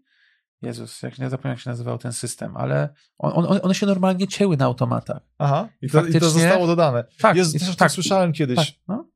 [0.62, 4.28] Jezus, jak nie zapomniałem jak się nazywał ten system, ale on, on, one się normalnie
[4.28, 5.22] cięły na automatach.
[5.38, 5.70] Aha.
[5.82, 7.04] I to, i to Faktycznie- zostało dodane.
[7.20, 9.10] Tak, też tak, słyszałem kiedyś, Tak, no.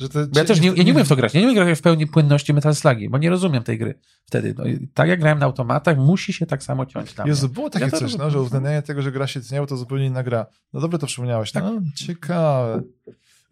[0.00, 0.26] że te...
[0.34, 1.34] Ja też nie, ja nie umiem w to grać.
[1.34, 4.54] Ja nie umiem grać w pełni płynności Metal Slugi, bo nie rozumiem tej gry wtedy.
[4.58, 7.26] No, i tak jak grałem na automatach, musi się tak samo ciąć mnie.
[7.26, 10.06] Jezu, było takie Ja coś, no, że uwzględnianie tego, że gra się tniało, to zupełnie
[10.06, 10.46] inna gra.
[10.72, 11.52] No dobre to przypomniałeś.
[11.52, 11.64] Tak.
[11.64, 12.82] No, ciekawe.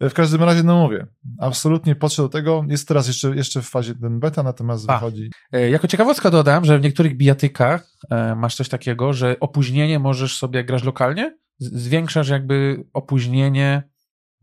[0.09, 1.07] W każdym razie, no mówię,
[1.39, 2.65] absolutnie podszedł do tego.
[2.67, 4.93] Jest teraz jeszcze, jeszcze w fazie ten beta, natomiast A.
[4.93, 5.31] wychodzi.
[5.51, 10.37] E, Jako ciekawostka dodam, że w niektórych bijatykach e, masz coś takiego, że opóźnienie możesz
[10.37, 13.83] sobie, jak grasz lokalnie, zwiększasz jakby opóźnienie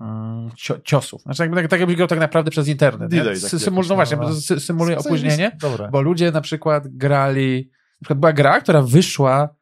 [0.00, 1.22] mm, cio, ciosów.
[1.22, 3.10] Znaczy jakby, tak, tak jakbyś grał tak naprawdę przez internet.
[3.10, 4.60] Delay symul, no właśnie, no.
[4.60, 5.56] symuluje opóźnienie,
[5.92, 9.59] bo ludzie na przykład grali, na przykład była gra, która wyszła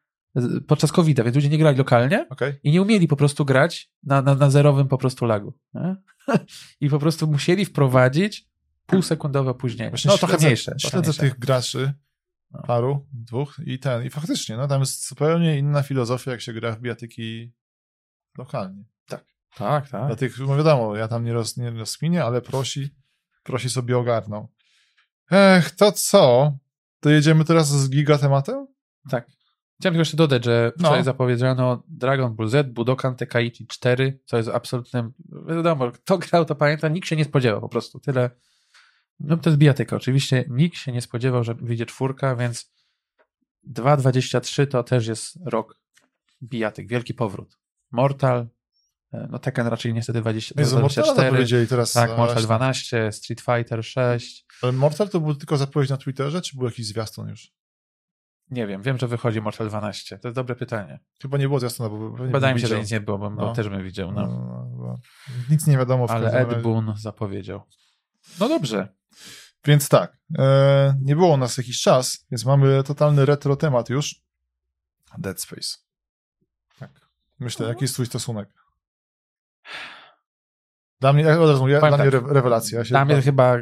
[0.67, 2.55] podczas covid więc ludzie nie grali lokalnie Okej.
[2.63, 5.59] i nie umieli po prostu grać na, na, na zerowym po prostu lagu.
[6.81, 8.49] I po prostu musieli wprowadzić
[8.87, 9.91] półsekundowe opóźnienie.
[9.91, 10.75] Właśnie No trochę mniejsze.
[10.79, 11.93] Śledzę tych graczy,
[12.51, 12.63] No.
[12.63, 14.05] paru, dwóch i ten.
[14.05, 17.53] I faktycznie, no tam jest zupełnie inna filozofia, jak się gra w bijatyki
[18.39, 18.85] lokalnie.
[19.59, 20.07] Tak, tak.
[20.07, 22.91] Dla tych, no wiadomo, ja tam nie, roz, nie rozkminię, ale prosi.
[23.43, 24.49] prosi sobie ogarną.
[25.31, 26.53] Ech, to co?
[27.01, 28.67] To jedziemy teraz z giga tematem?
[29.11, 29.27] Tak.
[29.81, 30.85] Chciałem tylko jeszcze dodać, że No.
[30.85, 35.13] wczoraj zapowiedziano Dragon Ball Z, Budokan Tenkaichi 4, co jest absolutnym,
[35.49, 38.31] wiadomo, kto grał to pamięta, nikt się nie spodziewał po prostu, tyle.
[39.21, 42.73] No to jest bijatyka, oczywiście nikt się nie spodziewał, że wyjdzie czwórka, więc
[43.71, 45.81] 2.23 to też jest rok
[46.43, 47.59] bijatyk, wielki powrót.
[47.91, 48.49] Mortal,
[49.13, 51.93] e, no Tekken raczej niestety 20, Jezu, Mortala 24, zapowiedzieli teraz.
[51.93, 52.43] tak, Mortal właśnie.
[52.43, 56.87] 12, Street Fighter 6, Ale Mortal to był tylko zapowiedź na Twitterze, czy był jakiś
[56.87, 57.53] zwiastun już?
[58.51, 61.01] Nie wiem, wiem, że wychodzi Mortal 12, to jest dobre pytanie.
[61.23, 63.43] Chyba nie było zwiastuna, bo pewnie Wydaje mi się, że nic nie było, bo, bo
[63.47, 63.53] No.
[63.53, 64.13] też bym widział.
[64.13, 64.27] No.
[64.27, 64.99] No, bo
[65.51, 66.63] nic nie wiadomo w Ale Ed.
[66.63, 67.63] Boon zapowiedział.
[68.41, 68.89] No dobrze.
[69.65, 74.21] Więc tak, e, nie było nas jakiś czas, więc mamy totalny retro temat już.
[75.19, 75.77] Dead Space.
[76.79, 76.91] Tak.
[77.41, 78.49] Myślę, jaki jest twój stosunek?
[81.01, 82.79] Dla mnie, ja od razu mówię, Powiem dla mnie tak, re, rewelacja.
[82.79, 83.57] Ja się Dla mnie ba- chyba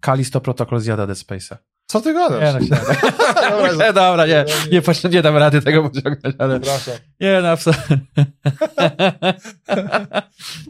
[0.00, 1.56] Kalisto Protocol zjada Dead Space'a.
[1.90, 2.54] Co ty gadasz?
[2.54, 2.76] Nie, no,
[3.50, 6.94] Dobra, nie, dobra, nie, nie, poś- nie dam rady tego pociągnąć, ale Przepraszam.
[7.20, 7.98] nie, no absolutnie.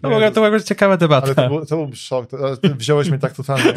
[0.02, 1.26] To mogła, to mogła być ciekawa debata.
[1.26, 2.30] Ale to był, to był szok.
[2.30, 3.74] To, wziąłeś mnie tak totalnie.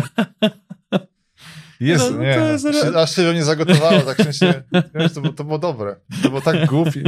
[1.79, 2.35] Jezu, No, no nie.
[2.35, 4.01] to jest- Się- Aż się nie zagotowało.
[4.01, 4.63] Tak w sensie,
[4.95, 5.95] wiesz, to, było, to było dobre.
[6.23, 7.03] To było tak głupie.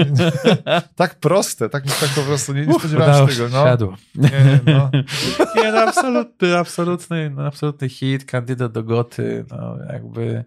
[0.95, 1.69] tak proste.
[1.69, 3.49] Tak, tak po prostu nie, nie spodziewałem Udało się tego.
[3.49, 3.63] No.
[3.65, 3.95] Siadło.
[4.15, 4.91] Nie, no.
[5.55, 10.43] Nie, no absolutny, absolutny, no, absolutny hit, kandydat do goty, no jakby,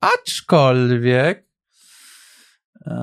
[0.00, 1.46] aczkolwiek,
[2.86, 2.94] e,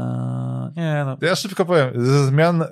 [0.78, 1.92] nie no, Ja szybko powiem.
[2.06, 2.64] Ze zmian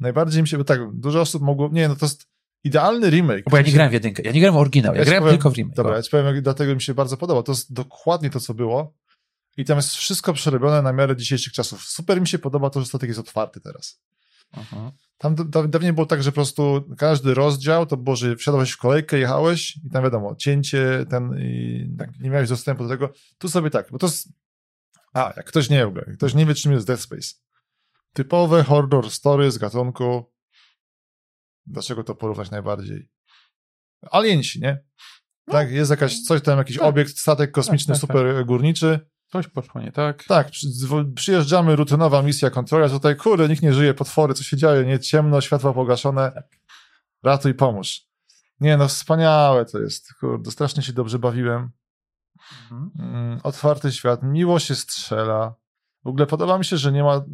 [0.00, 2.33] najbardziej mi się, bo tak, dużo osób mogło, nie, no to jest
[2.64, 3.44] idealny remake.
[3.50, 5.22] bo ja nie grałem w jedynkę, ja nie grałem w oryginał, ja, Ja ci grałem
[5.24, 5.76] powiem- tylko w remake.
[5.76, 7.42] Dobra, ja ci powiem, dlatego mi się bardzo podoba.
[7.42, 8.94] To jest dokładnie to, co było.
[9.56, 11.82] I tam jest wszystko przerobione na miarę dzisiejszych czasów.
[11.82, 14.00] Super mi się podoba to, że statek jest otwarty teraz.
[14.56, 14.90] Mhm.
[15.18, 18.70] Tam da- da- dawniej było tak, że po prostu każdy rozdział to było, że wsiadałeś
[18.70, 23.12] w kolejkę, jechałeś i tam wiadomo, cięcie, ten i tak, nie miałeś dostępu do tego.
[23.38, 24.28] Tu sobie tak, bo to jest...
[25.12, 27.28] A, jak ktoś nie wie, ktoś nie wie, czym jest Dead Space.
[28.12, 30.33] Typowe horror story z gatunku...
[31.66, 33.08] Dlaczego to porównać najbardziej?
[34.10, 34.84] Alienci, nie?
[35.46, 36.86] Tak, jest jakaś, coś tam, jakiś Tak.
[36.86, 39.00] obiekt, statek kosmiczny, Tak, tak, super górniczy.
[39.32, 40.24] Coś poszło nie tak.
[40.24, 40.66] Tak, przy,
[41.14, 45.40] przyjeżdżamy, rutynowa misja kontrola, tutaj kurde, nikt nie żyje, potwory, co się dzieje, nie, ciemno,
[45.40, 46.42] światła pogaszone,
[47.22, 48.00] ratuj, pomóż.
[48.60, 51.70] Nie no, wspaniałe to jest, kurde, strasznie się dobrze bawiłem.
[52.52, 52.90] Mhm.
[52.98, 55.54] Mm, otwarty świat, miło się strzela.
[56.04, 57.24] W ogóle podoba mi się, że nie ma,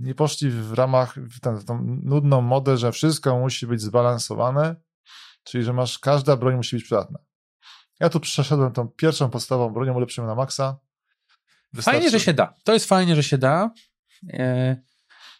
[0.00, 4.76] nie poszli w ramach, w tę tą nudną modę, że wszystko musi być zbalansowane,
[5.44, 7.18] czyli że masz, każda broń musi być przydatna.
[8.00, 10.78] Ja tu przeszedłem tą pierwszą podstawową bronią, ulepszyłem na maksa.
[11.74, 12.54] Fajnie, że Wystarczy- się da.
[12.64, 13.70] To jest fajnie, że się da.
[14.32, 14.76] E,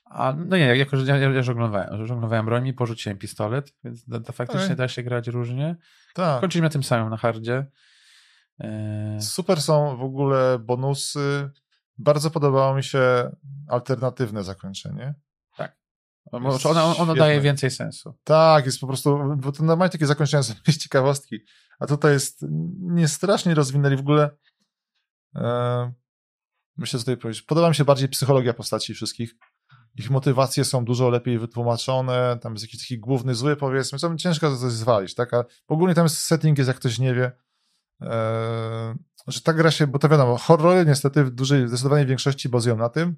[0.04, 4.20] a, no nie, jako, że ja, ja, żonglowałem, żonglowałem broń i porzuciłem pistolet, więc da,
[4.20, 5.76] da, faktycznie da się grać różnie.
[6.14, 6.40] Tak.
[6.40, 7.66] Kończyliśmy na tym samym na hardzie.
[8.60, 11.50] E, Super są w ogóle bonusy.
[11.98, 13.30] Bardzo podobało mi się
[13.68, 15.14] alternatywne zakończenie.
[16.52, 17.14] jest ono, ono świetne.
[17.14, 18.14] daje więcej sensu.
[18.24, 21.40] Tak, jest po prostu, bo to normalnie takie zakończenia są jakieś ciekawostki,
[21.78, 22.44] a tutaj jest
[22.80, 24.30] nie strasznie rozwinęli w ogóle.
[25.34, 25.92] E,
[26.76, 27.42] myślę, co tutaj powiedzieć.
[27.42, 29.34] Podoba mi się bardziej psychologia postaci wszystkich.
[29.94, 34.50] Ich motywacje są dużo lepiej wytłumaczone, tam jest jakiś taki główny zły, powiedzmy, co ciężko
[34.50, 35.34] to coś zwalić, tak?
[35.34, 37.32] A ogólnie tam jest setting, jest jak ktoś nie wie,
[38.02, 38.94] e,
[39.26, 42.88] że ta gra się, bo to wiadomo, horrory niestety w dużej, zdecydowanej większości bazują na
[42.88, 43.16] tym,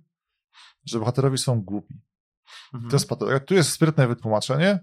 [0.84, 2.00] że bohaterowie są głupi.
[2.74, 2.90] Mhm.
[2.90, 3.40] To jest patologia.
[3.40, 4.78] Tu jest sprytne wytłumaczenie,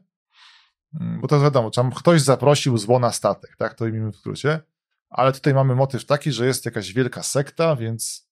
[1.02, 4.16] mm, bo to jest wiadomo, tam ktoś zaprosił zło na statek, tak, to imię w
[4.16, 4.60] skrócie,
[5.10, 8.30] ale tutaj mamy motyw taki, że jest jakaś wielka sekta, więc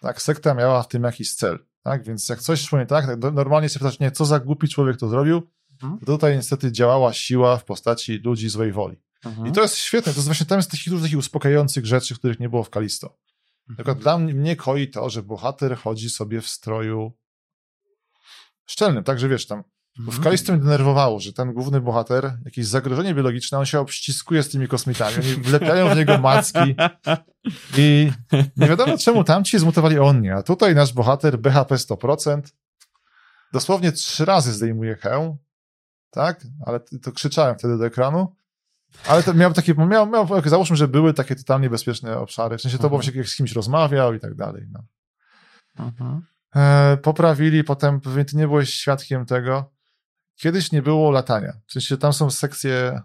[0.00, 3.18] tak, sekta miała w tym jakiś cel, tak, więc jak coś szło nie tak, tak
[3.18, 5.42] do- normalnie się pytać, nie, co za głupi człowiek to zrobił,
[5.82, 5.98] Mhm.
[6.00, 8.96] to tutaj niestety działała siła w postaci ludzi złej woli.
[9.24, 9.46] Mhm.
[9.46, 12.40] I to jest świetne, to jest właśnie tam jest takich dużo takich uspokajających rzeczy, których
[12.40, 13.18] nie było w Kalisto.
[13.68, 13.76] Mhm.
[13.76, 17.12] Tylko dla mnie, koi to, że bohater chodzi sobie w stroju
[18.66, 19.64] szczelnym, tak, że wiesz, tam
[19.98, 20.24] bo w Mhm.
[20.24, 24.68] Kalisto mnie denerwowało, że ten główny bohater, jakieś zagrożenie biologiczne, on się obściskuje z tymi
[24.68, 26.74] kosmitami, oni wlepiają w niego macki
[27.78, 28.12] i
[28.56, 32.42] nie wiadomo czemu tamci zmutowali on nie, a tutaj nasz bohater BHP 100%,
[33.52, 35.36] dosłownie trzy razy zdejmuje hełm,
[36.10, 38.34] tak, ale to krzyczałem wtedy do ekranu,
[39.06, 42.78] ale to miał takie, miał, miał, załóżmy, że były takie totalnie bezpieczne obszary, w sensie
[42.78, 43.12] to było Mhm.
[43.12, 44.84] się jak z kimś rozmawiał i tak dalej, no.
[45.78, 46.22] Mhm.
[46.56, 49.70] E, poprawili, potem pewnie ty nie byłeś świadkiem tego.
[50.36, 51.52] Kiedyś nie było latania.
[51.66, 53.00] W sensie tam są sekcje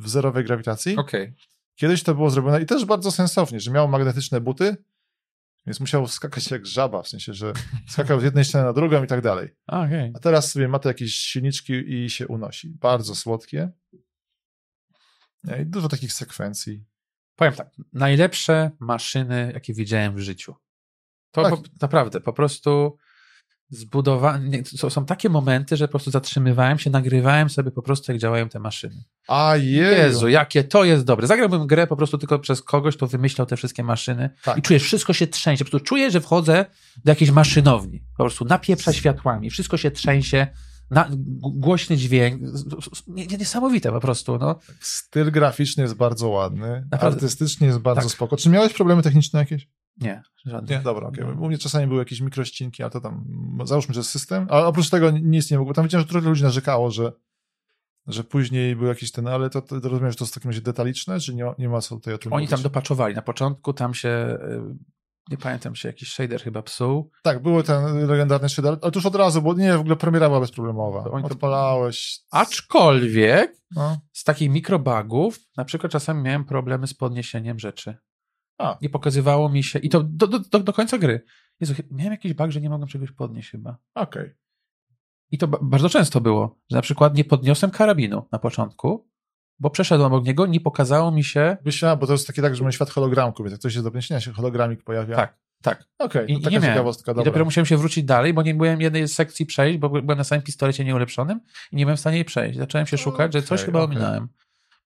[0.00, 0.96] w zerowej grawitacji.
[0.96, 1.34] Okej.
[1.74, 4.76] Kiedyś to było zrobione i też bardzo sensownie, że miał magnetyczne buty,
[5.66, 7.52] więc musiał skakać jak żaba, w sensie, że
[7.92, 9.48] skakał z jednej ściany na drugą i tak dalej.
[9.66, 10.12] Okej.
[10.14, 12.68] A teraz sobie ma te jakieś silniczki i się unosi.
[12.68, 13.70] Bardzo słodkie.
[15.60, 16.84] I dużo takich sekwencji.
[17.36, 20.54] Powiem tak, najlepsze maszyny, jakie widziałem w życiu.
[21.30, 21.54] To Tak.
[21.54, 22.98] po, naprawdę, po prostu
[23.70, 28.48] zbudowane, są, takie momenty, że po prostu zatrzymywałem się, nagrywałem sobie po prostu, jak działają
[28.48, 29.04] te maszyny.
[29.28, 30.02] A Jezu.
[30.02, 31.26] Jezu, jakie to jest dobre.
[31.26, 34.58] Zagrałbym grę po prostu tylko przez kogoś, kto wymyślał te wszystkie maszyny Tak.
[34.58, 35.64] i czujesz, wszystko się trzęsie.
[35.64, 36.66] Po prostu czuję, że wchodzę
[37.04, 38.04] do jakiejś maszynowni.
[38.16, 40.46] Po prostu napieprza światłami, wszystko się trzęsie,
[40.90, 41.08] na,
[41.40, 42.42] głośny dźwięk.
[43.38, 44.58] Niesamowite po prostu, no.
[44.80, 47.16] Styl graficzny jest bardzo ładny, Naprawdę.
[47.16, 48.10] artystycznie jest bardzo Tak.
[48.10, 48.36] spoko.
[48.36, 49.68] Czy miałeś problemy techniczne jakieś?
[50.00, 50.76] Nie, żadne.
[50.76, 51.24] Nie, dobra, okej.
[51.24, 53.24] U mnie czasami były jakieś mikrościnki, a to tam,
[53.64, 55.74] załóżmy, że system, a oprócz tego nic nie mogło.
[55.74, 57.12] Tam widziałem, że trochę ludzi narzekało, że,
[58.06, 60.60] że później był jakiś ten, ale to, to rozumiem, że to jest w takim razie
[60.60, 62.50] detaliczne, czy nie, ma- nie ma co tutaj o tym Oni mówić?
[62.50, 63.14] tam dopaczowali.
[63.14, 64.97] Na początku tam się, y,
[65.30, 67.10] nie pamiętam, się jakiś shader chyba psuł.
[67.22, 70.40] Tak, był ten legendarny shader, ale tuż od razu, bo nie, w ogóle premiera była
[70.40, 71.04] bezproblemowa.
[71.04, 72.20] To oni Odpalałeś.
[72.30, 74.00] Aczkolwiek No.
[74.12, 77.96] z takich mikrobugów, na przykład czasami miałem problemy z podniesieniem rzeczy.
[78.58, 78.78] A.
[78.82, 81.24] Nie pokazywało mi się, i to do, do, do, do końca gry.
[81.60, 83.76] Jezu, miałem jakiś bug, że nie mogłem czegoś podnieść chyba.
[83.94, 84.34] Okej.
[85.30, 89.08] I to ba- bardzo często było, że na przykład nie podniosłem karabinu na początku,
[89.60, 91.56] bo przeszedłem obok niego, nie pokazało mi się.
[91.64, 93.90] Myślałem, bo to jest takie tak, że mamy świat hologramku, więc jak ktoś się do
[93.90, 95.16] podniesienia się hologramik pojawia.
[95.16, 95.84] Tak, tak.
[95.98, 97.24] Okej, I- to i taka nie ciekawostka, I dobra.
[97.24, 100.42] dopiero musiałem się wrócić dalej, bo nie byłem jednej sekcji przejść, bo byłem na samym
[100.42, 101.40] pistolecie nieulepszonym
[101.72, 102.58] i nie byłem w stanie jej przejść.
[102.58, 103.96] Zacząłem się szukać, że coś chyba okej.
[103.96, 104.28] ominąłem,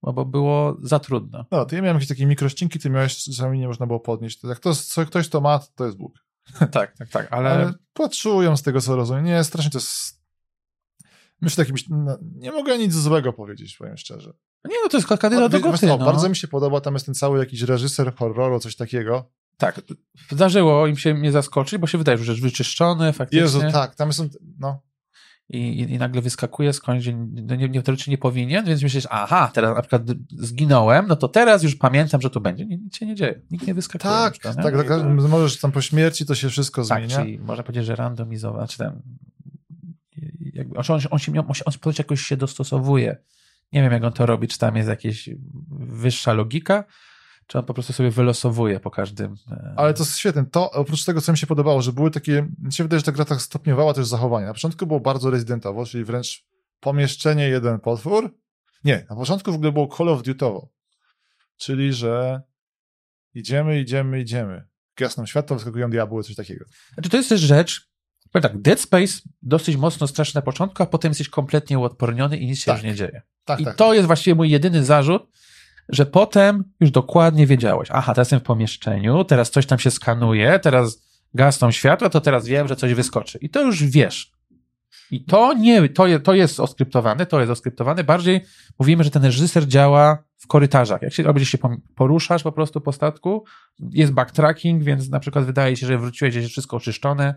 [0.03, 1.45] bo, było za trudno.
[1.51, 4.41] No, to ja miałem jakieś takie mikrościnki, ty miałeś, czasami nie można było podnieść.
[4.41, 6.25] To jak to, co ktoś to ma, to jest Bóg.
[6.73, 9.25] tak, tak, tak, ale, Ale, płaczują z tego, co rozumiem.
[9.25, 10.23] Nie, strasznie to jest...
[11.41, 11.89] Myślę, jakimś...
[11.89, 14.33] No, nie mogę nic złego powiedzieć, powiem szczerze.
[14.69, 15.99] Nie, no to jest kandydat do goty, no.
[15.99, 19.31] Bardzo mi się podoba, tam jest ten cały jakiś reżyser horroru, coś takiego.
[19.57, 19.81] Tak,
[20.31, 24.13] zdarzyło im się mnie zaskoczyć, bo się wydaje, że jest wyczyszczony faktycznie Jezu, tak, tam
[24.13, 24.29] są...
[24.59, 24.83] No,
[25.49, 29.51] i, i, i nagle wyskakuje skądś, no nie, nie, teoretycznie nie powinien, więc myślisz, aha,
[29.55, 32.67] teraz na przykład zginąłem, no to teraz już pamiętam, że to będzie.
[32.67, 34.15] Nie, nic się nie dzieje, nikt nie wyskakuje.
[34.15, 34.85] tak, już, no tak, nie?
[34.85, 37.17] tak, możesz tam po śmierci, to się wszystko Tak, zmienia.
[37.17, 39.03] czyli można powiedzieć, że randomizować, czy tam
[40.53, 41.33] jakby, on, on, się, on, się,
[41.65, 43.17] on ponoć jakoś się dostosowuje.
[43.73, 45.31] Nie wiem, jak on to robi, czy tam jest jakaś
[45.79, 46.85] wyższa logika,
[47.47, 49.35] czy on po prostu sobie wylosowuje po każdym.
[49.51, 50.47] e, Ale to jest świetne.
[50.47, 52.49] To oprócz tego, co mi się podobało, że były takie.
[52.59, 54.47] Mi się wydaje, że ta gra tak stopniowała też zachowanie.
[54.47, 56.45] Na początku było bardzo rezydentowo, czyli wręcz
[56.81, 58.35] pomieszczenie, jeden potwór.
[58.85, 60.67] Nie, na początku w ogóle było Call of Duty'owo.
[61.57, 62.43] Czyli, że
[63.35, 64.69] idziemy, idziemy, idziemy.
[64.97, 66.65] Gasną światło, wyskakują diabły, coś takiego.
[66.95, 67.92] Znaczy, to jest też rzecz,
[68.33, 69.13] powiem tak, Dead Space
[69.43, 72.77] dosyć mocno straszny na początku, a potem jesteś kompletnie uodporniony i nic się Tak.
[72.77, 73.23] już nie dzieje.
[73.45, 73.77] Tak, I tak.
[73.77, 75.23] to jest właściwie mój jedyny zarzut,
[75.89, 80.59] że potem już dokładnie wiedziałeś, aha, teraz jestem w pomieszczeniu, teraz coś tam się skanuje,
[80.59, 81.03] teraz
[81.35, 83.39] gasną światła, to teraz wiem, że coś wyskoczy.
[83.41, 84.33] I to już wiesz.
[85.11, 88.05] I to nie, to, je, to jest oskryptowane, to jest oskryptowane.
[88.05, 88.41] Bardziej
[88.79, 91.03] mówimy, że ten reżyser działa w korytarzach.
[91.03, 91.59] Jak się, albo gdzieś się
[91.95, 93.45] poruszasz po prostu po statku,
[93.91, 97.35] jest backtracking, więc na przykład wydaje się, że wróciłeś, gdzieś wszystko oczyszczone,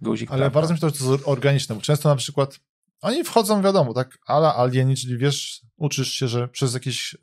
[0.00, 0.54] guzik Ale prawda.
[0.54, 2.60] bardzo mi się to, że to jest organiczne, bo często na przykład
[3.00, 7.16] oni wchodzą, wiadomo, tak, ala alieni, czyli wiesz, uczysz się, że przez jakieś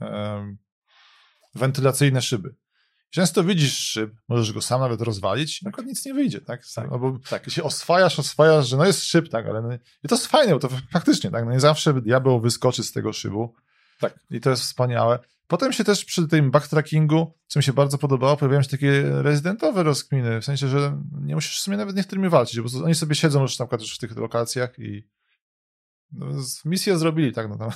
[1.56, 2.56] wentylacyjne szyby.
[3.10, 6.62] Często widzisz szyb, możesz go sam nawet rozwalić i na przykład nic nie wyjdzie, tak?
[6.76, 6.92] Tak.
[6.92, 7.50] Albo tak.
[7.50, 9.74] się oswajasz, oswajasz, że no jest szyb, tak, ale no,
[10.04, 13.14] i to jest fajne, bo to faktycznie, tak, no nie zawsze diabeł wyskoczy z tego
[13.14, 13.56] szybu.
[14.00, 14.20] Tak.
[14.32, 15.20] I to jest wspaniałe.
[15.48, 19.84] Potem się też przy tym backtrackingu, co mi się bardzo podobało, pojawiają się takie rezydentowe
[19.84, 23.42] rozkminy, w sensie, że nie musisz w sumie nawet niektórymi walczyć, bo oni sobie siedzą
[23.42, 25.08] już na przykład już w tych lokacjach i
[26.12, 26.26] no,
[26.66, 27.70] misję zrobili, tak, no tam.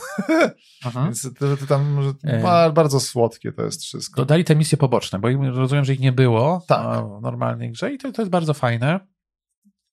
[1.05, 2.41] Więc to, to tam E.
[2.41, 4.21] ba- bardzo słodkie to jest wszystko.
[4.21, 7.05] Dodali te misje poboczne, bo rozumiem, że ich nie było Tak.
[7.05, 8.99] w normalnej grze i to, to jest bardzo fajne.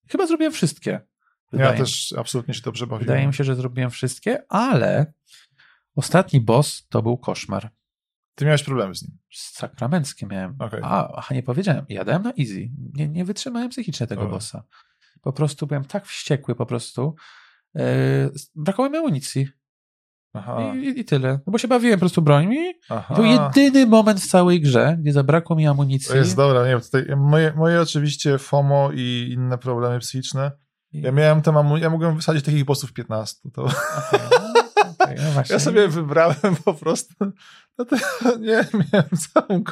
[0.09, 0.91] Chyba zrobiłem wszystkie.
[0.91, 1.01] Ja
[1.53, 3.07] Wydaje, mi- też absolutnie się dobrze bawiłem.
[3.07, 5.13] wydaje mi się, że zrobiłem wszystkie, ale
[5.97, 7.71] ostatni boss to był koszmar.
[8.35, 9.19] Ty miałeś problemy z nim.
[9.33, 10.57] Sakramenckie miałem.
[10.59, 10.81] Okej.
[10.83, 11.85] A, aha, nie powiedziałem.
[11.89, 12.71] Jadałem na easy.
[12.95, 14.37] Nie, nie wytrzymałem psychicznie tego Dobra.
[14.37, 14.65] bossa.
[15.23, 17.15] Po prostu byłem tak wściekły po prostu.
[17.75, 17.83] Yy,
[18.55, 19.49] brakowało mi amunicji.
[20.33, 21.41] Aha, I, i, tyle.
[21.47, 22.75] No bo się bawiłem po prostu brońmi.
[22.89, 23.15] aha.
[23.15, 26.09] To jedyny moment w całej grze, gdzie zabrakło mi amunicji.
[26.11, 30.53] To jest dobra, nie wiem, tutaj moje, moje oczywiście FOMO i inne problemy psychiczne.
[30.93, 33.51] Ja miałem tam, amu- ja mogłem wysadzić takich bossów 15.
[33.55, 34.21] To Okej,
[35.21, 37.15] okej, no ja sobie wybrałem po prostu,
[37.79, 37.97] no to,
[38.41, 39.63] nie, miałem całą,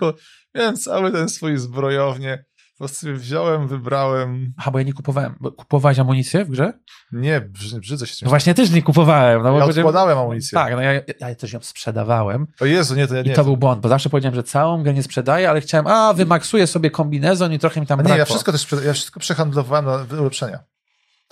[0.54, 2.44] miałem cały ten swój zbrojownię.
[2.74, 4.52] Po prostu sobie wziąłem, wybrałem.
[4.58, 5.34] Aha, bo ja nie kupowałem.
[5.40, 6.72] Bo kupowałeś amunicję w grze?
[7.12, 9.42] Nie, brzy- brzydzę się No właśnie też nie kupowałem.
[9.42, 10.56] No bo Ja odkładałem amunicję.
[10.56, 12.46] Tak, no ja, ja też ją sprzedawałem.
[12.60, 13.34] O Jezu, nie, to ja I nie.
[13.34, 16.66] to był błąd, bo zawsze powiedziałem, że całą grę nie sprzedaję, ale chciałem, a wymaksuję
[16.66, 18.14] sobie kombinezon i trochę mi tam A brakło.
[18.14, 20.58] nie, ja wszystko też sprzeda- ja wszystko przehandlowałem na ulepszenia.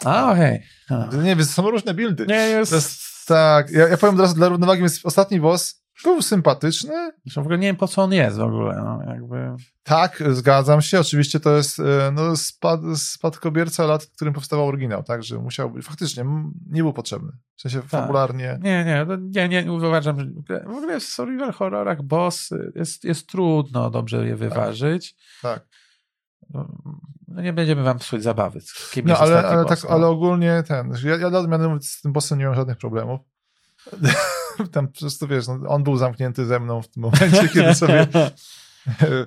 [0.04, 0.62] A, okej.
[0.90, 1.16] A.
[1.16, 2.26] Nie, więc są różne buildy.
[2.26, 2.72] Nie, jest,
[3.26, 7.12] tak, ja, ja powiem od razu dla równowagi, więc ostatni boss był sympatyczny.
[7.24, 8.76] Zresztą w ogóle nie wiem, po co on jest w ogóle.
[8.76, 9.56] No, jakby...
[9.82, 11.00] Tak, zgadzam się.
[11.00, 15.70] Oczywiście to jest e, no, spad, spadkobierca lat, w którym powstawał oryginał, tak, że musiał
[15.70, 16.24] być, faktycznie
[16.70, 17.32] nie był potrzebny.
[17.56, 17.90] W sensie tak.
[17.90, 18.58] fabularnie.
[18.62, 19.06] Nie, nie,
[19.48, 20.26] nie, nie, uważam, że
[20.64, 25.14] w ogóle w survival horrorach boss jest, jest trudno dobrze je wyważyć.
[25.42, 25.54] Tak.
[25.54, 25.81] tak.
[27.28, 28.60] No nie będziemy wam psuć zabawy.
[28.92, 29.96] Kim no, ale, ale, boss, tak, no?
[29.96, 31.30] ale ogólnie ten, ja, ja
[31.80, 33.20] z tym bossem nie mam żadnych problemów.
[34.72, 38.06] Tam po prostu wiesz, no, on był zamknięty ze mną w tym momencie, kiedy sobie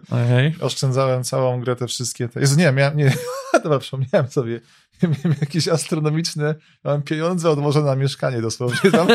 [0.10, 0.54] okay.
[0.62, 2.40] oszczędzałem całą grę, te wszystkie te.
[2.40, 3.14] Jezu, nie, miałem, nie,
[3.64, 4.60] dobra, przypomniałem sobie,
[5.04, 6.56] miałem jakieś astronomiczne,
[6.86, 9.08] miałem pieniądze odłożone na mieszkanie dosłownie tam.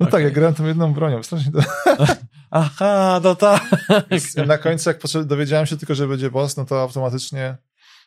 [0.00, 0.12] No okay.
[0.12, 1.60] tak, ja grałem tą jedną bronią, strasznie to...
[2.50, 3.62] Aha, no tak.
[4.46, 7.56] Na końcu, jak dowiedziałem się tylko, że będzie boss, no to automatycznie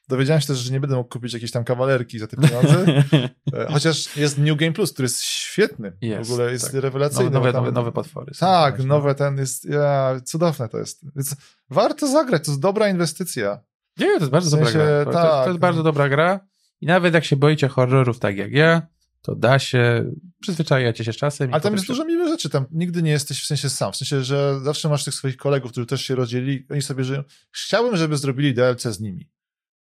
[0.09, 2.85] Dowiedziałem się też, że nie będę mógł kupić jakiejś tam kawalerki za te pieniądze.
[3.53, 5.93] E, chociaż jest New Game Plus, który jest świetny.
[6.01, 6.81] Jest, w ogóle jest tak.
[6.81, 7.29] rewelacyjny.
[7.29, 8.31] Nowe, nowe, nowe potwory.
[8.39, 8.87] Tak, właśnie.
[8.87, 9.65] nowe ten jest.
[9.65, 11.15] Ja, cudowne to jest.
[11.15, 11.35] Więc
[11.69, 13.59] warto zagrać, to jest dobra inwestycja.
[13.97, 15.13] Nie, to jest bardzo w sensie, dobra gra.
[15.13, 15.31] Tak.
[15.31, 16.39] To, to jest bardzo dobra gra.
[16.81, 18.81] I nawet jak się boicie horrorów tak jak ja,
[19.21, 21.53] to da się, przyzwyczajacie się z czasem.
[21.53, 24.23] Ale tam jest dużo miłych rzeczy, tam nigdy nie jesteś w sensie sam, w sensie,
[24.23, 27.23] że zawsze masz tych swoich kolegów, którzy też się rozdzielili, oni sobie żyją.
[27.51, 29.29] Chciałbym, żeby zrobili DLC z nimi.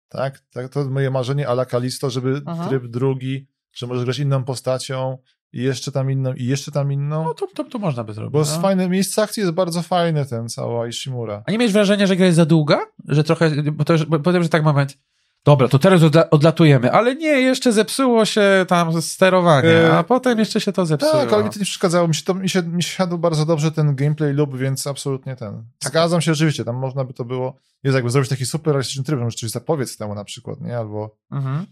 [0.10, 0.40] Tak?
[0.40, 2.68] tak to moje marzenie ala Kalisto, żeby Aha.
[2.70, 5.18] tryb drugi, że możesz grać inną postacią
[5.54, 7.24] i jeszcze tam inną, i jeszcze tam inną.
[7.24, 8.34] No to, to, to można by zrobić.
[8.34, 8.46] Bo no.
[8.46, 11.44] z fajne, miejsce akcji jest bardzo fajne ten cała Ishimura.
[11.48, 12.86] A nie miałeś wrażenia, że gra jest za długa?
[13.08, 14.98] Że trochę, bo to, bo, powiem, że tak moment,
[15.46, 20.40] Dobra, to teraz odla odlatujemy, ale nie, jeszcze zepsuło się tam sterowanie, e, a potem
[20.40, 21.14] jeszcze się to zepsuło.
[21.14, 22.08] Tak, ale mi to nie przeszkadzało.
[22.08, 25.36] Mi się, to, mi się, mi się siadł bardzo dobrze ten gameplay loop, więc absolutnie
[25.36, 25.64] ten.
[25.84, 29.20] Zgadzam się oczywiście, tam można by to było, jest jakby zrobić taki super realistyczny tryb,
[29.20, 30.78] może coś zapowiedz temu na przykład, nie?
[30.78, 31.18] Albo...
[31.32, 31.66] Mhm.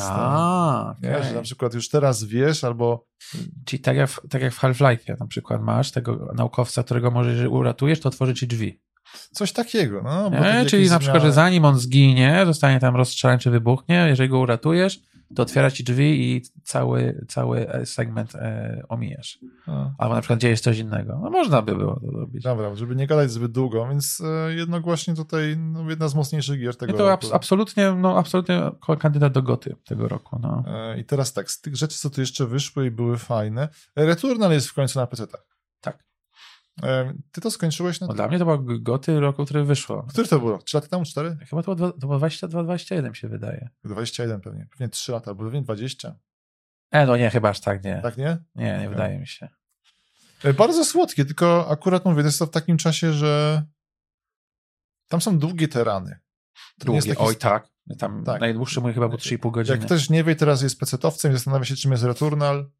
[0.00, 1.10] A, okay.
[1.10, 3.06] nie, że na przykład już teraz wiesz, albo...
[3.64, 8.00] Czyli tak jak, tak jak w Half-Life na przykład masz tego naukowca, którego może uratujesz,
[8.00, 8.80] to otworzy ci drzwi.
[9.32, 10.30] Coś takiego, no.
[10.30, 14.38] Nie, czyli na przykład, że zanim on zginie, zostanie tam rozstrzelany czy wybuchnie, jeżeli go
[14.38, 15.00] uratujesz,
[15.34, 19.38] to otwiera ci drzwi i cały, cały e, segment e, omijasz.
[19.66, 19.90] A.
[19.98, 21.18] Albo na przykład dzieje coś innego.
[21.22, 22.42] No można by było to zrobić.
[22.42, 26.76] Dobra, żeby nie gadać zbyt długo, więc e, jednogłośnie tutaj no, jedna z mocniejszych gier
[26.76, 27.26] tego I to roku.
[27.26, 30.38] Ab absolutnie, no, absolutnie kandydat do goty tego roku.
[30.42, 30.64] No.
[30.66, 34.52] E, I teraz tak, z tych rzeczy, co tu jeszcze wyszły i były fajne, Returnal
[34.52, 35.24] jest w końcu na PC.
[35.24, 35.92] -tach.
[37.32, 38.06] Ty to skończyłeś na.
[38.06, 40.02] No, dla mnie to było goty roku, który wyszło.
[40.02, 40.58] Który to było?
[40.58, 41.04] Trzy lata temu?
[41.04, 41.36] Cztery?
[41.50, 43.68] Chyba to było, to było 22, 21 się wydaje.
[43.84, 44.66] 21 pewnie.
[44.70, 46.14] Pewnie trzy lata, albo pewnie 20.
[46.90, 48.00] E, no nie, chyba aż tak nie.
[48.02, 48.38] Tak nie?
[48.54, 49.48] Nie, nie wydaje mi się.
[50.44, 53.62] E, bardzo słodkie, tylko akurat mówię, to jest to w takim czasie, że
[55.08, 56.18] tam są długie terany.
[56.78, 57.22] Długie, taki...
[57.22, 57.68] oj tak.
[57.98, 58.40] Tam tak.
[58.40, 59.76] najdłuższy mój chyba był 3,5 godziny.
[59.76, 62.70] Jak ktoś nie wie, teraz jest pecetowcem i zastanawia się, czym jest Returnal,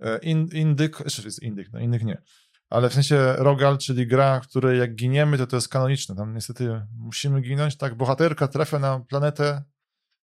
[0.00, 2.22] e, in, indyk, jeszcze jest indyk, no innych nie
[2.70, 6.16] ale w sensie Rogal, czyli gra, w której jak giniemy, to to jest kanoniczne.
[6.16, 7.76] Tam niestety musimy ginąć.
[7.76, 9.62] Tak, bohaterka trafia na planetę,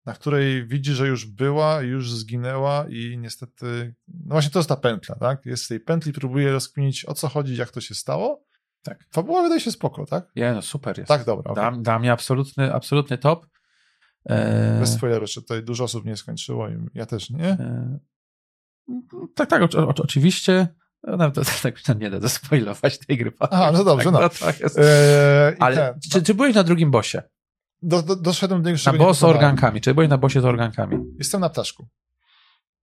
[0.06, 4.76] na której widzi, że już była, już zginęła i niestety, no właśnie to jest ta
[4.76, 5.46] pętla, tak?
[5.46, 8.44] Jest w tej pętli, próbuje rozkminić o co chodzi, jak to się stało.
[8.82, 9.04] Tak.
[9.10, 10.28] Fabuła wydaje się spoko, tak?
[10.36, 11.08] Nie, no super jest.
[11.08, 11.50] Tak, dobra.
[11.50, 11.82] Okay.
[11.82, 13.46] Dla, mnie absolutny, absolutny top.
[14.26, 14.80] Eee...
[14.80, 17.50] Bez spoileru, że tutaj dużo osób nie skończyło i ja też nie.
[17.50, 17.98] Eee...
[19.34, 20.68] Tak, tak, o, o, oczywiście.
[21.06, 23.32] No, nawet tak nie da zaspoilować tej gry.
[23.38, 24.46] Aha, no dobrze, tak, no.
[24.60, 24.78] Jest.
[24.78, 27.22] Eee, Ale ten, czy, czy, byłeś na drugim bosie?
[27.82, 29.80] Do, do, doszedłem do niego, Na boss z organkami.
[29.80, 30.98] Czy byłeś na bosie z organkami?
[31.18, 31.86] Jestem na ptaszku.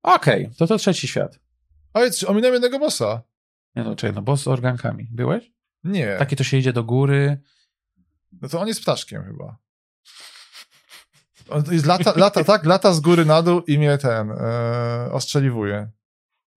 [0.04, 1.40] Okej, okay, to to trzeci świat.
[1.94, 3.22] Ale ominąłem jednego bossa.
[3.76, 5.08] Nie no, czekaj, no boss z organkami.
[5.12, 5.52] Byłeś?
[5.84, 6.16] Nie.
[6.20, 7.42] Taki to się idzie do góry.
[8.42, 9.58] No to on jest ptaszkiem chyba.
[11.50, 15.92] On jest lata, lata, tak, lata z góry na dół i mnie ten e, ostrzeliwuje.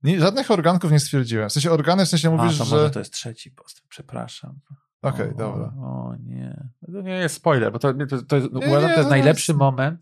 [0.04, 1.48] Nie, żadnych organków nie stwierdziłem.
[1.48, 2.76] W sensie organy, w sensie mówisz, A, to że...
[2.76, 4.60] może to jest trzeci post, przepraszam.
[5.02, 5.66] Okej, okay, dobra.
[5.66, 6.68] O nie.
[6.92, 9.58] To nie jest spoiler, bo to, to, to, nie, uważam, nie, to jest najlepszy jest...
[9.58, 10.00] moment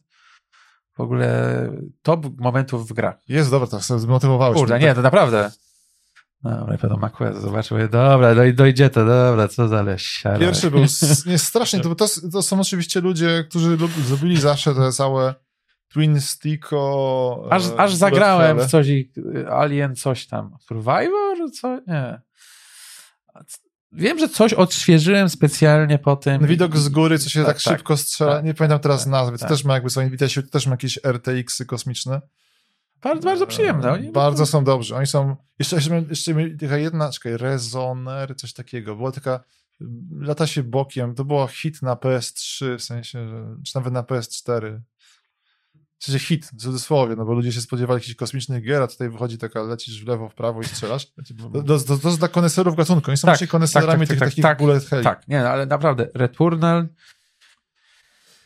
[0.96, 1.68] w ogóle
[2.02, 3.28] top momentów w grach.
[3.28, 4.58] Jest, dobra, to zmotywowałeś.
[4.58, 5.50] Kurde, nie, to naprawdę.
[6.42, 10.38] Dobra, pewno Macquarie zobaczył, dobra, no i dojdzie to, dobra, co za siara.
[10.38, 10.80] Pierwszy był,
[11.26, 15.34] nie, strasznie, to, to, to są oczywiście ludzie, którzy zrobili zawsze te całe
[15.92, 17.48] Twin Sticko.
[17.50, 18.86] Aż, e, aż zagrałem w coś,
[19.50, 20.56] Alien coś tam.
[20.60, 21.50] Survivor?
[21.60, 21.80] Co?
[21.86, 22.20] Nie.
[23.92, 26.46] Wiem, że coś odświeżyłem specjalnie po tym.
[26.46, 28.32] Widok z góry, co się tak, tak, tak szybko strzela.
[28.32, 29.32] Tak, nie pamiętam teraz tak, nazwy.
[29.32, 29.48] To tak.
[29.48, 32.20] też ma jakby są, widać, to też ma jakieś RTX-y kosmiczne.
[33.02, 33.92] Bardzo, bardzo przyjemne.
[33.92, 34.96] Oni bardzo są dobrzy.
[34.96, 35.36] Oni są.
[35.58, 38.96] Jeszcze, jeszcze, jeszcze taka jedna, czekaj, Rezoner, coś takiego.
[38.96, 39.40] Była taka.
[40.20, 41.14] Lata się bokiem.
[41.14, 43.28] To było hit na PS3, w sensie,
[43.66, 44.80] czy nawet na PS4
[46.02, 49.10] w sensie hit, w cudzysłowie, no bo ludzie się spodziewali jakichś kosmicznych gier, a tutaj
[49.10, 51.06] wychodzi taka, lecisz w lewo, w prawo i strzelasz.
[51.06, 54.18] To, to, to, to jest dla koneserów gatunku, oni są Tak, właśnie koneserami tak, tych
[54.18, 55.02] tak, takich tak, bullet hell.
[55.04, 56.88] Tak, nie, ale naprawdę, Returnal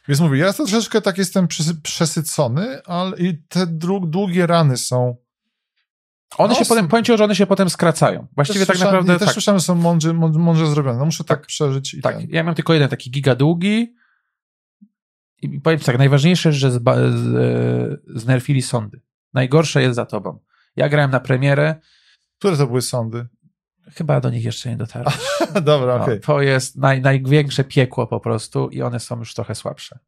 [0.09, 4.77] Więc mówię, ja to troszeczkę tak jestem przesy- przesycony, ale i te dłu- długie rany
[4.77, 5.17] są.
[6.39, 8.27] One No, się potem, powiem ci, że one się potem skracają.
[8.35, 9.33] Właściwie tak naprawdę Też tak.
[9.33, 10.99] słyszałem, że są mądrze, mądrze, zrobione.
[10.99, 12.27] No muszę tak, Tak, przeżyć i Tak, ten.
[12.31, 13.95] ja miałem tylko jeden taki giga długi
[15.43, 19.01] i powiem tak, najważniejsze, że zba, z, e, znerfili sądy.
[19.35, 20.39] Najgorsze jest za tobą.
[20.77, 21.75] Ja grałem na premierę,
[22.39, 23.27] Które to były sądy?
[23.95, 25.15] chyba do nich jeszcze nie dotarłem.
[25.63, 26.21] Dobra, No, okej.
[26.21, 29.99] To jest naj, największe piekło po prostu i one są już trochę słabsze.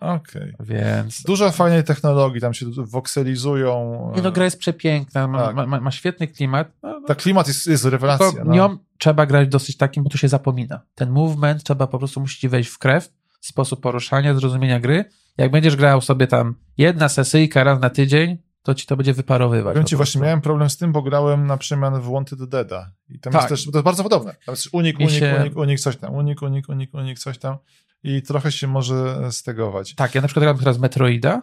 [0.00, 0.54] Okej.
[0.60, 4.12] Więc Dużo fajnej technologii, tam się wokselizują.
[4.16, 5.56] nie no, gra jest przepiękna, ma, Tak.
[5.68, 6.72] ma, ma, świetny klimat.
[6.82, 8.30] No, Ta klimat jest, jest rewelacja.
[8.32, 8.54] tylko No.
[8.54, 10.80] nią trzeba grać dosyć takim, bo tu się zapomina.
[10.94, 13.12] Ten movement trzeba po prostu musi wejść w krew,
[13.48, 15.04] sposób poruszania, zrozumienia gry.
[15.38, 19.72] Jak będziesz grał sobie tam jedna sesyjka raz na tydzień, to ci to będzie wyparowywać.
[19.72, 22.84] Powiem po ci, właśnie miałem problem z tym, bo grałem na przemian w Wanted Dead'a.
[23.08, 23.42] I tam Tak.
[23.42, 24.32] jest też, to jest bardzo podobne.
[24.46, 26.14] Tam jest unik, unik, się- unik, unik, coś tam.
[26.14, 27.56] Unik, unik, unik, unik, coś tam.
[28.02, 29.94] I trochę się może stegować.
[29.94, 31.42] Tak, ja na przykład grałem teraz Metroida,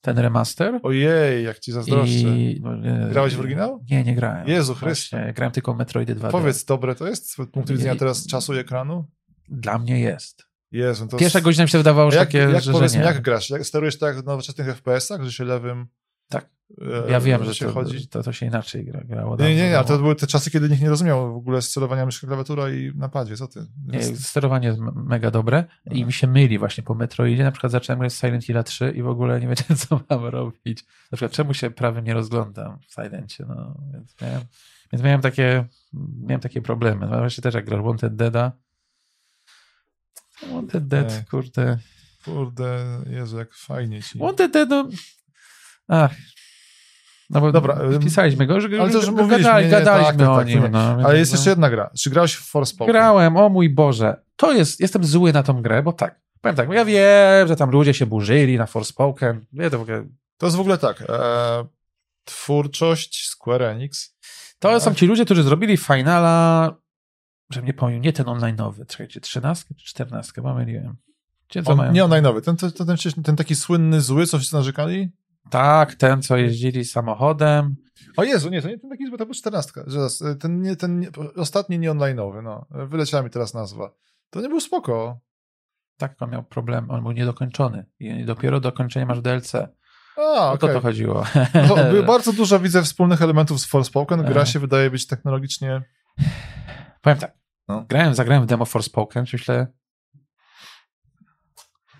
[0.00, 0.80] ten remaster.
[0.82, 2.14] Ojej, jak ci zazdroszczę.
[2.38, 2.70] I, no,
[3.10, 3.84] Grałeś w oryginał?
[3.90, 4.48] Nie, nie grałem.
[4.48, 5.32] Jezu Chryste.
[5.36, 6.30] grałem tylko Metroidy 2D.
[6.30, 9.04] Powiedz, dobre to jest z punktu widzenia I- teraz czasu i ekranu?
[9.48, 10.46] Dla mnie jest.
[10.76, 13.04] Jezu, to Pierwsza godzina mi się wydawało, że jak, takie, jak że, powiedz że nie.
[13.04, 13.50] jak grasz?
[13.50, 15.86] Jak sterujesz tak w nowoczesnych FPS-ach, że się lewym
[16.28, 16.48] Tak.
[17.06, 18.08] e, Ja wiem, że się to, chodzi?
[18.08, 19.36] to, to się inaczej gra, grało.
[19.36, 20.02] Nie, nie, nie, ale to temu.
[20.02, 23.36] były te czasy, kiedy nikt nie rozumiał w ogóle sterowania myszka, klawiatura i napadzie.
[23.36, 23.66] Co ty?
[23.86, 27.44] Nie, sterowanie jest mega dobre i mi się myli właśnie po Metroidzie.
[27.44, 30.84] Na przykład zacząłem grać Silent Hill 3 i w ogóle nie wiedziałem, co mam robić.
[31.12, 33.80] Na przykład czemu się prawym nie rozglądam w Silencie, no.
[33.92, 34.40] Więc miałem,
[34.92, 35.64] więc miałem takie
[36.26, 37.06] miałem takie problemy.
[37.10, 38.50] No właśnie też jak grasz Wanted Dead'a.
[40.52, 41.28] Wanted Dead, Tak.
[41.30, 41.78] kurde.
[42.24, 44.18] Kurde, Jezu, jak fajnie ci.
[44.18, 44.88] Wanted Dead, no...
[45.88, 46.10] Ach.
[47.30, 48.90] No bo Dobra, pisaliśmy go, że ale
[49.28, 50.62] gadali, gadaliśmy tak, tak, o tak, nim.
[50.62, 50.68] nie.
[50.68, 51.36] No, Ale jest no.
[51.38, 51.90] jeszcze jedna gra.
[51.98, 52.92] Czy grałeś w Forspoken?
[52.92, 54.20] Grałem, o mój Boże.
[54.36, 57.70] To jest, jestem zły na tą grę, bo tak, powiem tak, ja wiem, że tam
[57.70, 60.04] ludzie się burzyli na Forspoken, wie to w ogóle,
[60.38, 61.02] To jest w ogóle tak.
[61.08, 61.66] E,
[62.24, 64.16] twórczość Square Enix.
[64.58, 66.74] to są ci ludzie, którzy zrobili Finala,
[67.50, 70.96] że nie powiem, nie ten online'owy, czekajcie, 13 czy 14, pomyliłem.
[71.50, 71.92] Gdzie to On, mają?
[71.92, 72.40] nie online'owy.
[72.40, 75.12] Ten, ten, ten, ten, taki słynny zły, co wszyscy narzekali?
[75.50, 77.76] Tak, ten, co jeździli samochodem.
[78.16, 79.72] O Jezu, nie, to nie ten taki zły, to był 14.
[79.86, 82.66] Zaraz, e, ten, nie, ten nie, ostatni nie online'owy, no.
[82.70, 83.90] Wyleciała mi teraz nazwa.
[84.30, 85.20] To nie był spoko.
[85.96, 89.52] Tak, on miał problem, on był niedokończony i dopiero dokończenie masz DLC.
[90.16, 91.24] A, O to to chodziło.
[91.68, 94.24] No, bardzo dużo widzę wspólnych elementów z Forspoken.
[94.24, 94.46] Gra E.
[94.46, 95.82] się wydaje być technologicznie...
[97.06, 97.32] Powiem tak,
[97.68, 97.84] No.
[97.88, 99.66] grałem, zagrałem w demo Forspoken, myślę,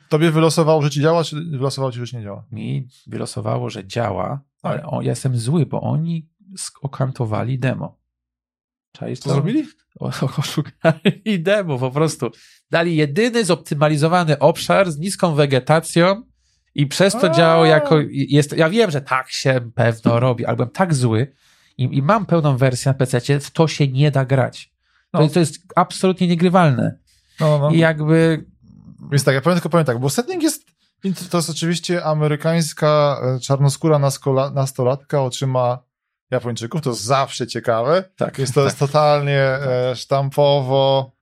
[0.09, 2.45] Tobie wylosowało, że ci działa, czy wylosowało ci, że nie działa?
[2.53, 4.73] mi wylosowało, że działa, Tak.
[4.73, 6.28] ale o, ja jestem zły, bo oni
[6.59, 7.99] sk- okantowali demo.
[8.93, 9.65] Czaisz Co zrobili?
[10.39, 12.31] Oszukali demo po prostu.
[12.70, 16.23] Dali jedyny zoptymalizowany obszar z niską wegetacją
[16.74, 17.99] i przez to działało jako...
[18.11, 21.33] Jest, ja wiem, że tak się pewno robi, ale byłem tak zły
[21.78, 24.76] i, i mam pełną wersję na PC, w to się nie da grać.
[25.12, 25.23] To, No.
[25.23, 26.99] jest, to jest absolutnie niegrywalne.
[27.41, 27.70] No, no.
[27.70, 28.45] I jakby
[29.11, 30.62] Więc tak, ja powiem tylko powiem tak, bo setting jest,
[31.31, 35.78] to jest oczywiście amerykańska e, czarnoskóra naskola, nastolatka oczyma
[36.31, 38.05] Japończyków, to zawsze ciekawe.
[38.16, 41.12] tak, Jest to jest totalnie e, sztampowo.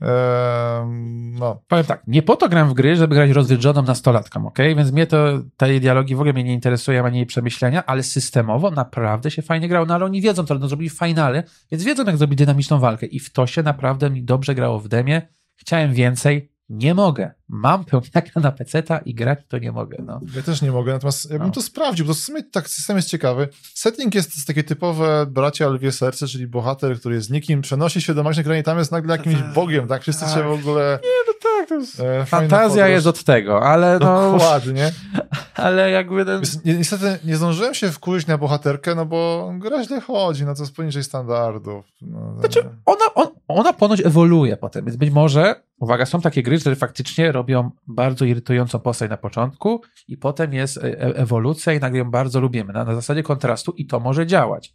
[0.00, 4.58] No, Powiem tak, nie po to gram w gry, żeby grać rozwiedzoną nastolatką, ok?
[4.58, 8.70] Więc mnie to, te dialogi w ogóle mnie nie interesują, ani jej przemyślenia, ale systemowo
[8.70, 9.86] naprawdę się fajnie grało.
[9.86, 13.18] No ale oni wiedzą to, no zrobili finale, więc wiedzą jak zrobić dynamiczną walkę i
[13.18, 15.22] w to się naprawdę mi dobrze grało w demie.
[15.56, 17.30] Chciałem więcej, nie mogę.
[17.48, 20.20] Mam pełniaka na peceta i grać to nie mogę, no.
[20.36, 21.52] ja też nie mogę, natomiast ja bym No.
[21.52, 23.48] to sprawdził, bo w sumie tak system jest ciekawy.
[23.74, 28.22] Setting jest takie typowe bracia lwie serce, czyli bohater, który jest nikim, przenosi się do
[28.22, 30.02] magicznej krainy, tam jest nagle jakimś bogiem, tak?
[30.02, 30.34] Wszyscy Tak.
[30.34, 30.98] się w ogóle...
[31.26, 32.00] No tak, to jest...
[32.00, 34.92] E, Fantazja jest od tego, ale no, Dokładnie.
[35.54, 36.42] ale jakby ten...
[36.64, 40.76] Niestety nie zdążyłem się wkurzyć na bohaterkę, no bo gra źle chodzi, no to jest
[40.76, 41.84] poniżej standardów.
[42.02, 46.58] No, Znaczy, ona, on, ona ponoć ewoluuje potem, więc być może, uwaga, są takie gry,
[46.58, 51.80] które faktycznie robią bardzo irytującą postać na początku i potem jest e- e- ewolucja i
[51.80, 54.74] nagle ją bardzo lubimy, na, na zasadzie kontrastu i to może działać.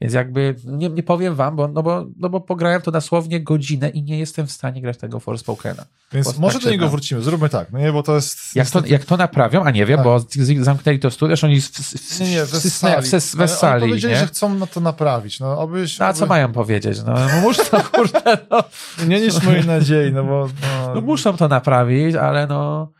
[0.00, 3.88] Więc jakby nie, nie powiem wam, bo, no, bo, no bo pograłem to dosłownie godzinę
[3.88, 5.84] i nie jestem w stanie grać tego Forspokena.
[6.12, 8.56] Więc Bo może tak do niego wrócimy, zróbmy tak, no nie, bo to jest...
[8.56, 10.04] Jak to, niestety- jak to naprawią, a nie wiem, Tak.
[10.04, 10.20] bo
[10.60, 13.06] zamknęli to studio, zresztą oni w, w, Nie, nie, wessali.
[13.06, 14.20] w, w, wessali, Oni powiedzieli, nie?
[14.20, 15.98] że chcą na to naprawić, no obyś...
[15.98, 16.98] No, a co oby- mają powiedzieć?
[17.06, 17.62] No, no muszą,
[17.92, 18.64] kurde, no.
[19.06, 20.48] Nie nicz mojej nadziei, no bo...
[20.62, 22.92] No No, muszą to naprawić, ale no,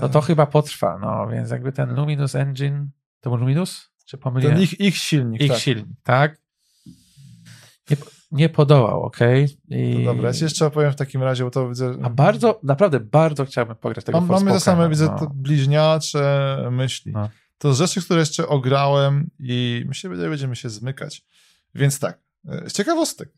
[0.00, 2.90] no to chyba potrwa, no więc jakby ten Luminous Engine,
[3.20, 3.89] to był Luminous?
[4.10, 4.54] Czy pomyliłem?
[4.54, 5.60] Ten ich, ich silnik, ich tak.
[5.60, 6.40] silnik, tak?
[7.90, 7.96] Nie,
[8.32, 9.48] nie podołał, okej?
[9.68, 9.94] I...
[9.94, 11.94] To dobra, ja jeszcze opowiem w takim razie, bo to widzę...
[12.02, 15.18] A bardzo, naprawdę bardzo chciałbym pograć tego Mam, mamy te same, widzę, no.
[15.18, 17.12] te bliźniacze myśli.
[17.12, 17.28] No.
[17.58, 21.24] To rzeczy, które jeszcze ograłem i myślę, że będziemy się zmykać.
[21.74, 22.18] Więc tak,
[22.48, 23.32] e, z ciekawostek.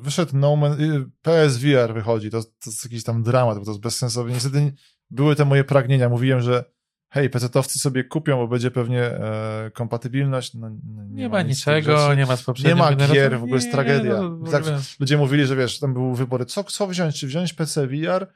[0.00, 3.82] Wyszedł No Man, y, PSVR wychodzi, to, to jest jakiś tam dramat, bo to jest
[3.82, 4.32] bezsensowne.
[4.32, 4.72] Niestety nie-
[5.10, 6.08] były te moje pragnienia.
[6.08, 6.64] Mówiłem, że
[7.08, 10.54] hej, PC-towcy sobie kupią, bo będzie pewnie e, kompatybilność.
[10.54, 13.54] No, no, Nie, ma z tych niczego, nie ma z Nie ma gier, w ogóle
[13.56, 14.22] jest Nie, tragedia.
[14.22, 14.64] no, Tak.
[15.00, 18.26] Ludzie mówili, że wiesz, tam były wybory, co, co wziąć, czy wziąć PC VR,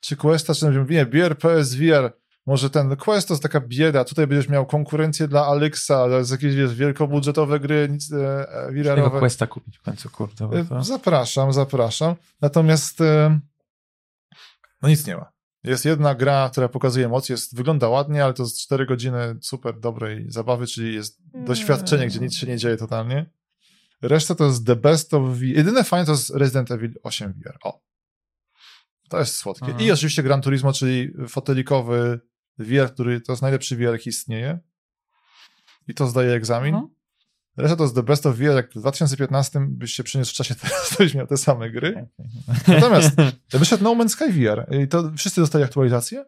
[0.00, 2.12] czy Questa, czy nie, bier PSVR,
[2.46, 6.54] może ten Quest to jest taka bieda, tutaj będziesz miał konkurencję dla Alexa, jest jakieś,
[6.54, 9.18] wiesz, wielkobudżetowe gry, nic e, e, VR-owe.
[9.18, 10.48] Questa kupić w końcu, kurde.
[10.48, 10.78] Bo to...
[10.78, 12.14] E, Zapraszam, zapraszam.
[12.40, 13.40] Natomiast e,
[14.82, 15.32] no nic nie ma.
[15.64, 19.80] Jest jedna gra, która pokazuje moc, jest, wygląda ładnie, ale to jest 4 godziny super
[19.80, 23.30] dobrej zabawy, czyli jest doświadczenie, gdzie nic się nie dzieje totalnie.
[24.02, 25.42] Reszta to jest the best of VR.
[25.42, 27.58] Jedyne fajne to jest Resident Evil 8 VR.
[27.62, 27.82] O.
[29.08, 29.66] To jest słodkie.
[29.68, 29.80] Aha.
[29.80, 32.20] I oczywiście Gran Turismo, czyli fotelikowy
[32.58, 34.58] VR, który to jest najlepszy VR, jaki istnieje.
[35.88, 36.74] I to zdaje egzamin.
[36.74, 36.94] Mhm.
[37.60, 38.42] Reszta to jest the best of VR.
[38.42, 42.06] Jak w 2015 byś się przeniósł w czasie teraz, to byś miał te same gry.
[42.68, 43.16] Natomiast
[43.52, 46.24] wyszedł No Man's Sky VR i to wszyscy dostali aktualizację.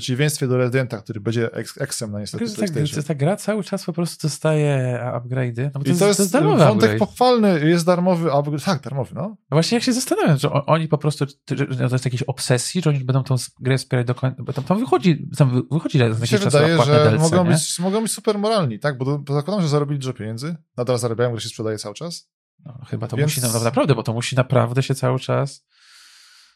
[0.00, 1.50] Przeciwieństwie do Residenta, który będzie
[1.80, 3.02] eksem na niestety tak, PlayStation.
[3.04, 5.70] ta gra cały czas po prostu dostaje upgrade'y.
[5.74, 6.98] No I to jest, to jest darmowy wątek upgrade.
[6.98, 8.64] pochwalny, jest darmowy upgrade.
[8.64, 9.22] Tak, darmowy, no.
[9.22, 12.82] No Właśnie jak się zastanawiam, że o- oni po prostu, czy- to jest jakieś obsesji,
[12.82, 15.98] że oni będą tą grę wspierać do końca, bo tam, tam wychodzi, tam wy- wychodzi
[15.98, 17.50] za Mi się jakiś czas wydaje, że DLC, mogą nie?
[17.50, 18.98] być, mogą być super moralni, tak?
[18.98, 20.56] Bo, to, bo zakładam, że zarobili dużo pieniędzy.
[20.76, 22.28] Nadal zarabiają, bo się sprzedaje cały czas.
[22.64, 25.64] No, chyba to Więc- musi, naprawdę, bo to musi naprawdę się cały czas...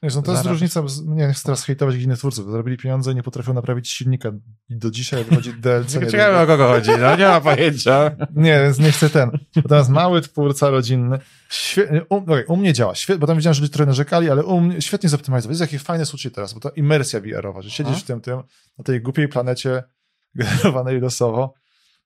[0.03, 3.15] Wiesz, no to jest różnica, nie chcę teraz hejtować innych twórców, bo zarobili pieniądze i
[3.15, 4.33] nie potrafią naprawić silnika.
[4.71, 5.95] Do dzisiaj wychodzi DLC.
[5.95, 8.11] nie Ciekawe o kogo chodzi, no nie ma pojęcia.
[8.35, 9.31] Nie, więc nie chcę ten.
[9.57, 11.19] Natomiast mały twórca rodzinny,
[11.51, 12.05] świe...
[12.09, 13.19] u, okej, u mnie działa, świe...
[13.19, 15.53] bo tam widziałem, że ludzie trochę narzekali, ale u mnie świetnie zoptymalizowali.
[15.53, 18.03] Jest jakie fajne słuchaj teraz, bo to imersja VR-owa, że siedzisz Aha.
[18.05, 18.43] w tym, tym,
[18.79, 19.83] na tej głupiej planecie
[20.35, 21.55] generowanej losowo,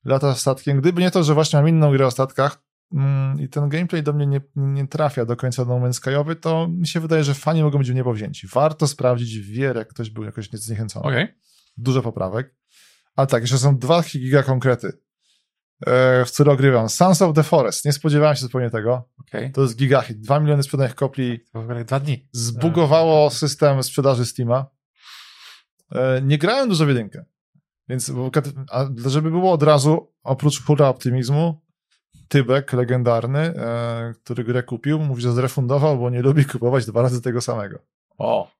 [0.05, 0.81] lata statkiem.
[0.81, 2.64] Gdyby nie to, że właśnie mam inną grę o statkach
[3.41, 6.87] i ten gameplay do mnie nie, nie trafia do końca No Man's Skyowy, to mi
[6.87, 8.47] się wydaje, że fani mogą być w niebo wzięci.
[8.47, 11.29] Warto sprawdzić wier, jak ktoś był jakoś zniechęcony Okej.
[11.77, 12.55] dużo poprawek.
[13.17, 14.93] Ale tak, jeszcze są dwa giga konkrety,
[15.87, 16.89] e, w które ogrywam.
[16.89, 19.09] Sons of the Forest, nie spodziewałem się zupełnie tego.
[19.21, 19.53] Okej.
[19.53, 22.29] To jest gigahit, 2 miliony sprzedanych kopii, To w ogóle dwa dni.
[22.33, 24.67] zbugowało system sprzedaży Steama.
[25.93, 27.25] E, nie grałem dużo w jedynkę,
[27.89, 28.13] więc
[29.07, 31.64] żeby było od razu, oprócz hura optymizmu,
[32.29, 37.23] Tybek, legendarny, e, który grę kupił, mówi, że zrefundował, bo nie lubi kupować dwa razy
[37.23, 37.79] tego samego.
[38.19, 38.51] O.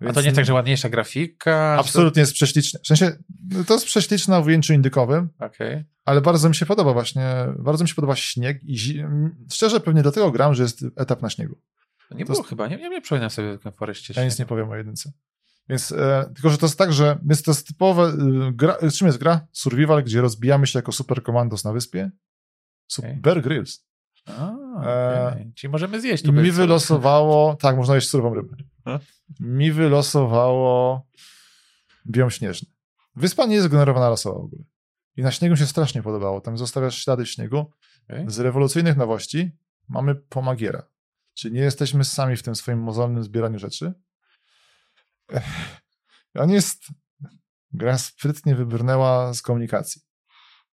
[0.00, 1.76] A Więc to nie tak, że ładniejsza grafika?
[1.78, 2.80] Absolutnie jest prześliczne.
[2.82, 3.12] W sensie,
[3.66, 5.84] to jest prześliczne w ujęciu indykowym, Okej.
[6.04, 7.26] ale bardzo mi się podoba właśnie,
[7.58, 9.04] bardzo mi się podoba śnieg i zi...
[9.52, 11.56] szczerze pewnie dlatego gram, że jest etap na śniegu.
[12.08, 14.14] To Nie To było jest- chyba, nie, nie, nie przypominam sobie w Foreście.
[14.16, 15.12] Ja nic nie powiem o jedynce.
[15.68, 19.18] Więc, e, tylko, że to jest tak, że jest to typowe, y, gra, czym jest
[19.18, 19.46] gra?
[19.52, 22.10] Survival, gdzie rozbijamy się jako super komandos na wyspie.
[22.90, 23.20] Super Okej.
[23.20, 23.86] Bear Grylls.
[24.26, 24.50] A,
[24.84, 25.52] E, okej.
[25.54, 28.56] Czyli możemy zjeść I mi wylosowało, tak, można jeść surową rybę.
[28.84, 28.98] A?
[29.40, 31.06] Mi wylosowało
[32.06, 32.68] biom śnieżny.
[33.16, 34.62] Wyspa nie jest generowana losowo w ogóle.
[35.16, 36.40] I na śniegu się strasznie podobało.
[36.40, 37.70] Tam zostawiasz ślady śniegu.
[38.04, 38.24] Okej.
[38.28, 39.50] Z rewolucyjnych nowości
[39.88, 40.82] mamy pomagiera.
[41.34, 43.92] Czyli nie jesteśmy sami w tym swoim mozolnym zbieraniu rzeczy.
[45.32, 45.44] Ech,
[46.34, 46.84] On jest...
[47.72, 50.02] Gra sprytnie wybrnęła z komunikacji.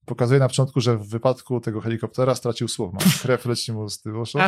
[0.06, 2.92] Pokazuje na początku, że w wypadku tego helikoptera stracił słuch.
[2.92, 4.38] Ma krew leci mu z tyłu uszu.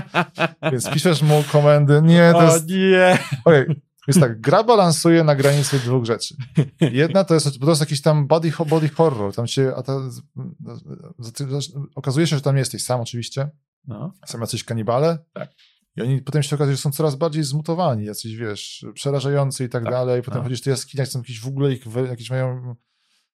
[0.73, 2.03] Więc piszesz mu komendy.
[2.03, 2.69] Nie, to O jest...
[2.69, 3.19] nie!
[3.45, 3.67] Okej,
[4.09, 6.35] Więc tak, gra balansuje na granicy dwóch rzeczy.
[6.81, 9.35] Jedna to jest, to jest jakiś tam body, body horror.
[9.35, 10.01] Tam się, a ta,
[11.95, 13.51] okazuje się, że tam jesteś sam oczywiście.
[13.87, 14.13] No.
[14.27, 15.19] Są jacyś kanibale.
[15.33, 15.51] Tak.
[15.97, 19.83] I oni potem się okazuje, że są coraz bardziej zmutowani, jacyś, wiesz, przerażający i tak,
[19.85, 19.93] Tak.
[19.93, 20.23] dalej.
[20.23, 20.45] Potem No.
[20.45, 22.75] chodzisz do jaskiniach, są jakieś w ogóle ich, jakieś mają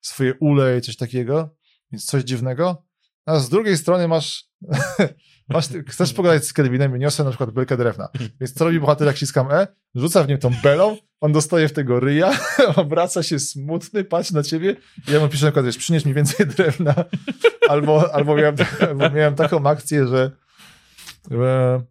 [0.01, 1.49] swoje ule i coś takiego.
[1.93, 2.83] Więc coś dziwnego.
[3.27, 4.49] A z drugiej strony masz,
[5.49, 8.09] masz chcesz pogadać z Kelvinem i niosę na przykład belkę drewna.
[8.41, 9.67] Więc co robi bohater, jak ściskam E?
[9.95, 12.39] Rzuca w nim tą belą, on dostaje w tego ryja,
[12.77, 14.77] obraca się smutny, patrzy na ciebie
[15.09, 16.95] i ja mu piszę na przykład, wiesz, przynieś mi więcej drewna.
[17.69, 18.57] Albo, albo, miałem,
[19.15, 20.31] miałem taką akcję, że
[21.31, 21.83] e,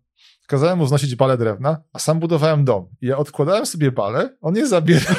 [0.47, 2.87] kazałem mu znosić balę drewna, a sam budowałem dom.
[3.01, 5.15] I ja odkładałem sobie balę, on je zabierał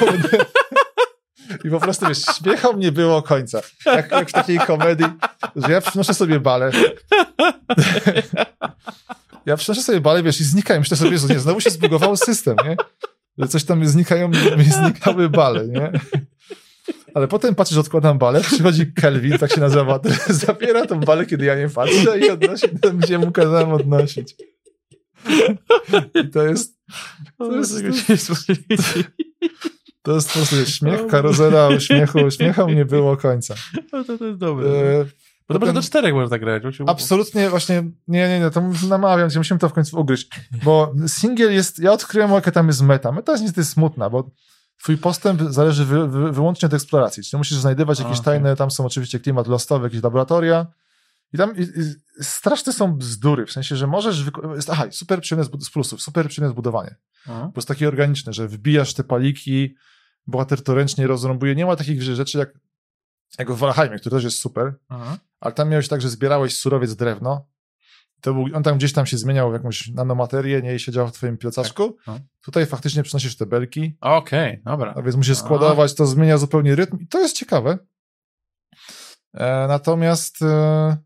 [1.63, 3.61] i po prostu, wiesz, śmiechał nie było końca.
[3.85, 5.05] Jak, jak w takiej komedii,
[5.55, 6.71] że ja przynoszę sobie balę.
[9.45, 10.79] Ja przynoszę sobie balę, wiesz, i znikają.
[10.79, 12.75] Myślę sobie, że nie, znowu się zbugował system, nie?
[13.37, 14.27] Że coś tam znikają,
[14.57, 15.91] mi znikały bale, nie?
[17.13, 19.99] Ale potem patrzysz, odkładam balę, przychodzi Kelvin, tak się nazywa,
[20.29, 24.35] zabiera tą balę, kiedy ja nie patrzę i odnosi tam, gdzie mu kazałem odnosić.
[26.15, 26.77] I to jest...
[27.37, 27.71] To jest,
[28.07, 28.93] to jest, to jest
[30.03, 30.39] po prostu
[30.75, 33.55] śmiech, karuzela uśmiechu, uśmiecha nie było końca.
[33.93, 34.67] No to, to jest dobre.
[34.67, 35.05] E,
[35.47, 36.63] bo to może do czterech można grać.
[36.87, 40.29] Absolutnie, właśnie, nie, nie, nie, to namawiam cię, musimy to w końcu ugryźć,
[40.63, 43.11] bo singiel jest, ja odkryłem, jaka tam jest meta.
[43.11, 44.31] Meta jest niestety smutna, bo
[44.83, 48.25] twój postęp zależy wy, wy, wyłącznie od eksploracji, czyli musisz znajdywać jakieś okay.
[48.25, 50.67] tajne, tam są oczywiście klimat lostowy, jakieś laboratoria
[51.33, 54.23] i tam i, i, straszne są bzdury, w sensie, że możesz,
[54.71, 57.51] aha, super przyjemne z plusów, super przyjemne zbudowanie, Aha.
[57.53, 59.75] bo jest takie organiczne, że wbijasz te paliki,
[60.27, 62.59] bohater to ręcznie rozrąbuje, nie ma takich rzeczy jak
[63.39, 65.17] jak w Valheimie, który też jest super, Aha.
[65.39, 67.47] ale tam miałeś tak, że zbierałeś surowiec drewno,
[68.23, 71.11] to był, on tam gdzieś tam się zmieniał w jakąś nanomaterię, nie, i siedział w
[71.11, 71.91] twoim piocaszku.
[71.91, 72.07] Tak.
[72.07, 72.19] No.
[72.41, 73.97] Tutaj faktycznie przynosisz te belki.
[74.01, 74.93] Okej, okay, dobra.
[74.97, 77.77] A więc musisz składować, to zmienia zupełnie rytm i to jest ciekawe.
[79.33, 80.97] E, natomiast e,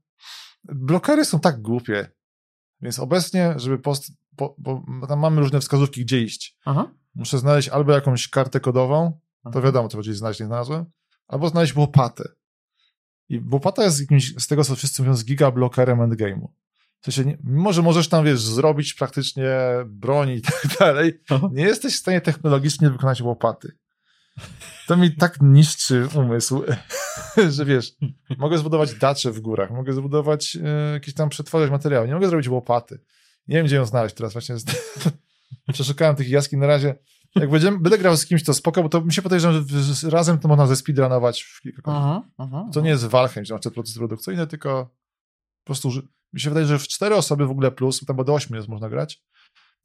[0.63, 2.09] blokery są tak głupie,
[2.81, 6.57] więc obecnie, żeby post, po, bo tam mamy różne wskazówki, gdzie iść.
[6.65, 6.91] Aha.
[7.17, 9.19] Muszę znaleźć albo jakąś kartę kodową,
[9.53, 10.85] to wiadomo, co będzie znaleźć, nie znalazłem,
[11.27, 12.23] albo znaleźć łopatę.
[13.29, 16.47] I łopata jest jakimś, z tego co wszyscy mówią, z gigablokerem endgame'u.
[17.01, 19.49] W sensie, mimo że możesz tam, wiesz, zrobić praktycznie
[19.85, 21.19] broń i tak dalej,
[21.51, 23.77] nie jesteś w stanie technologicznie wykonać łopaty.
[24.87, 26.63] To mi tak niszczy umysł,
[27.55, 27.95] że wiesz,
[28.37, 32.47] mogę zbudować dacze w górach, mogę zbudować e, jakieś tam przetwarzać materiały, nie mogę zrobić
[32.47, 32.99] łopaty.
[33.47, 34.33] Nie wiem, gdzie ją znaleźć teraz.
[34.33, 34.55] Właśnie
[35.73, 36.95] przeszukałem tych jaskiń na razie.
[37.35, 40.39] Jak będziemy, będę grał z kimś, to spoko, bo to mi się podejrzewam, że razem
[40.39, 44.47] to można zespeedrunować w kilka aha, aha, To nie jest Valheim, że masz proces produkcyjny,
[44.47, 44.85] tylko
[45.63, 45.89] po prostu
[46.33, 48.67] mi się wydaje, że w cztery osoby w ogóle plus, tam bo do ośmiu jest
[48.67, 49.23] można grać,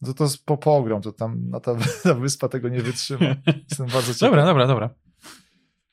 [0.04, 3.26] to to jest po pogrom, to tam na ta, ta wyspa tego nie wytrzyma.
[3.68, 4.20] Jestem bardzo ciekaw.
[4.20, 4.90] Dobra, dobra, dobra.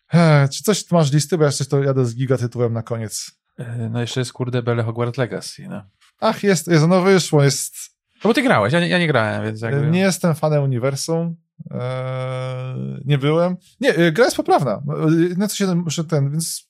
[0.08, 3.32] He, czy coś masz listy, bo ja jeszcze to jadę z giga tytułem na koniec.
[3.58, 5.84] E, no jeszcze jest kurde Belle Hogwarts Legacy, no.
[6.20, 7.99] Ach, jest, jest, no wyszło, jest...
[8.24, 9.92] No bo ty grałeś, ja nie, ja nie grałem, więc jakby...
[9.92, 11.36] Nie jestem fanem uniwersum,
[11.72, 13.58] eee, nie byłem.
[13.82, 14.82] Nie, e, gra jest poprawna,
[15.38, 16.70] na co się muszę ten, więc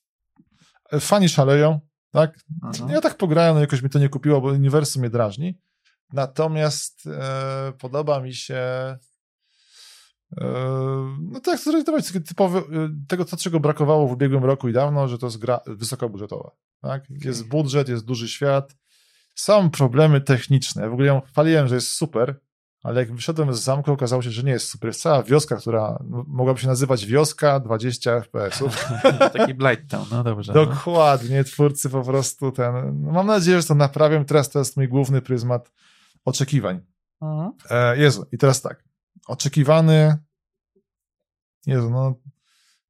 [1.00, 1.80] fani szaleją,
[2.12, 2.38] tak?
[2.64, 2.90] Mhm.
[2.90, 5.58] Ja tak pograłem, no jakoś mi to nie kupiło, bo uniwersum mnie drażni.
[6.12, 8.98] Natomiast e, podoba mi się e,
[11.20, 12.62] no tak, zrealizować typowy, e,
[13.08, 16.50] tego, to, czego brakowało w ubiegłym roku i dawno, że to jest gra wysokobudżetowa.
[16.82, 17.04] Tak?
[17.10, 18.76] Jest budżet, jest duży świat,
[19.40, 20.88] są problemy techniczne.
[20.88, 22.40] W ogóle ją chwaliłem, że jest super,
[22.82, 24.88] ale jak wyszedłem z zamku, okazało się, że nie jest super.
[24.88, 28.88] Jest cała wioska, która mogłaby się nazywać wioska 20 FPS-ów.
[29.38, 30.52] Taki Blight Town, no dobrze.
[30.52, 31.44] Dokładnie, no.
[31.44, 33.02] twórcy po prostu ten...
[33.02, 34.24] No mam nadzieję, że to naprawię.
[34.24, 35.72] Teraz to jest mój główny pryzmat
[36.24, 36.80] oczekiwań.
[37.22, 37.52] Mhm.
[37.70, 38.84] E, Jezu, i teraz tak.
[39.26, 40.18] Oczekiwany...
[41.66, 42.14] Jezu, no...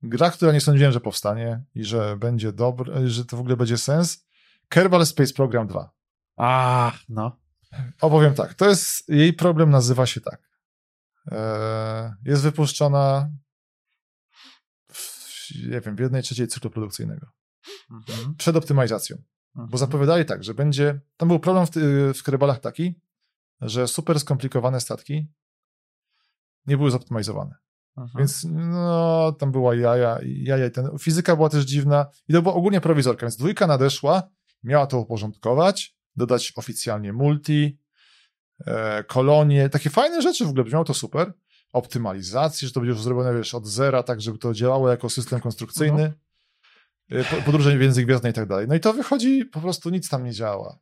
[0.03, 3.79] Gra, która nie sądziłem, że powstanie i że będzie dobry, że to w ogóle będzie
[3.79, 4.27] sens.
[4.69, 6.00] Kerbal Space Program 2.
[6.41, 7.41] A, no.
[8.01, 10.51] Opowiem tak, to jest, jej problem nazywa się tak.
[11.33, 13.31] E, jest wypuszczona
[14.93, 15.21] w,
[15.69, 17.27] nie wiem, w jednej trzeciej cyklu produkcyjnego.
[17.91, 18.35] Mhm.
[18.35, 19.17] Przed optymalizacją.
[19.57, 19.71] Mhm.
[19.71, 21.71] Bo zapowiadali tak, że będzie, tam był problem w,
[22.19, 23.01] w Kerebalach taki,
[23.61, 25.33] że super skomplikowane statki
[26.67, 27.55] nie były zoptymalizowane.
[27.97, 28.19] Mhm.
[28.19, 32.55] Więc no, tam była jaja, jaja i ten, fizyka była też dziwna i to była
[32.55, 34.23] ogólnie prowizorka, więc dwójka nadeszła,
[34.63, 37.79] miała to uporządkować, dodać oficjalnie multi,
[38.67, 41.33] e, kolonie, takie fajne rzeczy w ogóle, brzmiało to super.
[41.73, 45.41] Optymalizację, że to będzie już zrobione, wiesz, od zera, tak, żeby to działało jako system
[45.41, 46.13] konstrukcyjny.
[47.11, 47.43] Mhm.
[47.45, 48.69] Podróże między gwiazdne i tak dalej.
[48.69, 50.79] No i to wychodzi, po prostu nic tam nie działa.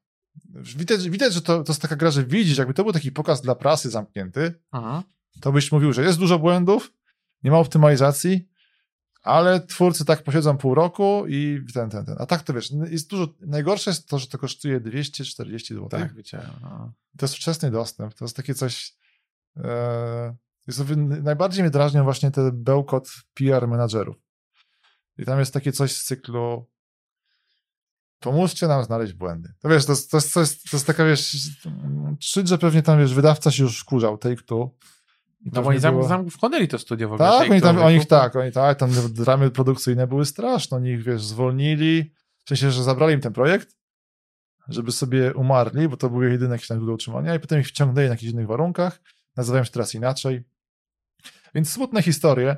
[0.54, 3.42] Widać, widać że to, to jest taka gra, że widzisz, jakby to był taki pokaz
[3.42, 5.02] dla prasy zamknięty, Aha.
[5.40, 6.92] to byś mówił, że jest dużo błędów,
[7.42, 8.47] nie ma optymalizacji,
[9.28, 12.16] ale twórcy tak posiedzą pół roku i ten, ten, ten.
[12.18, 15.88] A tak to wiesz, jest dużo, najgorsze jest to, że to kosztuje 240 zł.
[15.88, 16.50] Tak, widziałem.
[16.62, 16.92] No.
[17.18, 18.96] To jest wczesny dostęp, to jest takie coś,
[19.56, 20.36] e,
[20.66, 20.82] jest,
[21.22, 24.16] najbardziej mnie drażnią właśnie te bełkot PR menadżerów.
[25.18, 26.66] I tam jest takie coś z cyklu
[28.20, 29.52] pomóżcie nam znaleźć błędy.
[29.58, 31.36] To wiesz, to jest, to jest, to jest, to jest taka, wiesz,
[32.20, 34.70] czuć, że pewnie tam, wiesz, wydawca się już wkurzał, take two,
[35.44, 36.08] no bo oni było...
[36.08, 37.28] tam wchłonęli to studio w ogóle.
[37.28, 41.22] Tak, oni tam, oni, tak, oni tak, tam dramy produkcyjne były straszne, oni ich, wiesz,
[41.22, 43.76] zwolnili, w sensie, że zabrali im ten projekt,
[44.68, 48.06] żeby sobie umarli, bo to były jedyne jakieś tam do utrzymania i potem ich wciągnęli
[48.06, 49.00] na jakichś innych warunkach,
[49.36, 50.44] nazywają się teraz inaczej.
[51.54, 52.56] Więc smutne historie.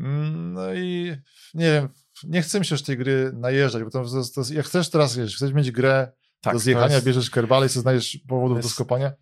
[0.00, 1.16] Mm, no i
[1.54, 1.88] nie wiem,
[2.24, 5.16] nie chcę mi się już tej gry najeżdżać, bo to, to, to jak chcesz teraz,
[5.16, 7.06] wiesz, chcesz mieć grę tak, do zjechania, jest...
[7.06, 8.68] bierzesz kerbale i sobie znajdziesz powodów jest...
[8.68, 9.12] do skopania,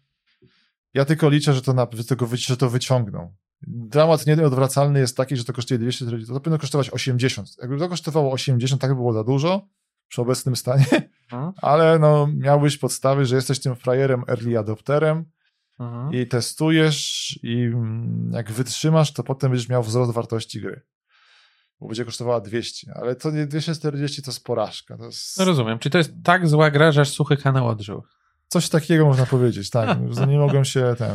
[0.97, 3.35] ja tylko liczę, że to, na, że tego, że to wyciągną.
[3.67, 7.49] dramat nieodwracalny jest taki, że to kosztuje 240, to powinno kosztować 80.
[7.63, 9.69] Jakby to kosztowało 80, tak by było za dużo
[10.09, 10.87] przy obecnym stanie,
[11.33, 11.53] Mhm.
[11.63, 15.25] ale no miałbyś podstawy, że jesteś tym frajerem early adopterem
[15.81, 16.13] Mhm.
[16.15, 20.83] i testujesz i mm, jak wytrzymasz, to potem będziesz miał wzrost wartości gry.
[21.81, 24.97] Bo będzie kosztowała 200, ale to nie 240 to jest porażka.
[24.97, 28.03] To jest No rozumiem, czyli to jest tak zła gra, że aż suchy kanał odżył.
[28.49, 29.99] Coś takiego można powiedzieć, tak.
[30.17, 31.13] że nie mogą się ten...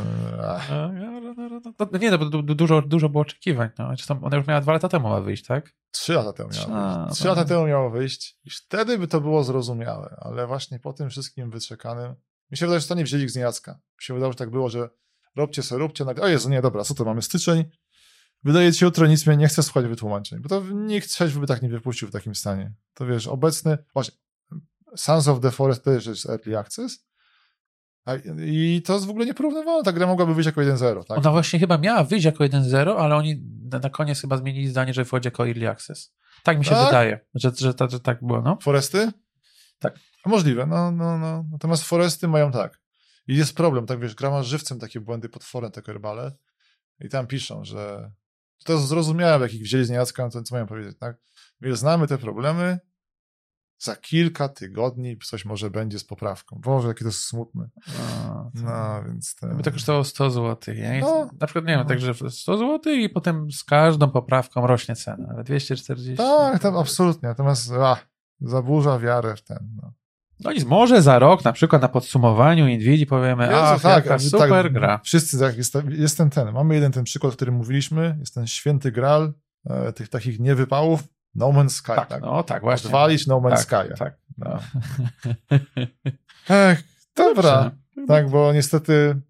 [0.48, 0.70] Ach.
[1.80, 3.70] No, nie, no bo du- du- dużo, dużo było oczekiwań.
[3.80, 3.88] No.
[3.88, 5.74] Zresztą ona już miała dwa lata temu ma wyjść, tak?
[5.92, 7.20] Trzy lata temu miało A, wyjść.
[7.20, 11.10] Trzy lata temu miało wyjść i wtedy by to było zrozumiałe, ale właśnie po tym
[11.10, 12.16] wszystkim wyczekanym,
[12.52, 13.72] mi się wydaje, że to nie wzięli z niejacka.
[13.74, 14.90] Mi się wydaje, że tak było, że
[15.36, 17.64] robcie se, róbcie, nagle, o Jezu, nie, dobra, co to, mamy styczeń,
[18.44, 21.48] wydaje ci się jutro, nic mnie nie chce słuchać wytłumaczeń, bo to nikt trzeźwy by
[21.48, 22.74] tak nie wypuścił w takim stanie.
[22.94, 24.16] To wiesz, obecny, właśnie,
[24.96, 27.11] Sons of the Forest też jest Early Access
[28.48, 31.18] i to jest w ogóle nieporównywalne, ta gra mogłaby wyjść jako 1.0, tak?
[31.18, 33.44] Ona właśnie chyba miała wyjść jako 1.0, ale oni
[33.84, 36.14] na, koniec chyba zmienili zdanie, że wchodzi jako Early Access.
[36.44, 36.86] Tak mi się Tak?
[36.86, 38.58] wydaje, że, że, że, że tak było, no.
[38.62, 39.12] Foresty?
[39.80, 40.00] Tak.
[40.26, 41.46] Możliwe, no, no, no.
[41.52, 42.82] Natomiast Foresty mają tak.
[43.28, 46.32] I jest problem, tak wiesz, gra ma żywcem takie błędy pod forem, te kerbale
[47.00, 48.12] i tam piszą, że
[48.66, 51.18] to jest zrozumiałe, jak ich wzięli z niejacka, no to co mają powiedzieć, tak?
[51.62, 52.80] My znamy te problemy,
[53.82, 56.60] za kilka tygodni coś może będzie z poprawką.
[56.64, 57.70] Boże, jakie to jest smutne.
[57.88, 59.36] no to- No, więc...
[59.36, 59.48] Te...
[59.48, 60.76] By to kosztowało 100 zł.
[60.76, 61.30] Ja No.
[61.40, 61.86] Na przykład, nie wiem, No.
[61.86, 66.18] także 100 zł i potem z każdą poprawką rośnie cena, ale 240.
[66.18, 67.30] Tak, tam absolutnie.
[67.30, 67.98] Natomiast a,
[68.42, 69.70] zaburza wiarę w ten.
[69.82, 69.94] No.
[70.44, 74.10] No nic, może za rok, na przykład na podsumowaniu Nvidia powiemy, Jezu, a tak, jaka
[74.10, 75.00] tak, super gra.
[75.04, 76.52] Wszyscy, tak, jest, jest ten, ten.
[76.52, 79.34] Mamy jeden ten przykład, o którym mówiliśmy, jest ten święty gral
[79.70, 81.04] e, tych takich niewypałów,
[81.36, 81.86] No Man's Sky.
[81.96, 82.88] Tak, Tak, no tak, właśnie.
[82.88, 83.94] Odwalić No Man's tak, Sky.
[84.00, 84.18] tak.
[84.38, 84.60] No.
[86.50, 86.84] Ech,
[87.16, 87.64] dobra.
[87.96, 88.08] Dobrze.
[88.08, 89.22] Tak, bo niestety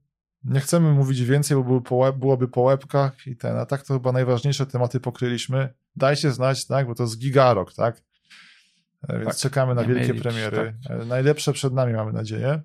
[0.44, 3.84] nie chcemy mówić więcej, bo były po łeb, byłoby po łebkach i ten, a tak
[3.84, 5.74] to chyba najważniejsze tematy pokryliśmy.
[5.96, 8.02] Dajcie znać, tak, bo to jest gigarok, tak?
[9.10, 10.74] E, Więc Tak, czekamy na wielkie mylić, premiery.
[10.90, 12.62] E, Najlepsze przed nami, mamy nadzieję.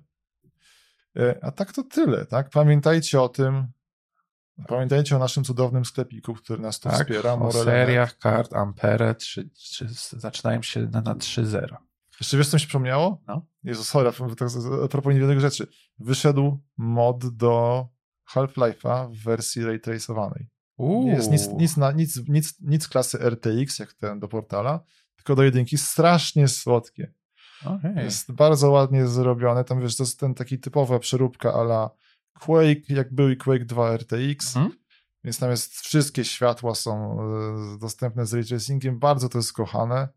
[1.17, 2.49] E, A tak to tyle, tak?
[2.49, 3.67] Pamiętajcie o tym.
[4.67, 7.33] Pamiętajcie o naszym cudownym sklepiku, który nas tu Tak, wspiera.
[7.33, 7.65] o Morele.net.
[7.65, 11.75] seriach kart Ampere 3, 3, zaczynają się na, na 3.0.
[12.19, 13.21] Jeszcze wiesz, co mi się przypomniało?
[13.27, 13.45] No.
[13.63, 14.49] Jezu, sorry, a tak
[14.83, 15.67] a propos niewielkich rzeczy.
[15.99, 17.87] Wyszedł mod do
[18.33, 20.49] Half-Life'a w wersji ray traceowanej.
[20.79, 24.79] Nie jest nic, nic, na, nic, nic, nic klasy RTX, jak ten do portala,
[25.15, 25.77] tylko do jedynki.
[25.77, 27.13] Strasznie słodkie.
[27.65, 27.95] Okej.
[27.95, 29.63] Jest bardzo ładnie zrobione.
[29.63, 31.89] Tam wiesz, to jest ten taki typowa przeróbka ala
[32.39, 34.57] Quake, jak był i Quake 2 RTX.
[34.57, 34.77] Mhm.
[35.23, 38.99] Więc tam jest, wszystkie światła są e, dostępne z ray tracingiem.
[38.99, 40.07] Bardzo to jest kochane.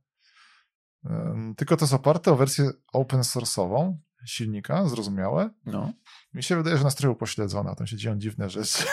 [1.57, 5.51] Tylko to jest oparte o wersję open source'ową silnika, zrozumiałe.
[5.67, 5.93] No.
[6.35, 8.85] Mi się wydaje, że nas trochę upośledzona, tam się dzieją dziwne rzeczy.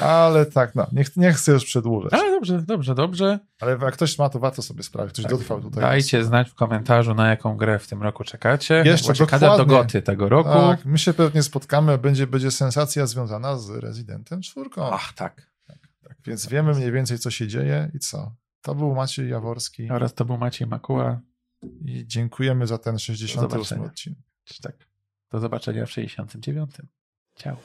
[0.00, 2.12] Ale tak, no, nie, ch- nie chcę już przedłużać.
[2.12, 3.38] Ale dobrze, dobrze, dobrze.
[3.60, 5.12] Ale jak ktoś ma, to warto sobie sprawdzić.
[5.12, 5.32] Ktoś Tak.
[5.32, 5.80] dotrwał tutaj.
[5.82, 8.82] Dajcie znać w komentarzu, na jaką grę w tym roku czekacie.
[8.86, 10.50] Jeszcze kandydat do goty tego roku.
[10.50, 14.90] Tak, my się pewnie spotkamy, będzie, będzie sensacja związana z Rezydentem czwórką.
[14.92, 15.50] Ach, tak.
[16.08, 18.34] Tak, więc wiemy mniej więcej, co się dzieje i co.
[18.62, 21.20] To był Maciej Jaworski Oraz to był Maciej Makuła.
[21.84, 23.84] i dziękujemy za ten 68 zobaczenia.
[23.84, 24.18] odcinek.
[24.62, 24.74] Tak.
[25.32, 26.70] Do zobaczenia w 69.
[27.36, 27.56] Ciao.